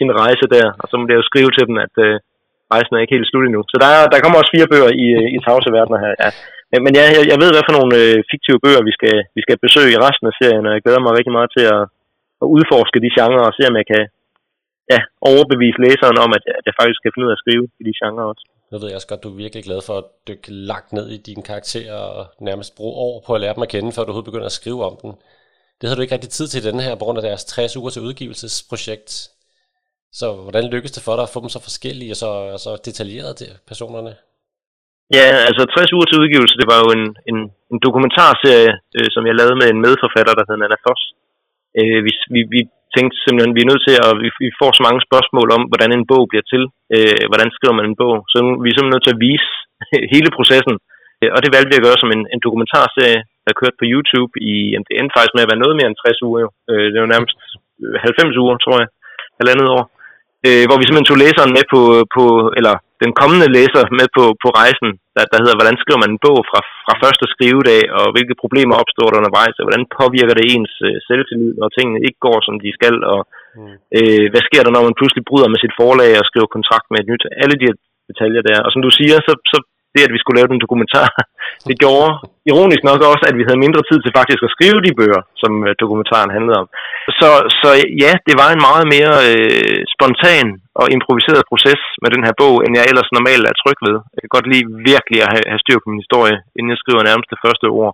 sin 0.00 0.12
rejse 0.22 0.46
der, 0.54 0.66
og 0.82 0.86
så 0.88 0.94
må 0.96 1.04
jeg 1.10 1.20
jo 1.20 1.30
skrive 1.30 1.50
til 1.52 1.64
dem, 1.68 1.76
at 1.86 1.94
øh, 2.06 2.14
rejsen 2.74 2.92
er 2.94 3.02
ikke 3.02 3.16
helt 3.16 3.30
slut 3.30 3.46
endnu. 3.46 3.62
Så 3.72 3.76
der, 3.82 3.90
er, 3.96 4.02
der 4.12 4.22
kommer 4.22 4.38
også 4.38 4.54
fire 4.56 4.70
bøger 4.72 4.90
i, 5.04 5.06
i 5.36 5.38
tavse 5.44 5.70
verdener 5.76 6.00
her. 6.04 6.14
Ja. 6.22 6.30
Men 6.84 6.92
ja, 6.98 7.04
jeg, 7.16 7.24
jeg 7.32 7.38
ved, 7.42 7.50
hvad 7.52 7.66
for 7.66 7.76
nogle 7.78 7.94
øh, 8.02 8.16
fiktive 8.32 8.62
bøger, 8.64 8.82
vi 8.88 8.94
skal, 8.98 9.16
vi 9.36 9.40
skal 9.46 9.56
besøge 9.64 9.94
i 9.94 10.02
resten 10.06 10.26
af 10.30 10.34
serien, 10.40 10.66
og 10.68 10.72
jeg 10.74 10.82
glæder 10.84 11.02
mig 11.04 11.12
rigtig 11.18 11.34
meget 11.36 11.50
til 11.56 11.64
at, 11.76 11.82
at 12.42 12.46
udforske 12.54 13.02
de 13.04 13.14
genrer 13.16 13.44
og 13.48 13.54
se, 13.56 13.62
om 13.70 13.76
jeg 13.80 13.86
kan 13.92 14.02
ja, 14.92 15.00
overbevise 15.30 15.82
læseren 15.86 16.18
om, 16.24 16.30
at, 16.38 16.44
at 16.58 16.64
jeg 16.68 16.74
faktisk 16.80 17.00
kan 17.02 17.12
finde 17.12 17.26
ud 17.26 17.32
af 17.32 17.36
at 17.36 17.42
skrive 17.44 17.64
i 17.80 17.82
de 17.88 17.94
genrer 18.00 18.26
også. 18.32 18.44
Nu 18.70 18.74
ved 18.78 18.88
jeg 18.88 18.98
også 19.00 19.10
godt, 19.10 19.24
du 19.24 19.30
er 19.32 19.42
virkelig 19.44 19.64
glad 19.68 19.80
for 19.88 19.94
at 20.00 20.06
dykke 20.28 20.48
langt 20.70 20.90
ned 20.98 21.06
i 21.16 21.18
dine 21.28 21.42
karakterer 21.50 22.00
og 22.18 22.22
nærmest 22.48 22.76
bruge 22.78 22.96
år 23.06 23.14
på 23.26 23.30
at 23.34 23.40
lære 23.40 23.54
dem 23.56 23.66
at 23.66 23.72
kende, 23.74 23.92
før 23.92 24.02
du 24.02 24.08
overhovedet 24.08 24.30
begynder 24.30 24.50
at 24.52 24.60
skrive 24.60 24.84
om 24.90 24.96
dem. 25.02 25.10
Det 25.78 25.84
havde 25.86 25.96
du 25.98 26.02
ikke 26.02 26.14
rigtig 26.16 26.30
tid 26.30 26.48
til 26.48 26.64
den 26.68 26.80
her, 26.80 26.94
på 26.94 27.04
grund 27.04 27.18
af 27.18 27.26
deres 27.28 27.44
60 27.44 27.76
uger 27.76 27.90
til 27.90 28.02
udgivelsesprojekt. 28.02 29.10
Så 30.18 30.26
hvordan 30.44 30.64
lykkedes 30.72 30.96
det 30.96 31.06
for 31.06 31.14
dig 31.16 31.24
at 31.26 31.34
få 31.34 31.38
dem 31.44 31.50
så 31.52 31.60
forskellige 31.68 32.12
og 32.14 32.18
så, 32.22 32.30
og 32.54 32.60
så 32.66 32.72
detaljerede 32.86 33.34
til 33.40 33.50
personerne? 33.70 34.12
Ja, 35.16 35.26
altså 35.48 35.62
60 35.64 35.92
uger 35.96 36.06
til 36.08 36.20
udgivelse, 36.22 36.60
det 36.60 36.68
var 36.72 36.78
jo 36.84 36.88
en, 36.98 37.04
en, 37.30 37.38
en 37.72 37.78
dokumentarserie, 37.86 38.72
øh, 38.96 39.08
som 39.14 39.22
jeg 39.28 39.38
lavede 39.40 39.56
med 39.60 39.68
en 39.70 39.82
medforfatter, 39.86 40.34
der 40.34 40.44
hedder 40.44 40.66
Anna 40.66 40.78
Foss. 40.84 41.02
Øh, 41.78 42.00
vi, 42.06 42.12
vi, 42.34 42.40
vi 42.54 42.60
tænkte 42.94 43.16
simpelthen, 43.24 43.56
vi 43.56 43.62
er 43.62 43.70
nødt 43.70 43.84
til 43.88 43.96
at, 44.06 44.10
vi, 44.22 44.28
vi 44.44 44.50
får 44.60 44.70
så 44.74 44.82
mange 44.86 45.00
spørgsmål 45.08 45.48
om, 45.56 45.62
hvordan 45.70 45.90
en 45.92 46.08
bog 46.12 46.24
bliver 46.30 46.46
til, 46.52 46.62
øh, 46.94 47.22
hvordan 47.30 47.50
skriver 47.56 47.74
man 47.78 47.86
en 47.88 48.00
bog, 48.02 48.14
så 48.32 48.36
vi 48.62 48.68
er 48.68 48.74
simpelthen 48.74 48.94
nødt 48.96 49.06
til 49.06 49.16
at 49.16 49.22
vise 49.28 49.50
hele 50.14 50.30
processen. 50.38 50.74
Øh, 51.20 51.30
og 51.34 51.40
det 51.42 51.50
valgte 51.54 51.70
vi 51.70 51.78
at 51.78 51.86
gøre 51.86 52.02
som 52.02 52.10
en, 52.16 52.22
en 52.34 52.44
dokumentarserie, 52.46 53.20
der 53.46 53.58
kørte 53.60 53.80
på 53.80 53.86
YouTube 53.92 54.32
i, 54.50 54.54
det 54.86 54.94
endte 54.94 55.16
faktisk 55.16 55.34
med 55.34 55.44
at 55.44 55.50
være 55.52 55.64
noget 55.64 55.76
mere 55.76 55.88
end 55.90 56.00
60 56.00 56.26
uger. 56.28 56.40
Jo. 56.44 56.48
Øh, 56.70 56.86
det 56.92 56.98
var 57.00 57.10
nærmest 57.14 57.38
90 58.06 58.42
uger, 58.42 58.56
tror 58.64 58.76
jeg, 58.82 58.88
halvandet 59.40 59.68
år 59.78 59.84
øh, 60.46 60.64
hvor 60.66 60.76
vi 60.78 60.84
simpelthen 60.84 61.10
tog 61.10 61.22
læseren 61.24 61.52
med 61.56 61.64
på, 61.72 61.80
på 62.16 62.24
eller 62.58 62.74
den 63.04 63.12
kommende 63.20 63.48
læser 63.56 63.82
med 63.98 64.08
på, 64.16 64.24
på 64.42 64.48
rejsen, 64.60 64.90
der, 65.16 65.24
der 65.32 65.38
hedder, 65.42 65.58
hvordan 65.58 65.80
skriver 65.82 66.00
man 66.02 66.12
en 66.12 66.22
bog 66.26 66.38
fra, 66.50 66.60
fra 66.84 66.94
første 67.02 67.24
skrivedag, 67.34 67.82
og 67.98 68.04
hvilke 68.14 68.40
problemer 68.42 68.74
opstår 68.82 69.08
der 69.08 69.20
undervejs, 69.20 69.56
og 69.58 69.64
hvordan 69.66 69.84
påvirker 69.98 70.34
det 70.36 70.46
ens 70.54 70.74
øh, 70.88 70.96
selvtillid, 71.08 71.52
når 71.60 71.68
tingene 71.76 72.04
ikke 72.06 72.20
går, 72.26 72.38
som 72.46 72.54
de 72.64 72.70
skal, 72.78 72.96
og 73.12 73.20
mm. 73.58 73.74
øh, 73.98 74.26
hvad 74.32 74.42
sker 74.48 74.62
der, 74.64 74.72
når 74.74 74.86
man 74.88 74.98
pludselig 74.98 75.24
bryder 75.30 75.48
med 75.50 75.60
sit 75.60 75.74
forlag 75.80 76.12
og 76.20 76.28
skriver 76.30 76.54
kontrakt 76.56 76.86
med 76.90 76.98
et 77.00 77.10
nyt, 77.12 77.24
alle 77.42 77.56
de 77.62 77.68
detaljer 78.10 78.42
der. 78.48 78.58
Og 78.64 78.70
som 78.72 78.82
du 78.86 78.90
siger, 78.98 79.16
så, 79.26 79.32
så 79.52 79.58
det, 79.94 80.02
at 80.06 80.14
vi 80.14 80.20
skulle 80.20 80.38
lave 80.38 80.52
den 80.52 80.62
dokumentar, 80.64 81.08
det 81.68 81.76
gjorde 81.82 82.10
ironisk 82.50 82.82
nok 82.88 83.00
også, 83.12 83.24
at 83.30 83.36
vi 83.38 83.46
havde 83.46 83.64
mindre 83.64 83.82
tid 83.88 83.98
til 84.02 84.16
faktisk 84.18 84.40
at 84.44 84.54
skrive 84.56 84.78
de 84.86 84.96
bøger, 85.00 85.22
som 85.42 85.52
øh, 85.66 85.70
dokumentaren 85.82 86.34
handlede 86.36 86.60
om. 86.62 86.68
Så, 87.20 87.30
så 87.60 87.68
ja, 88.04 88.12
det 88.28 88.34
var 88.40 88.48
en 88.50 88.64
meget 88.68 88.86
mere 88.94 89.14
øh, 89.30 89.80
spontan 89.94 90.46
og 90.80 90.86
improviseret 90.96 91.48
proces 91.50 91.80
med 92.02 92.10
den 92.14 92.22
her 92.26 92.34
bog, 92.42 92.54
end 92.64 92.72
jeg 92.78 92.88
ellers 92.90 93.10
normalt 93.16 93.44
er 93.46 93.60
tryg 93.62 93.78
ved. 93.86 93.96
Jeg 94.14 94.20
kan 94.22 94.34
godt 94.36 94.50
lide 94.52 94.66
virkelig 94.90 95.18
at 95.22 95.32
have, 95.34 95.46
have 95.52 95.62
styr 95.64 95.78
på 95.80 95.88
min 95.90 96.02
historie, 96.04 96.36
inden 96.56 96.72
jeg 96.72 96.82
skriver 96.82 97.02
nærmest 97.10 97.32
det 97.32 97.42
første 97.44 97.66
ord. 97.80 97.92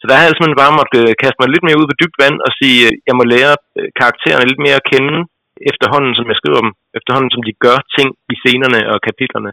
Så 0.00 0.04
der 0.06 0.14
har 0.14 0.22
jeg 0.22 0.28
altså 0.28 0.38
simpelthen 0.38 0.64
bare 0.64 0.78
måtte 0.80 0.98
øh, 1.02 1.12
kaste 1.22 1.40
mig 1.40 1.48
lidt 1.50 1.66
mere 1.66 1.80
ud 1.80 1.86
på 1.90 1.98
dybt 2.00 2.16
vand 2.22 2.36
og 2.46 2.50
sige, 2.58 2.78
at 2.88 2.94
jeg 3.08 3.14
må 3.18 3.24
lære 3.34 3.54
karaktererne 4.00 4.48
lidt 4.50 4.64
mere 4.66 4.80
at 4.80 4.88
kende 4.92 5.16
efterhånden, 5.70 6.12
som 6.18 6.26
jeg 6.30 6.38
skriver 6.40 6.60
dem, 6.64 6.72
efterhånden, 6.98 7.32
som 7.34 7.42
de 7.48 7.52
gør 7.64 7.78
ting 7.96 8.08
i 8.32 8.34
scenerne 8.40 8.80
og 8.92 8.98
kapitlerne. 9.08 9.50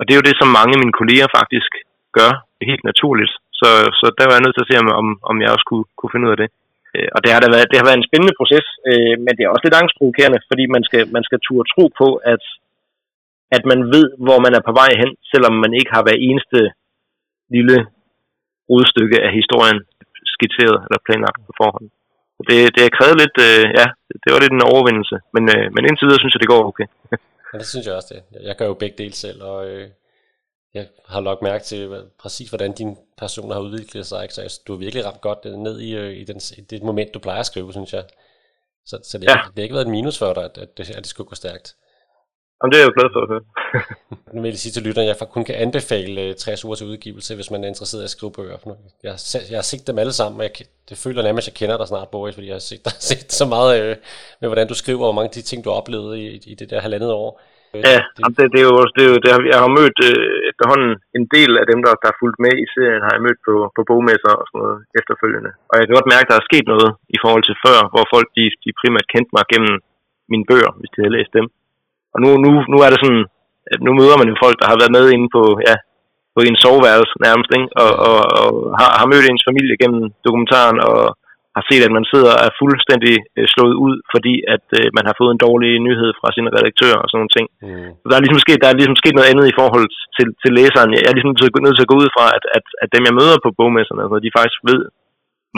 Og 0.00 0.02
det 0.04 0.12
er 0.12 0.20
jo 0.20 0.28
det, 0.28 0.36
som 0.38 0.56
mange 0.58 0.72
af 0.74 0.80
mine 0.82 0.98
kolleger 1.00 1.28
faktisk 1.38 1.72
gør 2.18 2.32
helt 2.68 2.84
naturligt. 2.90 3.32
Så, 3.60 3.68
så 3.98 4.06
der 4.18 4.24
var 4.26 4.34
jeg 4.34 4.44
nødt 4.44 4.56
til 4.56 4.64
at 4.64 4.70
se, 4.70 4.76
om, 5.02 5.08
om 5.30 5.36
jeg 5.42 5.50
også 5.54 5.66
kunne, 5.70 5.86
kunne 5.98 6.12
finde 6.12 6.26
ud 6.26 6.34
af 6.34 6.40
det. 6.42 6.50
Øh, 6.94 7.08
og 7.14 7.18
det 7.22 7.30
har, 7.32 7.40
da 7.40 7.48
været, 7.54 7.70
det 7.70 7.78
har 7.78 7.86
været 7.88 8.00
en 8.00 8.08
spændende 8.08 8.38
proces, 8.40 8.66
øh, 8.90 9.14
men 9.24 9.32
det 9.34 9.42
er 9.42 9.52
også 9.52 9.64
lidt 9.66 9.80
angstprovokerende, 9.80 10.40
fordi 10.50 10.64
man 10.76 10.82
skal, 10.88 11.02
man 11.16 11.24
skal 11.28 11.40
turde 11.46 11.70
tro 11.74 11.84
på, 12.00 12.08
at, 12.32 12.44
at 13.56 13.62
man 13.70 13.80
ved, 13.94 14.06
hvor 14.26 14.38
man 14.44 14.52
er 14.58 14.62
på 14.68 14.72
vej 14.80 14.90
hen, 15.00 15.10
selvom 15.32 15.54
man 15.64 15.72
ikke 15.78 15.92
har 15.94 16.02
hver 16.04 16.18
eneste 16.28 16.60
lille 17.56 17.76
rodstykke 18.70 19.18
af 19.26 19.30
historien 19.40 19.80
skitseret 20.34 20.78
eller 20.86 21.04
planlagt 21.06 21.40
på 21.46 21.52
forhånd. 21.60 21.86
Så 22.36 22.42
det, 22.48 22.58
det 22.74 22.82
har 22.84 22.96
krævet 22.98 23.16
lidt, 23.22 23.36
øh, 23.48 23.64
ja, 23.78 23.86
det 24.22 24.28
var 24.30 24.40
lidt 24.42 24.54
en 24.56 24.70
overvindelse, 24.72 25.16
men, 25.34 25.44
øh, 25.54 25.66
men 25.74 25.82
indtil 25.88 26.06
videre 26.06 26.22
synes 26.22 26.34
jeg, 26.34 26.42
det 26.42 26.52
går 26.54 26.62
okay. 26.70 26.88
Ja, 27.52 27.58
det 27.58 27.66
synes 27.66 27.86
jeg 27.86 27.94
også 27.94 28.14
det. 28.14 28.42
Jeg 28.42 28.56
gør 28.56 28.66
jo 28.66 28.74
begge 28.74 28.98
dele 28.98 29.14
selv, 29.14 29.42
og 29.42 29.66
øh, 29.66 29.90
jeg 30.74 30.88
har 31.06 31.20
lagt 31.20 31.42
mærke 31.42 31.64
til 31.64 31.86
hvad, 31.86 32.02
præcis, 32.18 32.48
hvordan 32.48 32.72
din 32.72 32.96
person 33.18 33.50
har 33.50 33.60
udviklet 33.60 34.06
sig. 34.06 34.22
Ikke? 34.22 34.34
Så 34.34 34.60
du 34.66 34.72
har 34.72 34.78
virkelig 34.78 35.04
ramt 35.04 35.20
godt 35.20 35.44
ned 35.44 35.80
i, 35.80 35.94
øh, 35.96 36.16
i, 36.16 36.24
den, 36.24 36.40
i 36.56 36.60
det 36.60 36.82
moment, 36.82 37.14
du 37.14 37.18
plejer 37.18 37.40
at 37.40 37.46
skrive, 37.46 37.72
synes 37.72 37.92
jeg. 37.92 38.04
Så, 38.86 38.98
så 39.02 39.18
det, 39.18 39.24
ja. 39.24 39.32
det 39.32 39.54
har 39.56 39.62
ikke 39.62 39.74
været 39.74 39.86
et 39.86 39.90
minus 39.90 40.18
for 40.18 40.32
dig, 40.32 40.44
at, 40.44 40.58
at, 40.58 40.78
det, 40.78 40.90
at 40.90 40.96
det 40.96 41.06
skulle 41.06 41.28
gå 41.28 41.34
stærkt. 41.34 41.76
Jamen, 42.60 42.70
det 42.72 42.78
er 42.78 42.84
jeg 42.84 42.90
jo 42.90 42.98
glad 42.98 43.10
for 43.14 43.20
at 43.24 43.30
høre. 43.32 43.44
nu 44.34 44.38
vil 44.42 44.52
jeg 44.54 44.62
sige 44.64 44.74
til 44.74 44.86
lytterne, 44.86 45.10
at 45.10 45.20
jeg 45.20 45.28
kun 45.36 45.44
kan 45.48 45.56
anbefale 45.66 46.16
uh, 46.28 46.34
60 46.34 46.64
uger 46.64 46.76
til 46.78 46.90
udgivelse, 46.92 47.34
hvis 47.38 47.50
man 47.52 47.60
er 47.64 47.68
interesseret 47.72 48.02
i 48.02 48.08
at 48.10 48.14
skrive 48.16 48.32
bøger. 48.38 48.56
Jeg, 49.08 49.14
jeg 49.52 49.58
har 49.62 49.68
set 49.72 49.84
dem 49.88 49.98
alle 50.02 50.14
sammen, 50.20 50.36
og 50.40 50.44
jeg, 50.46 50.54
det 50.88 50.96
føler 51.04 51.22
nærmest, 51.22 51.44
at 51.46 51.50
jeg 51.50 51.58
kender 51.60 51.76
dig 51.78 51.88
snart, 51.88 52.08
Boris, 52.14 52.34
fordi 52.36 52.48
jeg 52.52 52.58
har 52.60 52.68
set, 52.70 52.82
der, 52.86 52.92
set 53.10 53.22
så 53.40 53.44
meget 53.56 53.70
uh, 53.80 53.96
med, 54.40 54.48
hvordan 54.50 54.68
du 54.72 54.76
skriver, 54.82 55.04
og 55.08 55.14
mange 55.18 55.30
af 55.30 55.36
de 55.38 55.48
ting, 55.50 55.58
du 55.64 55.68
har 55.70 55.78
oplevet 55.80 56.12
i, 56.22 56.26
i 56.52 56.54
det 56.60 56.66
der 56.70 56.84
halvandet 56.86 57.12
år. 57.24 57.30
Ja, 57.88 57.98
det, 58.36 58.46
det, 58.54 58.60
er 58.64 58.68
jo, 58.70 58.76
det, 58.94 59.02
er 59.06 59.10
jo, 59.12 59.18
det 59.24 59.30
har, 59.34 59.40
jeg 59.52 59.60
har 59.64 59.70
mødt 59.78 59.98
øh, 60.08 60.36
efterhånden 60.50 60.92
en 61.18 61.24
del 61.36 61.52
af 61.60 61.66
dem, 61.70 61.78
der, 61.84 61.92
der 62.00 62.08
har 62.10 62.20
fulgt 62.22 62.38
med 62.44 62.54
i 62.64 62.66
serien, 62.74 63.06
har 63.06 63.12
jeg 63.14 63.24
mødt 63.26 63.40
på, 63.48 63.54
på 63.76 63.80
bogmesser 63.88 64.34
og 64.40 64.44
sådan 64.46 64.60
noget 64.62 64.78
efterfølgende. 64.98 65.50
Og 65.70 65.74
jeg 65.76 65.84
kan 65.84 65.96
godt 65.98 66.10
mærke, 66.12 66.26
at 66.26 66.30
der 66.32 66.38
er 66.38 66.48
sket 66.50 66.66
noget 66.74 66.90
i 67.16 67.18
forhold 67.24 67.44
til 67.46 67.56
før, 67.64 67.78
hvor 67.92 68.04
folk 68.14 68.28
de, 68.36 68.44
de 68.64 68.70
primært 68.80 69.10
kendte 69.12 69.32
mig 69.36 69.44
gennem 69.52 69.74
mine 70.32 70.48
bøger, 70.50 70.72
hvis 70.78 70.90
de 70.92 70.98
havde 71.02 71.16
læst 71.18 71.32
dem. 71.38 71.46
Og 72.14 72.18
nu, 72.22 72.28
nu, 72.44 72.50
nu 72.72 72.76
er 72.84 72.90
det 72.90 73.00
sådan, 73.02 73.24
at 73.72 73.80
nu 73.86 73.90
møder 74.00 74.16
man 74.20 74.30
jo 74.32 74.36
folk, 74.44 74.56
der 74.60 74.70
har 74.70 74.80
været 74.80 74.96
med 74.98 75.04
inde 75.14 75.28
på, 75.36 75.42
ja, 75.68 75.76
på 76.34 76.40
en 76.48 76.56
soveværelse 76.64 77.14
nærmest, 77.26 77.50
ikke? 77.58 77.68
Og, 77.82 77.92
og, 78.08 78.18
og 78.40 78.50
har, 78.80 78.90
har 79.00 79.06
mødt 79.12 79.26
ens 79.26 79.46
familie 79.48 79.80
gennem 79.82 80.02
dokumentaren, 80.26 80.78
og 80.88 81.00
har 81.56 81.64
set, 81.68 81.82
at 81.86 81.96
man 81.98 82.06
sidder 82.12 82.32
og 82.36 82.42
er 82.46 82.52
fuldstændig 82.62 83.14
øh, 83.38 83.46
slået 83.54 83.76
ud, 83.86 83.94
fordi 84.12 84.34
at 84.54 84.66
øh, 84.78 84.86
man 84.96 85.04
har 85.08 85.14
fået 85.20 85.32
en 85.32 85.44
dårlig 85.46 85.72
nyhed 85.86 86.10
fra 86.20 86.28
sin 86.36 86.46
redaktør 86.56 86.94
og 87.02 87.06
sådan 87.08 87.18
nogle 87.20 87.34
ting. 87.36 87.46
Mm. 87.64 87.90
Så 88.00 88.06
der 88.08 88.16
er 88.16 88.24
ligesom 88.24 88.44
sket, 88.44 88.62
der 88.62 88.68
er 88.70 88.78
ligesom 88.80 89.00
sket 89.00 89.16
noget 89.16 89.30
andet 89.32 89.46
i 89.48 89.58
forhold 89.60 89.86
til, 90.16 90.26
til 90.42 90.50
læseren. 90.58 90.90
Jeg 90.94 91.02
er 91.10 91.16
ligesom 91.16 91.34
nødt 91.64 91.76
til 91.76 91.86
at 91.86 91.92
gå 91.92 91.96
ud 92.02 92.08
fra, 92.16 92.26
at, 92.36 92.44
at, 92.56 92.66
at 92.82 92.88
dem 92.94 93.02
jeg 93.08 93.18
møder 93.20 93.36
på 93.44 93.50
bogmesserne, 93.58 94.02
altså, 94.04 94.16
de 94.24 94.36
faktisk 94.38 94.60
ved 94.70 94.80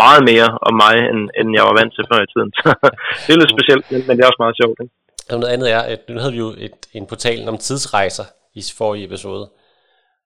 meget 0.03 0.23
mere 0.31 0.49
om 0.69 0.75
mig, 0.85 0.97
end, 1.11 1.23
end 1.39 1.49
jeg 1.57 1.65
var 1.69 1.79
vant 1.81 1.93
til 1.95 2.09
før 2.11 2.21
i 2.23 2.31
tiden. 2.33 2.51
det 3.25 3.31
er 3.33 3.41
lidt 3.41 3.55
specielt, 3.57 3.85
men, 3.93 4.01
men 4.07 4.13
det 4.15 4.23
er 4.23 4.31
også 4.31 4.45
meget 4.45 4.59
sjovt. 4.61 4.79
Ikke? 4.83 4.95
Og 5.31 5.39
noget 5.39 5.53
andet 5.53 5.71
er, 5.71 5.79
at 5.79 6.01
nu 6.09 6.19
havde 6.19 6.33
vi 6.33 6.39
jo 6.39 6.55
et, 6.59 6.87
en 6.93 7.07
portal 7.07 7.49
om 7.49 7.59
tidsrejser 7.59 8.25
i 8.55 8.65
forrige 8.75 9.05
episode. 9.05 9.51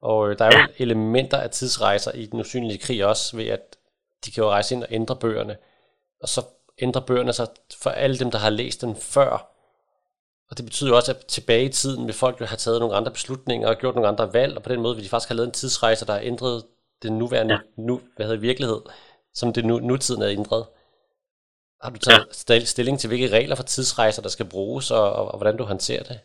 Og 0.03 0.31
øh, 0.31 0.39
der 0.39 0.45
er 0.45 0.57
jo 0.57 0.59
ja. 0.59 0.67
elementer 0.79 1.39
af 1.39 1.51
tidsrejser 1.51 2.13
i 2.13 2.27
den 2.27 2.41
usynlige 2.41 2.79
krig 2.79 3.07
også, 3.07 3.37
ved 3.37 3.47
at 3.47 3.77
de 4.25 4.31
kan 4.31 4.45
jo 4.45 4.51
rejse 4.51 4.75
ind 4.75 4.83
og 4.83 4.89
ændre 4.91 5.17
bøgerne, 5.17 5.57
og 6.23 6.29
så 6.29 6.43
ændrer 6.79 7.01
bøgerne 7.01 7.33
sig 7.33 7.47
for 7.77 7.91
alle 7.91 8.19
dem, 8.19 8.31
der 8.31 8.39
har 8.39 8.51
læst 8.51 8.81
dem 8.81 8.97
før. 8.97 9.53
Og 10.51 10.57
det 10.57 10.65
betyder 10.65 10.91
jo 10.91 10.97
også, 10.97 11.13
at 11.13 11.27
tilbage 11.27 11.65
i 11.65 11.69
tiden 11.69 12.07
vil 12.07 12.15
folk 12.15 12.41
jo 12.41 12.47
have 12.47 12.57
taget 12.57 12.81
nogle 12.81 12.97
andre 12.97 13.13
beslutninger 13.13 13.69
og 13.69 13.77
gjort 13.77 13.95
nogle 13.95 14.09
andre 14.09 14.33
valg, 14.33 14.57
og 14.57 14.63
på 14.63 14.69
den 14.69 14.81
måde 14.81 14.95
vil 14.95 15.05
de 15.05 15.09
faktisk 15.09 15.29
have 15.29 15.37
lavet 15.37 15.47
en 15.47 15.53
tidsrejse, 15.53 16.07
der 16.07 16.13
har 16.13 16.21
ændret 16.21 16.65
den 17.03 17.19
nuværende 17.19 17.55
ja. 17.55 17.83
nu, 17.83 18.01
hvad 18.17 18.27
hedder, 18.27 18.41
virkelighed, 18.41 18.81
som 19.35 19.53
det 19.53 19.65
nu, 19.65 19.79
nutiden 19.79 20.23
er 20.23 20.29
ændret. 20.29 20.67
Har 21.83 21.91
du 21.91 21.99
taget 21.99 22.61
ja. 22.63 22.73
stilling 22.75 22.97
til, 22.99 23.09
hvilke 23.09 23.35
regler 23.39 23.57
for 23.57 23.63
tidsrejser, 23.63 24.23
der 24.23 24.33
skal 24.37 24.47
bruges, 24.55 24.91
og, 24.91 25.07
og, 25.19 25.25
og 25.33 25.37
hvordan 25.39 25.57
du 25.57 25.65
håndterer 25.65 26.03
det? 26.11 26.19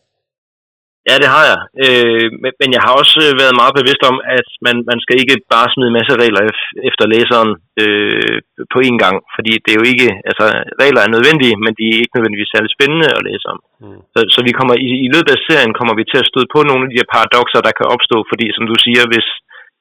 Ja, 1.08 1.14
det 1.22 1.28
har 1.34 1.44
jeg. 1.50 1.60
Øh, 1.84 2.28
men, 2.42 2.52
men 2.60 2.68
jeg 2.76 2.82
har 2.86 2.94
også 3.00 3.16
øh, 3.26 3.32
været 3.42 3.58
meget 3.60 3.74
bevidst 3.80 4.02
om, 4.10 4.16
at 4.38 4.48
man, 4.66 4.76
man 4.90 4.98
skal 5.04 5.16
ikke 5.22 5.36
bare 5.54 5.72
smide 5.72 5.90
en 5.90 5.98
masse 5.98 6.14
regler 6.22 6.42
efter 6.88 7.04
læseren 7.14 7.52
øh, 7.82 8.36
på 8.72 8.78
én 8.88 8.98
gang. 9.04 9.16
Fordi 9.36 9.52
det 9.64 9.70
er 9.72 9.80
jo 9.80 9.86
ikke, 9.92 10.08
altså 10.28 10.44
regler 10.82 11.00
er 11.02 11.14
nødvendige, 11.14 11.54
men 11.64 11.72
de 11.78 11.84
er 11.88 12.00
ikke 12.02 12.16
nødvendigvis 12.16 12.52
særlig 12.54 12.70
spændende 12.72 13.08
at 13.16 13.24
læse 13.28 13.46
om. 13.54 13.58
Mm. 13.82 14.00
Så, 14.14 14.20
så 14.34 14.40
vi 14.46 14.52
kommer 14.58 14.74
i, 14.88 14.90
i 15.06 15.08
løbet 15.14 15.30
af 15.36 15.40
serien 15.48 15.72
kommer 15.78 15.94
vi 15.96 16.04
til 16.10 16.22
at 16.22 16.28
støde 16.30 16.52
på 16.54 16.60
nogle 16.68 16.82
af 16.84 16.90
de 16.90 17.00
her 17.00 17.12
paradoxer, 17.14 17.60
der 17.66 17.72
kan 17.78 17.86
opstå. 17.94 18.18
Fordi 18.30 18.46
som 18.56 18.64
du 18.70 18.76
siger, 18.84 19.02
hvis, 19.12 19.28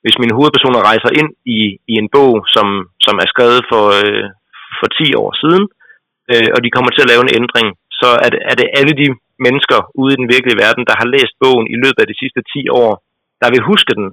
hvis 0.03 0.19
mine 0.22 0.36
hovedpersoner 0.38 0.88
rejser 0.89 1.11
ind 1.19 1.30
i, 1.57 1.59
i 1.91 1.93
en 2.01 2.09
bog, 2.15 2.34
som, 2.55 2.67
som 3.05 3.15
er 3.24 3.28
skrevet 3.34 3.61
for, 3.72 3.86
øh, 4.01 4.26
for 4.82 4.89
10 4.99 5.21
år 5.23 5.32
siden, 5.41 5.63
øh, 6.32 6.49
og 6.55 6.59
de 6.63 6.73
kommer 6.75 6.91
til 6.91 7.03
at 7.03 7.11
lave 7.11 7.23
en 7.25 7.36
ændring, 7.39 7.67
så 7.99 8.09
er 8.25 8.29
det, 8.34 8.41
er 8.51 8.55
det 8.59 8.75
alle 8.79 8.93
de 9.01 9.07
mennesker 9.45 9.79
ude 10.01 10.13
i 10.13 10.19
den 10.21 10.32
virkelige 10.34 10.61
verden, 10.63 10.84
der 10.89 10.95
har 11.01 11.07
læst 11.15 11.34
bogen 11.43 11.67
i 11.73 11.77
løbet 11.84 12.01
af 12.03 12.09
de 12.09 12.19
sidste 12.21 12.41
10 12.53 12.69
år, 12.84 12.91
der 13.41 13.49
vil 13.53 13.67
huske 13.71 13.93
den 13.99 14.07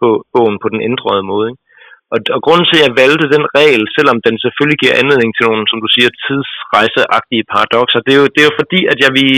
på 0.00 0.08
bogen 0.34 0.56
på 0.62 0.68
den 0.72 0.80
ændrede 0.88 1.22
måde. 1.32 1.46
Ikke? 1.50 1.62
Og, 2.14 2.18
og 2.36 2.40
grunden 2.46 2.66
til, 2.68 2.78
at 2.78 2.84
jeg 2.86 2.98
valgte 3.02 3.26
den 3.36 3.44
regel, 3.58 3.82
selvom 3.96 4.18
den 4.26 4.34
selvfølgelig 4.44 4.80
giver 4.82 4.98
anledning 5.02 5.30
til 5.34 5.44
nogle, 5.48 5.64
som 5.70 5.78
du 5.84 5.88
siger, 5.96 6.08
tidsrejseagtige 6.24 7.48
paradoxer, 7.52 8.00
det 8.06 8.12
er 8.14 8.20
jo, 8.22 8.26
det 8.34 8.40
er 8.40 8.48
jo 8.50 8.60
fordi, 8.62 8.80
at 8.92 8.98
jeg 9.04 9.10
vil, 9.18 9.30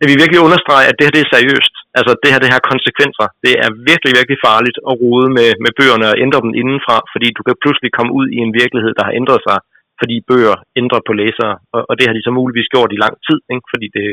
jeg 0.00 0.06
vil 0.08 0.20
virkelig 0.22 0.40
understrege, 0.46 0.88
at 0.88 0.96
det 0.96 1.04
her 1.06 1.14
det 1.16 1.24
er 1.24 1.34
seriøst. 1.34 1.74
Altså 1.98 2.12
det 2.22 2.30
her, 2.32 2.40
det 2.44 2.54
her 2.54 2.70
konsekvenser. 2.72 3.26
Det 3.44 3.54
er 3.64 3.70
virkelig, 3.90 4.12
virkelig 4.18 4.38
farligt 4.48 4.78
at 4.90 4.94
rode 5.02 5.28
med, 5.38 5.50
med 5.64 5.72
bøgerne 5.78 6.06
og 6.12 6.18
ændre 6.24 6.42
dem 6.44 6.52
indenfra, 6.60 6.96
fordi 7.12 7.28
du 7.38 7.42
kan 7.48 7.56
pludselig 7.62 7.90
komme 7.96 8.12
ud 8.18 8.26
i 8.36 8.38
en 8.46 8.52
virkelighed, 8.62 8.92
der 8.98 9.04
har 9.08 9.14
ændret 9.20 9.40
sig, 9.48 9.58
fordi 10.00 10.16
bøger 10.30 10.56
ændrer 10.80 11.02
på 11.08 11.12
læsere. 11.20 11.54
Og, 11.74 11.82
og 11.88 11.94
det 11.98 12.06
har 12.06 12.14
de 12.16 12.26
så 12.26 12.32
muligvis 12.40 12.72
gjort 12.74 12.92
i 12.92 13.02
lang 13.04 13.14
tid, 13.26 13.38
ikke? 13.54 13.66
fordi 13.72 13.86
det, 13.96 14.06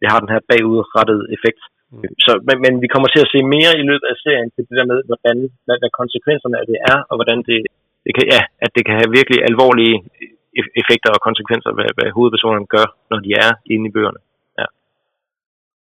det 0.00 0.06
har 0.10 0.18
den 0.20 0.32
her 0.34 0.42
bagudrettede 0.50 1.24
effekt. 1.36 1.62
Mm. 1.92 2.02
Så, 2.24 2.32
men, 2.48 2.56
men 2.64 2.72
vi 2.84 2.88
kommer 2.92 3.08
til 3.10 3.24
at 3.24 3.32
se 3.34 3.40
mere 3.54 3.72
i 3.80 3.84
løbet 3.90 4.06
af 4.12 4.16
serien 4.24 4.50
til 4.54 4.62
det 4.68 4.76
der 4.78 4.86
med, 4.92 4.98
hvordan, 5.08 5.36
hvad, 5.66 5.76
hvad 5.82 5.92
konsekvenserne 6.00 6.56
af 6.60 6.66
det 6.70 6.78
er, 6.92 6.98
og 7.10 7.14
hvordan 7.18 7.38
det, 7.48 7.58
det 8.04 8.12
kan, 8.16 8.24
ja, 8.34 8.42
at 8.64 8.70
det 8.76 8.82
kan 8.86 8.96
have 9.00 9.10
virkelig 9.18 9.38
alvorlige 9.50 9.96
effekter 10.80 11.10
og 11.16 11.20
konsekvenser, 11.28 11.70
hvad, 11.76 11.88
hvad 11.96 12.08
hovedpersonerne 12.16 12.72
gør, 12.76 12.86
når 13.10 13.18
de 13.26 13.30
er 13.44 13.50
inde 13.72 13.86
i 13.88 13.94
bøgerne. 13.96 14.20
Ja. 14.60 14.66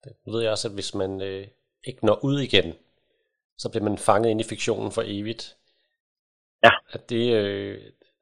Det 0.04 0.12
ved 0.32 0.42
jeg 0.42 0.50
også, 0.54 0.68
at 0.68 0.76
hvis 0.78 0.90
man 1.00 1.10
øh, 1.28 1.44
ikke 1.88 2.02
når 2.08 2.18
ud 2.28 2.38
igen, 2.48 2.68
så 3.62 3.66
bliver 3.70 3.86
man 3.88 3.98
fanget 4.08 4.30
ind 4.30 4.40
i 4.40 4.50
fiktionen 4.52 4.90
for 4.96 5.02
evigt. 5.16 5.44
Ja. 6.64 6.72
At 6.94 7.02
det, 7.10 7.24
øh, 7.40 7.78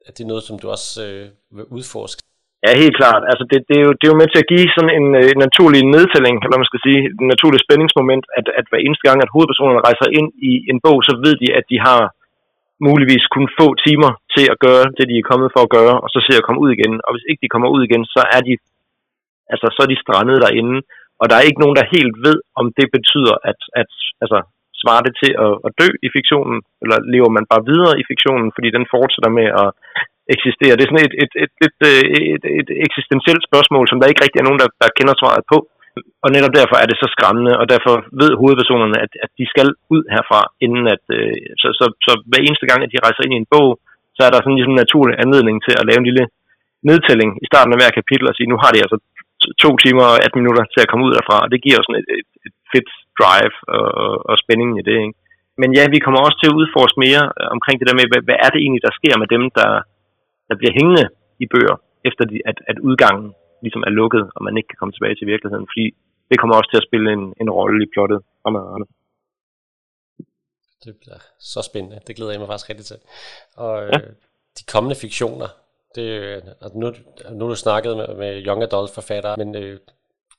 at 0.07 0.11
det 0.15 0.23
er 0.23 0.31
noget, 0.33 0.45
som 0.47 0.57
du 0.61 0.67
også 0.75 0.89
øh, 1.07 1.25
vil 1.55 1.65
udforske. 1.77 2.21
Ja, 2.63 2.71
helt 2.83 2.97
klart. 3.01 3.23
Altså 3.31 3.43
det, 3.51 3.59
det, 3.69 3.75
er 3.79 3.85
jo, 3.87 3.91
det 3.97 4.05
er 4.05 4.13
jo 4.13 4.21
med 4.21 4.29
til 4.29 4.43
at 4.43 4.51
give 4.51 4.67
sådan 4.75 4.93
en, 4.99 5.07
øh, 5.19 5.27
en 5.33 5.39
øh, 5.39 5.43
naturlig 5.45 5.81
nedtælling, 5.95 6.35
eller 6.43 6.57
man 6.61 6.71
skal 6.71 6.83
sige, 6.85 6.99
et 7.07 7.19
naturligt 7.33 7.65
spændingsmoment, 7.65 8.25
at, 8.39 8.45
at 8.59 8.65
hver 8.69 8.81
eneste 8.85 9.05
gang, 9.07 9.17
at 9.21 9.33
hovedpersonerne 9.33 9.85
rejser 9.87 10.07
ind 10.19 10.27
i 10.49 10.51
en 10.71 10.79
bog, 10.85 10.97
så 11.07 11.13
ved 11.25 11.33
de, 11.41 11.47
at 11.59 11.65
de 11.71 11.77
har 11.87 12.01
muligvis 12.87 13.25
kun 13.35 13.45
få 13.59 13.67
timer 13.85 14.11
til 14.35 14.45
at 14.53 14.59
gøre 14.65 14.85
det, 14.97 15.05
de 15.11 15.17
er 15.19 15.29
kommet 15.31 15.49
for 15.55 15.61
at 15.63 15.73
gøre, 15.77 15.95
og 16.03 16.09
så 16.13 16.19
ser 16.25 16.37
at 16.39 16.45
komme 16.47 16.61
ud 16.63 16.71
igen. 16.77 16.93
Og 17.05 17.11
hvis 17.13 17.27
ikke 17.29 17.43
de 17.43 17.51
kommer 17.53 17.69
ud 17.75 17.81
igen, 17.87 18.03
så 18.15 18.21
er 18.35 18.41
de, 18.47 18.53
altså, 19.53 19.67
så 19.75 19.79
er 19.85 19.89
de 19.91 20.03
strandet 20.03 20.43
derinde. 20.45 20.75
Og 21.21 21.25
der 21.29 21.35
er 21.37 21.47
ikke 21.47 21.63
nogen, 21.63 21.77
der 21.79 21.93
helt 21.95 22.15
ved, 22.27 22.37
om 22.59 22.65
det 22.79 22.87
betyder, 22.97 23.35
at, 23.49 23.59
at 23.81 23.91
altså, 24.23 24.39
svarer 24.81 25.03
det 25.07 25.13
til 25.21 25.31
at, 25.45 25.53
at 25.67 25.71
dø 25.81 25.89
i 26.05 26.09
fiktionen, 26.15 26.57
eller 26.83 26.97
lever 27.13 27.31
man 27.37 27.49
bare 27.51 27.67
videre 27.71 27.93
i 28.01 28.07
fiktionen, 28.11 28.49
fordi 28.55 28.69
den 28.77 28.85
fortsætter 28.93 29.31
med 29.39 29.47
at 29.63 29.69
eksistere. 30.35 30.75
Det 30.75 30.83
er 30.83 30.91
sådan 30.91 31.07
et, 31.09 31.15
et, 31.23 31.33
et, 31.43 31.53
et, 31.65 31.77
et, 32.35 32.45
et 32.61 32.69
eksistentielt 32.87 33.43
spørgsmål, 33.49 33.85
som 33.87 33.99
der 33.99 34.11
ikke 34.11 34.23
rigtig 34.23 34.39
er 34.39 34.47
nogen, 34.47 34.61
der, 34.63 34.69
der 34.81 34.95
kender 34.97 35.15
svaret 35.21 35.43
på. 35.53 35.57
Og 36.23 36.29
netop 36.35 36.53
derfor 36.59 36.75
er 36.79 36.87
det 36.89 36.97
så 36.99 37.07
skræmmende, 37.15 37.53
og 37.61 37.65
derfor 37.73 37.93
ved 38.21 38.31
hovedpersonerne, 38.41 38.97
at, 39.05 39.11
at 39.25 39.31
de 39.39 39.45
skal 39.53 39.67
ud 39.95 40.03
herfra, 40.15 40.41
inden 40.65 40.85
at, 40.95 41.03
øh, 41.17 41.35
så, 41.61 41.67
så, 41.79 41.85
så 42.05 42.11
hver 42.29 42.41
eneste 42.43 42.67
gang, 42.69 42.79
at 42.81 42.93
de 42.93 43.03
rejser 43.05 43.21
ind 43.23 43.33
i 43.35 43.41
en 43.41 43.51
bog, 43.53 43.69
så 44.15 44.21
er 44.25 44.31
der 44.31 44.39
sådan 44.41 44.57
ligesom 44.57 44.75
en 44.75 44.83
naturlig 44.83 45.15
anledning 45.23 45.57
til 45.65 45.73
at 45.79 45.87
lave 45.87 45.99
en 46.01 46.09
lille 46.09 46.25
nedtælling 46.89 47.29
i 47.43 47.45
starten 47.51 47.73
af 47.73 47.79
hver 47.79 47.97
kapitel 47.99 48.25
og 48.29 48.35
sige, 48.35 48.51
nu 48.51 48.57
har 48.63 48.71
de 48.71 48.83
altså 48.85 48.97
to 49.63 49.69
timer 49.83 50.05
og 50.11 50.17
18 50.25 50.41
minutter 50.41 50.63
til 50.73 50.81
at 50.83 50.89
komme 50.89 51.05
ud 51.07 51.13
derfra, 51.17 51.37
og 51.43 51.49
det 51.53 51.63
giver 51.65 51.79
sådan 51.81 51.99
et, 52.01 52.09
et, 52.19 52.29
et 52.47 52.55
fedt 52.75 52.89
drive 53.19 53.55
og, 53.77 53.87
og 54.29 54.35
spænding 54.43 54.69
i 54.79 54.87
det. 54.89 54.97
Ikke? 55.05 55.17
Men 55.61 55.69
ja, 55.77 55.83
vi 55.95 55.99
kommer 56.03 56.19
også 56.21 56.37
til 56.39 56.49
at 56.51 56.57
udforske 56.59 56.99
mere 57.05 57.23
omkring 57.55 57.75
det 57.77 57.87
der 57.87 57.99
med, 57.99 58.05
hvad, 58.11 58.21
hvad 58.27 58.37
er 58.45 58.49
det 58.51 58.59
egentlig, 58.61 58.83
der 58.87 58.97
sker 58.99 59.15
med 59.21 59.29
dem, 59.35 59.43
der, 59.59 59.71
der 60.49 60.55
bliver 60.59 60.73
hængende 60.77 61.05
i 61.43 61.45
bøger, 61.53 61.77
efter 62.09 62.23
de, 62.31 62.37
at, 62.49 62.57
at 62.71 62.77
udgangen 62.87 63.27
ligesom 63.65 63.83
er 63.87 63.93
lukket, 63.99 64.23
og 64.35 64.41
man 64.47 64.57
ikke 64.57 64.69
kan 64.71 64.79
komme 64.79 64.93
tilbage 64.95 65.15
til 65.17 65.27
virkeligheden, 65.33 65.67
fordi 65.71 65.85
det 66.29 66.39
kommer 66.39 66.55
også 66.55 66.69
til 66.71 66.81
at 66.81 66.87
spille 66.89 67.07
en, 67.17 67.23
en 67.41 67.49
rolle 67.57 67.79
i 67.85 67.91
plottet 67.93 68.19
fremadrettet. 68.41 68.87
Det 70.83 70.93
bliver 71.01 71.19
så 71.53 71.61
spændende. 71.69 71.99
Det 72.07 72.15
glæder 72.15 72.31
jeg 72.31 72.39
mig 72.39 72.49
faktisk 72.51 72.69
rigtig 72.69 72.85
til. 72.85 72.99
Og 73.65 73.73
ja. 73.81 73.97
øh, 73.97 74.11
de 74.57 74.63
kommende 74.73 74.95
fiktioner, 75.05 75.49
det, 75.95 76.07
altså 76.63 76.77
nu, 76.81 76.87
nu 77.37 77.41
har 77.45 77.51
du 77.53 77.55
snakket 77.55 77.97
med, 77.97 78.07
med 78.21 78.31
young 78.47 78.63
adult 78.63 78.91
forfattere, 78.99 79.35
men 79.37 79.55
øh, 79.55 79.79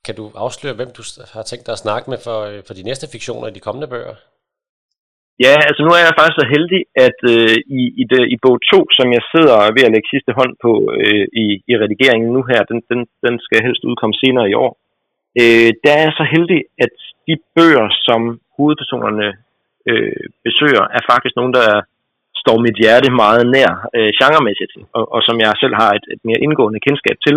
kan 0.06 0.14
du 0.20 0.24
afsløre, 0.44 0.78
hvem 0.78 0.90
du 0.98 1.02
har 1.34 1.44
tænkt 1.46 1.66
dig 1.66 1.74
at 1.76 1.84
snakke 1.86 2.06
med 2.12 2.18
for, 2.26 2.38
øh, 2.50 2.58
for 2.66 2.74
de 2.78 2.88
næste 2.88 3.06
fiktioner 3.14 3.46
i 3.48 3.56
de 3.56 3.64
kommende 3.66 3.88
bøger? 3.94 4.16
Ja, 5.44 5.54
altså 5.68 5.80
nu 5.86 5.90
er 5.94 6.02
jeg 6.02 6.16
faktisk 6.18 6.38
så 6.40 6.46
heldig, 6.54 6.80
at 7.06 7.18
øh, 7.34 7.56
i, 7.80 7.82
i, 8.02 8.04
det, 8.12 8.22
i 8.34 8.36
bog 8.44 8.56
2, 8.72 8.78
som 8.98 9.06
jeg 9.16 9.22
sidder 9.32 9.56
ved 9.76 9.82
at 9.86 9.92
lægge 9.94 10.12
sidste 10.14 10.32
hånd 10.38 10.52
på 10.64 10.72
øh, 11.02 11.24
i, 11.42 11.46
i 11.70 11.72
redigeringen 11.82 12.30
nu 12.36 12.42
her, 12.50 12.60
den, 12.70 12.78
den, 12.90 13.00
den 13.24 13.34
skal 13.46 13.64
helst 13.66 13.82
udkomme 13.90 14.16
senere 14.22 14.50
i 14.50 14.58
år, 14.64 14.72
øh, 15.40 15.70
der 15.84 15.92
er 15.98 16.02
jeg 16.06 16.14
så 16.20 16.26
heldig, 16.34 16.60
at 16.84 16.94
de 17.28 17.34
bøger, 17.56 17.86
som 18.06 18.20
hovedpersonerne 18.56 19.28
øh, 19.90 20.24
besøger, 20.46 20.84
er 20.96 21.02
faktisk 21.10 21.34
nogen, 21.36 21.54
der 21.60 21.68
står 22.42 22.56
mit 22.66 22.76
hjerte 22.82 23.10
meget 23.22 23.44
nær 23.54 23.70
øh, 23.96 24.10
genremæssigt, 24.18 24.72
og, 24.96 25.04
og 25.14 25.20
som 25.26 25.36
jeg 25.44 25.52
selv 25.62 25.74
har 25.82 25.90
et, 25.98 26.06
et 26.14 26.22
mere 26.28 26.42
indgående 26.46 26.80
kendskab 26.86 27.16
til. 27.26 27.36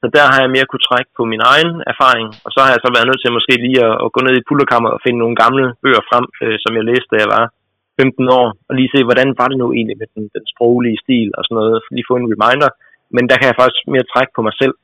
Så 0.00 0.06
der 0.16 0.24
har 0.32 0.38
jeg 0.42 0.54
mere 0.54 0.68
kunne 0.68 0.88
trække 0.88 1.10
på 1.18 1.22
min 1.32 1.42
egen 1.52 1.72
erfaring, 1.92 2.28
og 2.44 2.50
så 2.54 2.58
har 2.64 2.70
jeg 2.72 2.82
så 2.82 2.90
været 2.94 3.08
nødt 3.08 3.20
til 3.22 3.36
måske 3.36 3.54
lige 3.66 3.80
at, 3.88 3.94
at 4.04 4.12
gå 4.14 4.20
ned 4.22 4.34
i 4.36 4.46
pullerkammeret 4.48 4.96
og 4.96 5.02
finde 5.04 5.22
nogle 5.22 5.36
gamle 5.42 5.64
bøger 5.82 6.04
frem, 6.10 6.26
øh, 6.42 6.56
som 6.64 6.72
jeg 6.78 6.84
læste, 6.90 7.10
da 7.12 7.18
jeg 7.22 7.30
var 7.36 7.44
15 8.00 8.28
år, 8.40 8.46
og 8.68 8.72
lige 8.78 8.92
se, 8.94 9.00
hvordan 9.08 9.28
var 9.40 9.48
det 9.48 9.58
nu 9.62 9.66
egentlig 9.76 9.98
med 10.00 10.08
den, 10.14 10.24
den 10.36 10.44
sproglige 10.52 11.00
stil 11.04 11.28
og 11.36 11.42
sådan 11.44 11.58
noget, 11.60 11.76
lige 11.94 12.08
få 12.10 12.14
en 12.18 12.30
reminder. 12.32 12.70
Men 13.16 13.24
der 13.30 13.36
kan 13.38 13.48
jeg 13.50 13.60
faktisk 13.60 13.80
mere 13.94 14.10
trække 14.12 14.32
på 14.36 14.42
mig 14.46 14.54
selv. 14.60 14.74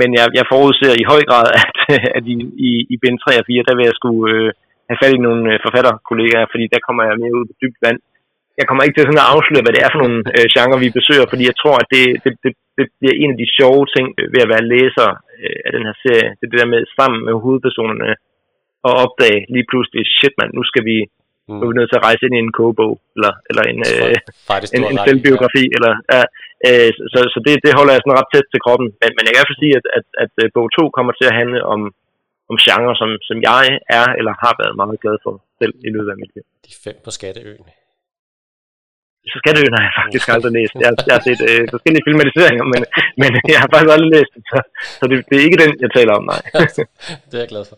Men 0.00 0.08
jeg, 0.18 0.26
jeg 0.38 0.50
forudser 0.52 0.92
i 1.02 1.08
høj 1.12 1.22
grad, 1.30 1.46
at, 1.62 1.74
at 2.16 2.24
i, 2.34 2.36
i, 2.68 2.70
i 2.92 2.96
bind 3.02 3.18
3 3.18 3.40
og 3.40 3.46
4, 3.46 3.66
der 3.68 3.74
vil 3.76 3.88
jeg 3.90 3.96
skulle 4.00 4.24
øh, 4.34 4.48
have 4.88 5.00
fat 5.02 5.14
i 5.16 5.24
nogle 5.26 5.42
øh, 5.52 5.58
forfatterkollegaer, 5.64 6.46
fordi 6.52 6.64
der 6.74 6.80
kommer 6.86 7.02
jeg 7.04 7.20
mere 7.22 7.36
ud 7.38 7.44
på 7.48 7.54
dybt 7.62 7.78
vand. 7.84 7.98
Jeg 8.60 8.66
kommer 8.66 8.82
ikke 8.84 8.96
til 8.96 9.06
sådan 9.06 9.24
at 9.24 9.32
afsløre, 9.34 9.64
hvad 9.64 9.74
det 9.74 9.82
er 9.82 9.90
for 9.92 10.02
nogle 10.04 10.20
øh, 10.36 10.46
genrer, 10.54 10.84
vi 10.84 10.98
besøger, 10.98 11.26
fordi 11.32 11.44
jeg 11.50 11.56
tror, 11.62 11.76
at 11.82 11.88
det, 11.94 12.04
det, 12.24 12.32
det, 12.44 12.52
det 12.78 12.84
bliver 13.00 13.16
en 13.22 13.32
af 13.34 13.38
de 13.42 13.54
sjove 13.58 13.84
ting 13.94 14.06
ved 14.32 14.40
at 14.44 14.52
være 14.54 14.68
læser 14.72 15.08
øh, 15.42 15.58
af 15.66 15.70
den 15.76 15.84
her 15.88 15.96
serie. 16.04 16.28
Det 16.36 16.44
er 16.44 16.52
det 16.52 16.60
der 16.62 16.74
med 16.74 16.82
sammen 16.98 17.20
med 17.26 17.34
hovedpersonerne 17.44 18.10
og 18.86 18.92
opdage 19.04 19.40
lige 19.54 19.68
pludselig, 19.70 20.02
shit 20.16 20.34
mand, 20.38 20.50
nu 20.58 20.62
skal 20.70 20.84
vi 20.90 20.96
mm. 21.48 21.56
nu 21.58 21.62
er 21.64 21.70
vi 21.70 21.78
nødt 21.78 21.90
til 21.90 22.00
at 22.00 22.06
rejse 22.08 22.22
ind 22.26 22.36
i 22.36 22.44
en 22.46 22.56
kogebog, 22.58 22.92
eller, 23.16 23.32
eller 23.50 23.64
en, 23.72 23.80
øh, 23.90 24.14
en, 24.76 24.82
en 24.92 24.98
selvbiografi. 25.08 25.64
Ja. 25.68 25.74
Eller, 25.76 25.92
ja, 26.14 26.22
øh, 26.68 26.90
så 27.12 27.18
så 27.34 27.38
det, 27.46 27.54
det 27.64 27.78
holder 27.78 27.92
jeg 27.94 28.02
sådan 28.02 28.18
ret 28.20 28.30
tæt 28.32 28.46
til 28.52 28.62
kroppen. 28.64 28.88
Men, 29.00 29.10
men 29.16 29.22
jeg 29.24 29.30
kan 29.30 29.36
i 29.36 29.40
hvert 29.40 29.50
fald 29.50 29.64
sige, 29.64 29.74
at, 29.80 29.86
at, 29.98 30.06
at, 30.22 30.30
at 30.44 30.50
bog 30.56 30.68
2 30.78 30.96
kommer 30.96 31.12
til 31.16 31.26
at 31.30 31.38
handle 31.40 31.60
om, 31.74 31.80
om 32.50 32.56
genre, 32.64 32.94
som, 33.00 33.10
som 33.28 33.36
jeg 33.50 33.64
er 33.98 34.06
eller 34.18 34.32
har 34.44 34.54
været 34.62 34.74
meget 34.82 34.98
glad 35.02 35.16
for 35.24 35.34
selv 35.60 35.74
i 35.88 35.90
løbet 35.94 36.10
af 36.14 36.18
mit 36.22 36.32
liv. 36.34 36.44
De 36.66 36.72
fem 36.84 36.96
på 37.06 37.10
Skatteøen. 37.18 37.64
Så 39.28 39.36
Skatteøen 39.42 39.74
har 39.76 39.82
jeg 39.86 39.94
faktisk 40.02 40.26
aldrig 40.34 40.52
læst. 40.58 40.74
Jeg, 40.84 40.90
jeg 41.08 41.14
har 41.16 41.24
set 41.28 41.40
øh, 41.50 41.62
forskellige 41.74 42.06
filmatiseringer, 42.08 42.64
men, 42.74 42.82
men 43.22 43.30
jeg 43.52 43.58
har 43.62 43.68
faktisk 43.72 43.92
aldrig 43.96 44.10
læst 44.16 44.32
det, 44.36 44.42
så, 44.52 44.58
så 44.98 45.04
det, 45.10 45.16
det 45.28 45.34
er 45.36 45.44
ikke 45.48 45.60
den, 45.62 45.72
jeg 45.84 45.90
taler 45.98 46.12
om, 46.18 46.24
nej. 46.32 46.42
det 47.28 47.34
er 47.36 47.44
jeg 47.44 47.52
glad 47.54 47.64
for. 47.70 47.76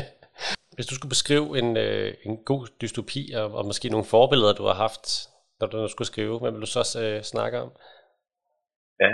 Hvis 0.76 0.88
du 0.90 0.94
skulle 0.94 1.14
beskrive 1.16 1.48
en, 1.60 1.68
øh, 1.86 2.08
en 2.28 2.34
god 2.50 2.62
dystopi, 2.80 3.22
og, 3.40 3.46
og 3.58 3.62
måske 3.70 3.92
nogle 3.94 4.12
forbilleder, 4.16 4.52
du 4.60 4.64
har 4.70 4.78
haft, 4.84 5.04
når 5.60 5.66
du 5.72 5.78
skulle 5.94 6.12
skrive, 6.12 6.34
hvad 6.40 6.50
vil 6.52 6.64
du 6.64 6.70
så 6.76 6.82
øh, 7.04 7.18
snakke 7.32 7.56
om? 7.64 7.70
Ja, 9.02 9.12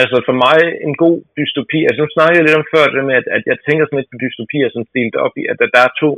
altså 0.00 0.16
for 0.28 0.36
mig 0.46 0.58
en 0.86 0.94
god 1.04 1.16
dystopi, 1.38 1.78
altså 1.88 2.00
nu 2.02 2.08
snakkede 2.16 2.38
jeg 2.38 2.46
lidt 2.46 2.60
om 2.60 2.70
før 2.74 2.84
det 2.94 3.08
med, 3.08 3.16
at, 3.20 3.26
at 3.36 3.42
jeg 3.50 3.58
tænker 3.66 3.84
sådan 3.84 3.98
lidt 4.00 4.12
på 4.12 4.18
dystopier 4.24 4.68
som 4.74 4.82
delt 4.96 5.16
op 5.26 5.34
i, 5.40 5.44
at 5.50 5.56
der, 5.60 5.68
der 5.76 5.82
er 5.88 5.92
to, 6.02 6.10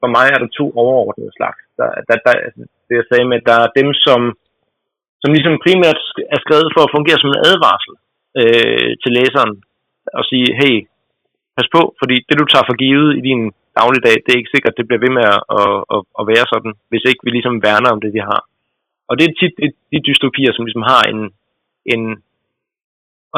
for 0.00 0.08
mig 0.16 0.26
er 0.34 0.38
der 0.40 0.56
to 0.58 0.66
overordnede 0.82 1.36
slags. 1.38 1.60
Der, 1.78 1.88
der, 2.08 2.16
der, 2.24 2.32
altså, 2.46 2.62
det 2.86 2.94
jeg 3.00 3.08
sagde 3.08 3.26
med, 3.28 3.36
at 3.40 3.48
der 3.50 3.56
er 3.64 3.76
dem, 3.80 3.88
som, 4.06 4.20
som 5.22 5.30
ligesom 5.36 5.62
primært 5.64 6.00
er 6.34 6.38
skrevet 6.44 6.68
for 6.74 6.82
at 6.84 6.94
fungere 6.96 7.18
som 7.20 7.30
en 7.32 7.42
advarsel 7.48 7.94
øh, 8.40 8.90
til 9.02 9.12
læseren, 9.18 9.52
og 10.18 10.24
sige, 10.30 10.48
hey, 10.60 10.76
pas 11.56 11.68
på, 11.76 11.82
fordi 12.00 12.16
det 12.28 12.36
du 12.40 12.46
tager 12.48 12.66
for 12.68 12.76
givet 12.84 13.08
i 13.18 13.22
din 13.28 13.42
dagligdag, 13.78 14.16
det 14.22 14.30
er 14.30 14.40
ikke 14.40 14.54
sikkert, 14.54 14.74
at 14.74 14.78
det 14.78 14.86
bliver 14.88 15.04
ved 15.04 15.12
med 15.18 15.26
at, 15.34 15.40
at, 15.94 16.00
at 16.20 16.24
være 16.32 16.46
sådan, 16.52 16.72
hvis 16.90 17.04
ikke 17.10 17.22
vi 17.24 17.30
ligesom 17.32 17.56
værner 17.66 17.90
om 17.94 18.00
det, 18.04 18.12
vi 18.16 18.22
har. 18.30 18.40
Og 19.08 19.14
det 19.18 19.24
er 19.24 19.38
tit 19.40 19.54
de, 19.60 19.66
de 19.92 20.04
dystopier, 20.08 20.52
som 20.52 20.64
ligesom 20.64 20.86
har 20.92 21.02
en, 21.12 21.20
en 21.92 22.02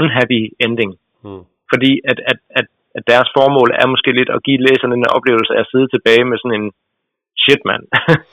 unhappy 0.00 0.40
ending. 0.64 0.92
Mm. 1.24 1.42
Fordi 1.72 1.90
at, 2.10 2.18
at, 2.30 2.38
at, 2.58 2.66
at 2.98 3.04
deres 3.12 3.28
formål 3.36 3.70
er 3.82 3.86
måske 3.92 4.10
lidt 4.18 4.30
at 4.36 4.44
give 4.46 4.64
læserne 4.68 4.94
en 4.96 5.12
oplevelse 5.16 5.52
af 5.54 5.60
at 5.62 5.70
sidde 5.72 5.88
tilbage 5.90 6.24
med 6.30 6.36
sådan 6.38 6.58
en 6.60 6.68
shit, 7.42 7.62
mand. 7.70 7.84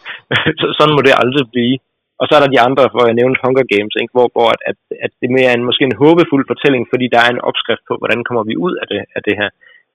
sådan 0.78 0.96
må 0.96 1.02
det 1.04 1.22
aldrig 1.24 1.46
blive. 1.54 1.78
Og 2.20 2.26
så 2.26 2.34
er 2.36 2.42
der 2.42 2.54
de 2.54 2.66
andre, 2.68 2.84
hvor 2.94 3.06
jeg 3.08 3.20
nævnte 3.20 3.44
Hunger 3.44 3.66
Games, 3.74 3.96
ikke? 4.02 4.14
hvor, 4.16 4.28
hvor 4.36 4.48
at, 4.56 4.62
at, 4.72 4.78
at 5.06 5.12
det 5.22 5.30
mere 5.36 5.50
er 5.52 5.58
en, 5.58 5.68
måske 5.70 5.84
en 5.90 6.00
håbefuld 6.04 6.46
fortælling, 6.52 6.84
fordi 6.92 7.06
der 7.14 7.20
er 7.26 7.32
en 7.32 7.46
opskrift 7.50 7.84
på, 7.88 7.94
hvordan 8.02 8.22
kommer 8.28 8.44
vi 8.50 8.56
ud 8.66 8.74
af 8.82 8.88
det, 8.92 9.02
af 9.18 9.22
det 9.28 9.36
her. 9.42 9.50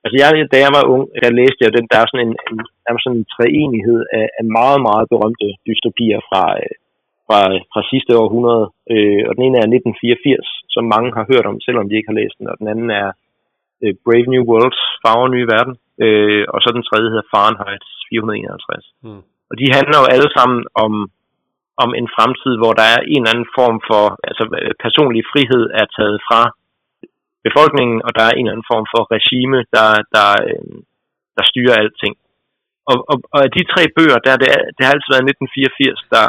Altså 0.04 0.16
jeg, 0.22 0.28
da 0.52 0.56
jeg 0.64 0.72
var 0.78 0.84
ung, 0.94 1.04
der 1.24 1.38
læste 1.40 1.60
jeg 1.64 1.72
den, 1.76 1.86
der 1.92 1.98
er 2.00 2.08
sådan 2.08 2.26
en, 2.26 2.34
en, 2.50 2.58
er 2.86 2.92
sådan 2.98 3.18
en 3.18 3.30
treenighed 3.34 4.00
af, 4.18 4.26
af 4.38 4.44
meget, 4.58 4.80
meget 4.88 5.06
berømte 5.12 5.48
dystopier 5.66 6.20
fra, 6.28 6.42
øh, 6.62 6.74
fra, 7.26 7.38
fra 7.72 7.82
sidste 7.90 8.12
århundrede. 8.22 8.66
Øh, 8.92 9.22
og 9.28 9.32
den 9.36 9.42
ene 9.46 9.58
er 9.62 9.68
1984, 9.68 10.48
som 10.74 10.92
mange 10.94 11.10
har 11.18 11.24
hørt 11.32 11.46
om, 11.50 11.56
selvom 11.66 11.86
de 11.86 11.96
ikke 11.96 12.10
har 12.12 12.20
læst 12.20 12.36
den, 12.38 12.46
og 12.52 12.56
den 12.60 12.68
anden 12.72 12.90
er 13.02 13.08
øh, 13.82 13.94
Brave 14.06 14.28
New 14.32 14.44
Worlds, 14.50 14.80
Farver 15.02 15.28
Nye 15.34 15.50
Verden, 15.54 15.74
øh, 16.04 16.44
og 16.52 16.58
så 16.62 16.68
den 16.76 16.84
tredje 16.88 17.08
hedder 17.12 17.30
Fahrenheit 17.34 17.84
451. 18.10 18.86
Mm. 19.06 19.22
Og 19.50 19.54
de 19.60 19.66
handler 19.76 19.96
jo 20.02 20.06
alle 20.14 20.30
sammen 20.36 20.60
om, 20.84 20.92
om 21.84 21.90
en 22.00 22.08
fremtid, 22.16 22.54
hvor 22.60 22.72
der 22.80 22.86
er 22.94 23.00
en 23.12 23.22
eller 23.22 23.34
anden 23.34 23.50
form 23.58 23.76
for 23.90 24.04
altså, 24.28 24.44
personlig 24.84 25.22
frihed 25.32 25.64
er 25.80 25.86
taget 25.96 26.18
fra 26.28 26.42
befolkningen, 27.46 27.98
og 28.06 28.10
der 28.16 28.24
er 28.26 28.34
en 28.34 28.44
eller 28.44 28.54
anden 28.54 28.70
form 28.72 28.86
for 28.92 29.02
regime, 29.16 29.58
der, 29.76 29.88
der, 30.14 30.28
øh, 30.48 30.76
der 31.36 31.44
styrer 31.50 31.74
alting. 31.82 32.14
Og, 32.90 32.96
og, 33.10 33.16
og 33.34 33.40
af 33.46 33.50
de 33.56 33.62
tre 33.72 33.82
bøger, 33.96 34.18
der 34.26 34.34
det, 34.42 34.50
det 34.76 34.82
har 34.84 34.92
altid 34.94 35.10
været 35.12 35.30
1984, 35.30 36.14
der, 36.14 36.26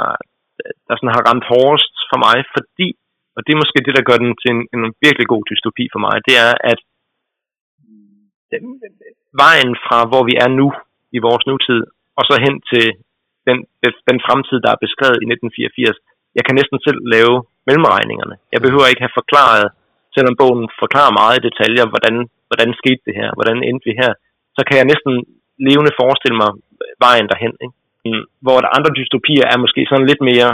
der 0.88 0.94
sådan 0.96 1.16
har 1.16 1.28
ramt 1.30 1.46
hårdest 1.52 1.96
for 2.10 2.20
mig, 2.26 2.38
fordi, 2.56 2.88
og 3.36 3.40
det 3.44 3.52
er 3.52 3.62
måske 3.64 3.86
det, 3.86 3.98
der 3.98 4.08
gør 4.10 4.20
den 4.24 4.32
til 4.42 4.50
en, 4.56 4.62
en 4.76 4.86
virkelig 5.06 5.28
god 5.34 5.44
dystopi 5.50 5.86
for 5.94 6.02
mig, 6.06 6.16
det 6.28 6.36
er, 6.46 6.52
at 6.72 6.80
vejen 9.44 9.72
fra, 9.86 9.98
hvor 10.10 10.24
vi 10.30 10.34
er 10.46 10.50
nu 10.60 10.68
i 11.18 11.20
vores 11.28 11.44
nutid, 11.50 11.82
og 12.18 12.24
så 12.28 12.34
hen 12.46 12.56
til 12.72 12.86
den, 13.48 13.58
den 14.10 14.20
fremtid, 14.28 14.58
der 14.66 14.72
er 14.74 14.84
beskrevet 14.86 15.18
i 15.22 15.28
1984, 15.28 15.98
jeg 16.38 16.44
kan 16.46 16.56
næsten 16.60 16.78
selv 16.88 17.00
lave 17.16 17.36
mellemregningerne. 17.68 18.36
Jeg 18.54 18.62
behøver 18.66 18.88
ikke 18.88 19.06
have 19.06 19.20
forklaret, 19.20 19.66
selvom 20.16 20.36
bogen 20.42 20.66
forklarer 20.84 21.18
meget 21.22 21.36
i 21.38 21.46
detaljer, 21.48 21.86
hvordan, 21.92 22.16
hvordan 22.50 22.70
skete 22.82 23.04
det 23.08 23.16
her, 23.20 23.30
hvordan 23.38 23.58
endte 23.70 23.86
vi 23.90 23.94
her, 24.02 24.12
så 24.58 24.62
kan 24.68 24.76
jeg 24.80 24.90
næsten 24.92 25.14
levende 25.68 25.98
forestille 26.02 26.38
mig 26.44 26.52
vejen 27.06 27.28
derhen. 27.32 27.54
Ikke? 27.64 27.76
Mm. 28.08 28.24
Hvor 28.46 28.58
der 28.62 28.76
andre 28.78 28.92
dystopier 29.00 29.46
er 29.54 29.58
måske 29.64 29.82
sådan 29.90 30.10
lidt 30.12 30.22
mere 30.32 30.52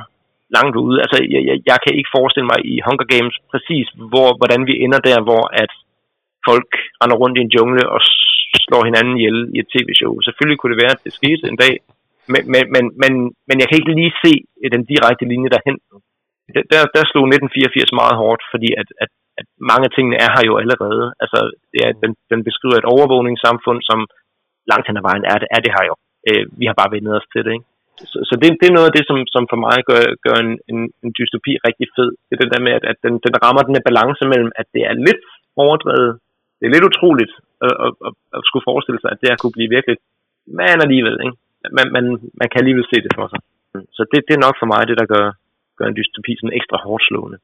langt 0.57 0.75
ude. 0.85 0.97
Altså, 1.03 1.17
jeg, 1.33 1.41
jeg, 1.49 1.57
jeg 1.69 1.77
kan 1.83 1.93
ikke 1.99 2.15
forestille 2.17 2.47
mig 2.51 2.59
i 2.71 2.73
Hunger 2.85 3.07
Games 3.13 3.35
præcis, 3.51 3.87
hvor, 4.11 4.29
hvordan 4.39 4.61
vi 4.69 4.73
ender 4.85 5.01
der, 5.09 5.19
hvor 5.27 5.43
at 5.63 5.71
folk 6.47 6.69
render 7.01 7.17
rundt 7.21 7.37
i 7.37 7.43
en 7.45 7.53
jungle 7.55 7.83
og 7.93 7.99
slår 8.65 8.83
hinanden 8.89 9.15
ihjel 9.17 9.39
i 9.55 9.57
et 9.63 9.71
tv-show. 9.73 10.11
Selvfølgelig 10.27 10.59
kunne 10.59 10.73
det 10.73 10.83
være, 10.83 10.95
at 10.95 11.03
det 11.05 11.13
skete 11.19 11.43
en 11.47 11.61
dag, 11.65 11.75
men, 12.33 12.41
men, 12.53 12.63
men, 12.73 12.85
men, 13.01 13.13
men 13.47 13.55
jeg 13.59 13.67
kan 13.67 13.77
ikke 13.79 13.97
lige 13.99 14.19
se 14.23 14.33
øh, 14.61 14.69
den 14.75 14.83
direkte 14.91 15.25
linje 15.31 15.53
derhen. 15.55 15.77
Der, 16.71 16.81
der 16.95 17.03
slog 17.11 17.25
1984 17.25 17.99
meget 18.01 18.15
hårdt, 18.21 18.41
fordi 18.53 18.69
at, 18.81 18.89
at, 19.03 19.11
at 19.39 19.47
mange 19.71 19.85
af 19.87 19.91
tingene 19.93 20.17
er 20.25 20.29
her 20.35 20.43
jo 20.49 20.55
allerede. 20.61 21.03
Altså, 21.23 21.39
ja, 21.79 21.87
den, 22.03 22.11
den 22.31 22.39
beskriver 22.47 22.77
et 22.77 22.91
overvågningssamfund, 22.93 23.79
som 23.89 23.99
langt 24.71 24.87
hen 24.87 24.99
ad 24.99 25.05
vejen 25.09 25.25
er 25.31 25.37
det, 25.41 25.47
er 25.55 25.61
det 25.65 25.71
her 25.75 25.85
jo. 25.89 25.95
Øh, 26.29 26.43
vi 26.59 26.65
har 26.69 26.75
bare 26.81 26.93
vendt 26.93 27.17
os 27.19 27.31
til 27.33 27.41
det, 27.45 27.53
ikke? 27.57 27.67
Så, 28.11 28.17
så 28.29 28.33
det, 28.41 28.49
det 28.59 28.67
er 28.67 28.77
noget 28.77 28.89
af 28.89 28.95
det, 28.97 29.03
som, 29.09 29.17
som 29.35 29.43
for 29.51 29.59
mig 29.65 29.77
gør, 29.89 30.03
gør 30.25 30.37
en, 30.45 30.51
en, 30.71 30.79
en 31.03 31.11
dystopi 31.17 31.51
rigtig 31.67 31.87
fed. 31.95 32.09
Det 32.25 32.33
er 32.33 32.41
det 32.41 32.53
der 32.53 32.65
med, 32.67 32.73
at, 32.79 32.85
at 32.91 32.97
den, 33.05 33.13
den 33.25 33.35
rammer 33.43 33.63
den 33.63 33.85
balance 33.89 34.23
mellem, 34.31 34.51
at 34.61 34.67
det 34.75 34.83
er 34.89 34.95
lidt 35.07 35.23
overdrevet, 35.63 36.11
det 36.59 36.65
er 36.65 36.73
lidt 36.73 36.89
utroligt 36.91 37.33
at, 37.65 37.73
at, 37.85 37.91
at, 38.07 38.13
at 38.37 38.41
skulle 38.47 38.67
forestille 38.71 38.99
sig, 39.01 39.09
at 39.11 39.19
det 39.21 39.29
her 39.29 39.39
kunne 39.41 39.57
blive 39.57 39.73
virkelig, 39.77 39.97
men 40.59 40.77
alligevel, 40.85 41.15
ikke? 41.25 41.37
Man, 41.77 41.87
man, 41.95 42.05
man 42.39 42.47
kan 42.49 42.59
alligevel 42.61 42.85
se 42.91 42.97
det 43.05 43.13
for 43.17 43.27
sig. 43.31 43.41
Så 43.97 44.01
det, 44.11 44.19
det 44.27 44.33
er 44.35 44.45
nok 44.47 44.57
for 44.61 44.69
mig 44.73 44.81
det, 44.87 44.97
der 45.01 45.07
gør, 45.13 45.25
gør 45.77 45.87
en 45.87 45.97
dystopi 45.99 46.31
sådan 46.35 46.57
ekstra 46.59 46.77
hårdt 46.85 47.03
slående. 47.07 47.37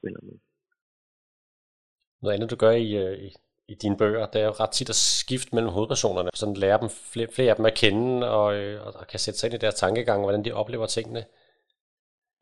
Noget 2.22 2.36
andet, 2.36 2.52
du 2.54 2.56
gør 2.56 2.72
i, 2.86 2.90
øh, 3.04 3.18
i, 3.28 3.30
i 3.68 3.76
dine 3.82 3.98
bøger, 3.98 4.26
det 4.26 4.42
er 4.42 4.46
jo 4.46 4.60
ret 4.62 4.74
tit 4.78 4.90
at 4.90 4.96
skifte 4.96 5.56
mellem 5.56 5.72
hovedpersonerne, 5.76 6.30
sådan 6.34 6.62
lære 6.64 6.82
dem 6.82 6.90
flere, 7.14 7.30
flere 7.36 7.50
af 7.50 7.56
dem 7.56 7.66
at 7.66 7.78
kende, 7.82 8.30
og, 8.30 8.56
øh, 8.60 8.86
og 8.86 9.08
kan 9.08 9.20
sætte 9.20 9.40
sig 9.40 9.48
ind 9.48 9.56
i 9.56 9.64
deres 9.64 9.76
tankegang, 9.76 10.22
hvordan 10.22 10.46
de 10.46 10.52
oplever 10.52 10.86
tingene. 10.86 11.24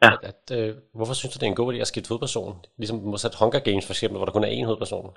Ja. 0.04 0.10
At, 0.14 0.20
at, 0.32 0.44
øh, 0.58 0.76
hvorfor 0.94 1.14
synes 1.14 1.34
du, 1.34 1.38
det 1.40 1.46
er 1.46 1.54
en 1.54 1.62
god 1.62 1.74
idé 1.74 1.78
at 1.78 1.88
skifte 1.88 2.10
hovedperson? 2.10 2.66
Ligesom 2.78 2.98
modsat 2.98 3.36
Hunger 3.42 3.60
Games 3.60 3.86
for 3.86 3.94
eksempel, 3.94 4.18
hvor 4.18 4.26
der 4.26 4.34
kun 4.34 4.44
er 4.44 4.56
én 4.58 4.66
hovedperson. 4.66 5.16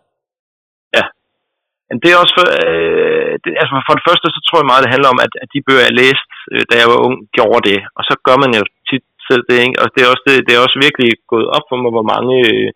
Men 1.89 1.97
det 2.03 2.09
er 2.11 2.19
også 2.23 2.35
for, 2.39 2.47
øh, 2.67 3.33
det, 3.43 3.51
altså 3.63 3.75
for 3.89 3.95
det 3.97 4.07
første, 4.09 4.27
så 4.35 4.41
tror 4.43 4.59
jeg 4.61 4.71
meget, 4.71 4.85
det 4.85 4.95
handler 4.95 5.11
om, 5.15 5.21
at, 5.27 5.33
at 5.43 5.49
de 5.55 5.65
bøger, 5.67 5.87
jeg 5.89 5.99
læste, 6.03 6.33
øh, 6.53 6.63
da 6.71 6.75
jeg 6.83 6.89
var 6.93 7.01
ung, 7.07 7.17
gjorde 7.37 7.63
det. 7.71 7.81
Og 7.99 8.03
så 8.09 8.15
gør 8.27 8.37
man 8.45 8.51
jo 8.59 8.63
tit 8.89 9.05
selv 9.29 9.45
det, 9.51 9.59
ikke? 9.67 9.79
Og 9.83 9.87
det 9.95 10.01
er 10.03 10.09
også, 10.13 10.25
det, 10.29 10.37
det 10.47 10.53
er 10.53 10.65
også 10.67 10.79
virkelig 10.87 11.11
gået 11.33 11.47
op 11.57 11.65
for 11.69 11.77
mig, 11.83 11.91
hvor 11.97 12.07
mange 12.15 12.35
øh, 12.53 12.69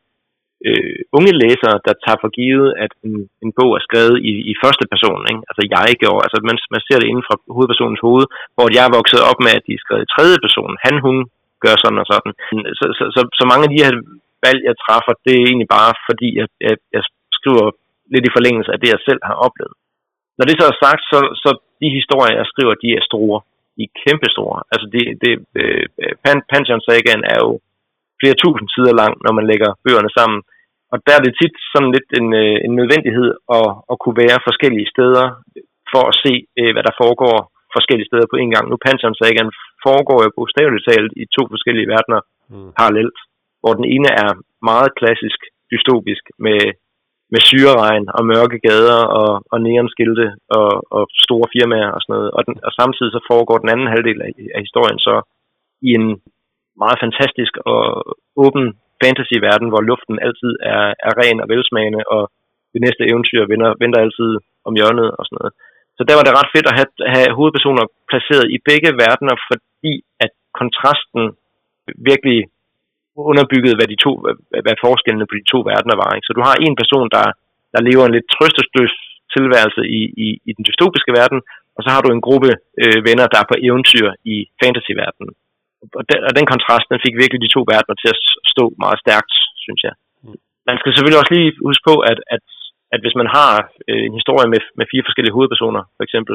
øh, 0.66 0.98
unge 1.16 1.32
læsere, 1.42 1.76
der 1.86 1.94
tager 2.04 2.20
for 2.22 2.30
givet, 2.38 2.68
at 2.84 2.92
en, 3.06 3.14
en 3.44 3.50
bog 3.58 3.70
er 3.78 3.82
skrevet 3.86 4.16
i, 4.30 4.32
i 4.50 4.54
første 4.62 4.84
person. 4.92 5.22
Ikke? 5.30 5.42
Altså 5.50 5.62
jeg 5.74 5.88
gjorde, 6.02 6.24
altså 6.26 6.38
man, 6.48 6.56
man 6.74 6.82
ser 6.86 6.98
det 6.98 7.08
inden 7.08 7.26
fra 7.28 7.36
hovedpersonens 7.56 8.04
hoved, 8.06 8.24
hvor 8.56 8.66
jeg 8.76 8.84
er 8.86 8.96
vokset 8.98 9.22
op 9.30 9.38
med, 9.44 9.52
at 9.58 9.66
de 9.66 9.72
er 9.74 9.82
skrevet 9.84 10.04
i 10.06 10.12
tredje 10.14 10.38
person. 10.44 10.72
Han, 10.86 10.94
hun 11.06 11.16
gør 11.64 11.74
sådan 11.78 12.02
og 12.02 12.08
sådan. 12.12 12.32
Så, 12.78 12.84
så, 12.98 13.04
så, 13.14 13.20
så 13.38 13.44
mange 13.50 13.64
af 13.66 13.70
de 13.72 13.82
her 13.84 13.92
valg, 14.46 14.60
jeg 14.68 14.76
træffer, 14.84 15.12
det 15.24 15.32
er 15.34 15.44
egentlig 15.48 15.70
bare 15.78 15.92
fordi, 16.08 16.28
jeg, 16.40 16.48
jeg, 16.66 16.76
jeg 16.96 17.02
skriver 17.38 17.66
lidt 18.12 18.26
i 18.26 18.34
forlængelse 18.36 18.70
af 18.72 18.78
det, 18.80 18.88
jeg 18.94 19.02
selv 19.08 19.22
har 19.28 19.36
oplevet. 19.46 19.76
Når 20.38 20.44
det 20.46 20.56
så 20.58 20.64
er 20.72 20.76
sagt, 20.84 21.02
så, 21.12 21.18
så 21.42 21.50
de 21.80 21.98
historier, 21.98 22.34
jeg 22.40 22.46
skriver, 22.52 22.82
de 22.84 22.88
er 22.98 23.02
store. 23.10 23.38
De 23.76 23.82
er 23.88 23.94
kæmpestore. 24.02 24.58
Altså 24.72 24.86
det, 24.94 25.04
det, 25.22 25.32
øh, 25.60 25.84
Pan, 26.24 26.38
Pantheon 26.52 26.82
Sagaen 26.86 27.22
er 27.32 27.38
jo 27.44 27.52
flere 28.20 28.40
tusind 28.42 28.68
sider 28.74 28.94
lang, 29.02 29.12
når 29.24 29.32
man 29.38 29.48
lægger 29.50 29.70
bøgerne 29.84 30.12
sammen. 30.18 30.40
Og 30.92 30.96
der 31.06 31.12
er 31.16 31.22
det 31.24 31.38
tit 31.40 31.54
sådan 31.72 31.92
lidt 31.96 32.08
en, 32.20 32.28
øh, 32.42 32.56
en 32.66 32.72
nødvendighed 32.80 33.30
at, 33.58 33.68
at 33.90 33.96
kunne 34.02 34.18
være 34.24 34.46
forskellige 34.48 34.90
steder 34.94 35.26
for 35.92 36.02
at 36.10 36.18
se, 36.24 36.32
øh, 36.60 36.70
hvad 36.74 36.84
der 36.88 36.94
foregår 37.02 37.36
forskellige 37.76 38.08
steder 38.10 38.26
på 38.30 38.36
en 38.42 38.50
gang. 38.54 38.64
Nu 38.66 38.76
Pantheon 38.86 39.18
Sagan 39.20 39.50
foregår 39.86 40.18
jo 40.24 40.30
bogstaveligt 40.38 40.86
talt 40.90 41.12
i 41.22 41.24
to 41.36 41.42
forskellige 41.52 41.90
verdener 41.94 42.20
mm. 42.52 42.70
parallelt, 42.78 43.18
hvor 43.60 43.72
den 43.78 43.86
ene 43.94 44.10
er 44.24 44.30
meget 44.70 44.90
klassisk 45.00 45.40
dystopisk 45.72 46.24
med, 46.46 46.60
med 47.32 47.40
syreregn 47.48 48.04
og 48.16 48.22
mørke 48.32 48.58
gader 48.66 49.00
og, 49.20 49.30
og 49.52 49.58
neonskilte 49.66 50.26
og, 50.58 50.70
og 50.96 51.02
store 51.24 51.46
firmaer 51.54 51.90
og 51.96 52.00
sådan 52.02 52.14
noget. 52.16 52.30
Og, 52.36 52.40
den, 52.46 52.54
og 52.66 52.72
samtidig 52.80 53.10
så 53.12 53.20
foregår 53.30 53.58
den 53.58 53.72
anden 53.72 53.92
halvdel 53.94 54.18
af, 54.26 54.32
af 54.56 54.60
historien 54.66 54.98
så 55.06 55.14
i 55.88 55.90
en 55.98 56.08
meget 56.82 56.98
fantastisk 57.04 57.52
og 57.70 57.80
åben 58.44 58.66
fantasy-verden, 59.02 59.68
hvor 59.72 59.82
luften 59.90 60.16
altid 60.26 60.52
er, 60.74 60.84
er 61.06 61.12
ren 61.22 61.38
og 61.42 61.48
velsmagende, 61.52 62.02
og 62.14 62.22
det 62.72 62.80
næste 62.86 63.02
eventyr 63.10 63.42
venter, 63.52 63.70
venter 63.82 64.00
altid 64.04 64.30
om 64.68 64.72
hjørnet 64.78 65.08
og 65.18 65.22
sådan 65.24 65.38
noget. 65.40 65.52
Så 65.96 66.02
der 66.08 66.14
var 66.16 66.24
det 66.26 66.36
ret 66.38 66.52
fedt 66.54 66.70
at 66.70 66.76
have, 66.78 66.90
have 67.14 67.30
hovedpersoner 67.38 67.84
placeret 68.10 68.46
i 68.56 68.58
begge 68.70 68.90
verdener, 69.04 69.36
fordi 69.48 69.92
at 70.24 70.32
kontrasten 70.60 71.22
virkelig 72.10 72.38
underbyggede, 73.30 73.76
hvad, 73.78 73.88
de 73.92 73.98
to, 74.04 74.12
hvad, 74.22 74.34
hvad 74.64 74.76
forskellene 74.86 75.28
på 75.28 75.34
de 75.40 75.50
to 75.52 75.58
verdener 75.70 75.96
var. 76.02 76.10
Ikke? 76.12 76.26
Så 76.28 76.32
du 76.38 76.42
har 76.48 76.56
en 76.56 76.76
person, 76.80 77.06
der, 77.16 77.26
der 77.74 77.80
lever 77.88 78.04
en 78.06 78.14
lidt 78.16 78.32
trøstesløs 78.34 78.94
tilværelse 79.34 79.82
i, 79.98 80.00
i, 80.26 80.28
i 80.48 80.50
den 80.56 80.64
dystopiske 80.68 81.12
verden, 81.20 81.40
og 81.76 81.80
så 81.84 81.88
har 81.94 82.00
du 82.02 82.10
en 82.12 82.24
gruppe 82.26 82.50
øh, 82.82 82.98
venner, 83.08 83.26
der 83.32 83.38
er 83.40 83.50
på 83.50 83.56
eventyr 83.68 84.08
i 84.34 84.36
fantasyverdenen 84.62 85.32
og, 85.98 86.02
den, 86.10 86.20
og 86.28 86.32
den 86.38 86.46
kontrast, 86.52 86.86
den 86.92 87.04
fik 87.04 87.14
virkelig 87.22 87.40
de 87.42 87.54
to 87.56 87.60
verdener 87.72 87.96
til 87.98 88.08
at 88.14 88.18
stå 88.52 88.64
meget 88.84 88.98
stærkt, 89.04 89.32
synes 89.64 89.80
jeg. 89.86 89.94
Mm. 90.24 90.38
Man 90.68 90.76
skal 90.78 90.90
selvfølgelig 90.92 91.20
også 91.22 91.34
lige 91.34 91.50
huske 91.68 91.84
på, 91.90 91.94
at, 92.10 92.18
at, 92.34 92.44
at 92.94 93.00
hvis 93.02 93.18
man 93.20 93.28
har 93.36 93.52
øh, 93.88 94.02
en 94.08 94.14
historie 94.20 94.48
med, 94.52 94.62
med 94.78 94.86
fire 94.92 95.06
forskellige 95.06 95.36
hovedpersoner, 95.36 95.82
for 95.96 96.04
eksempel, 96.06 96.34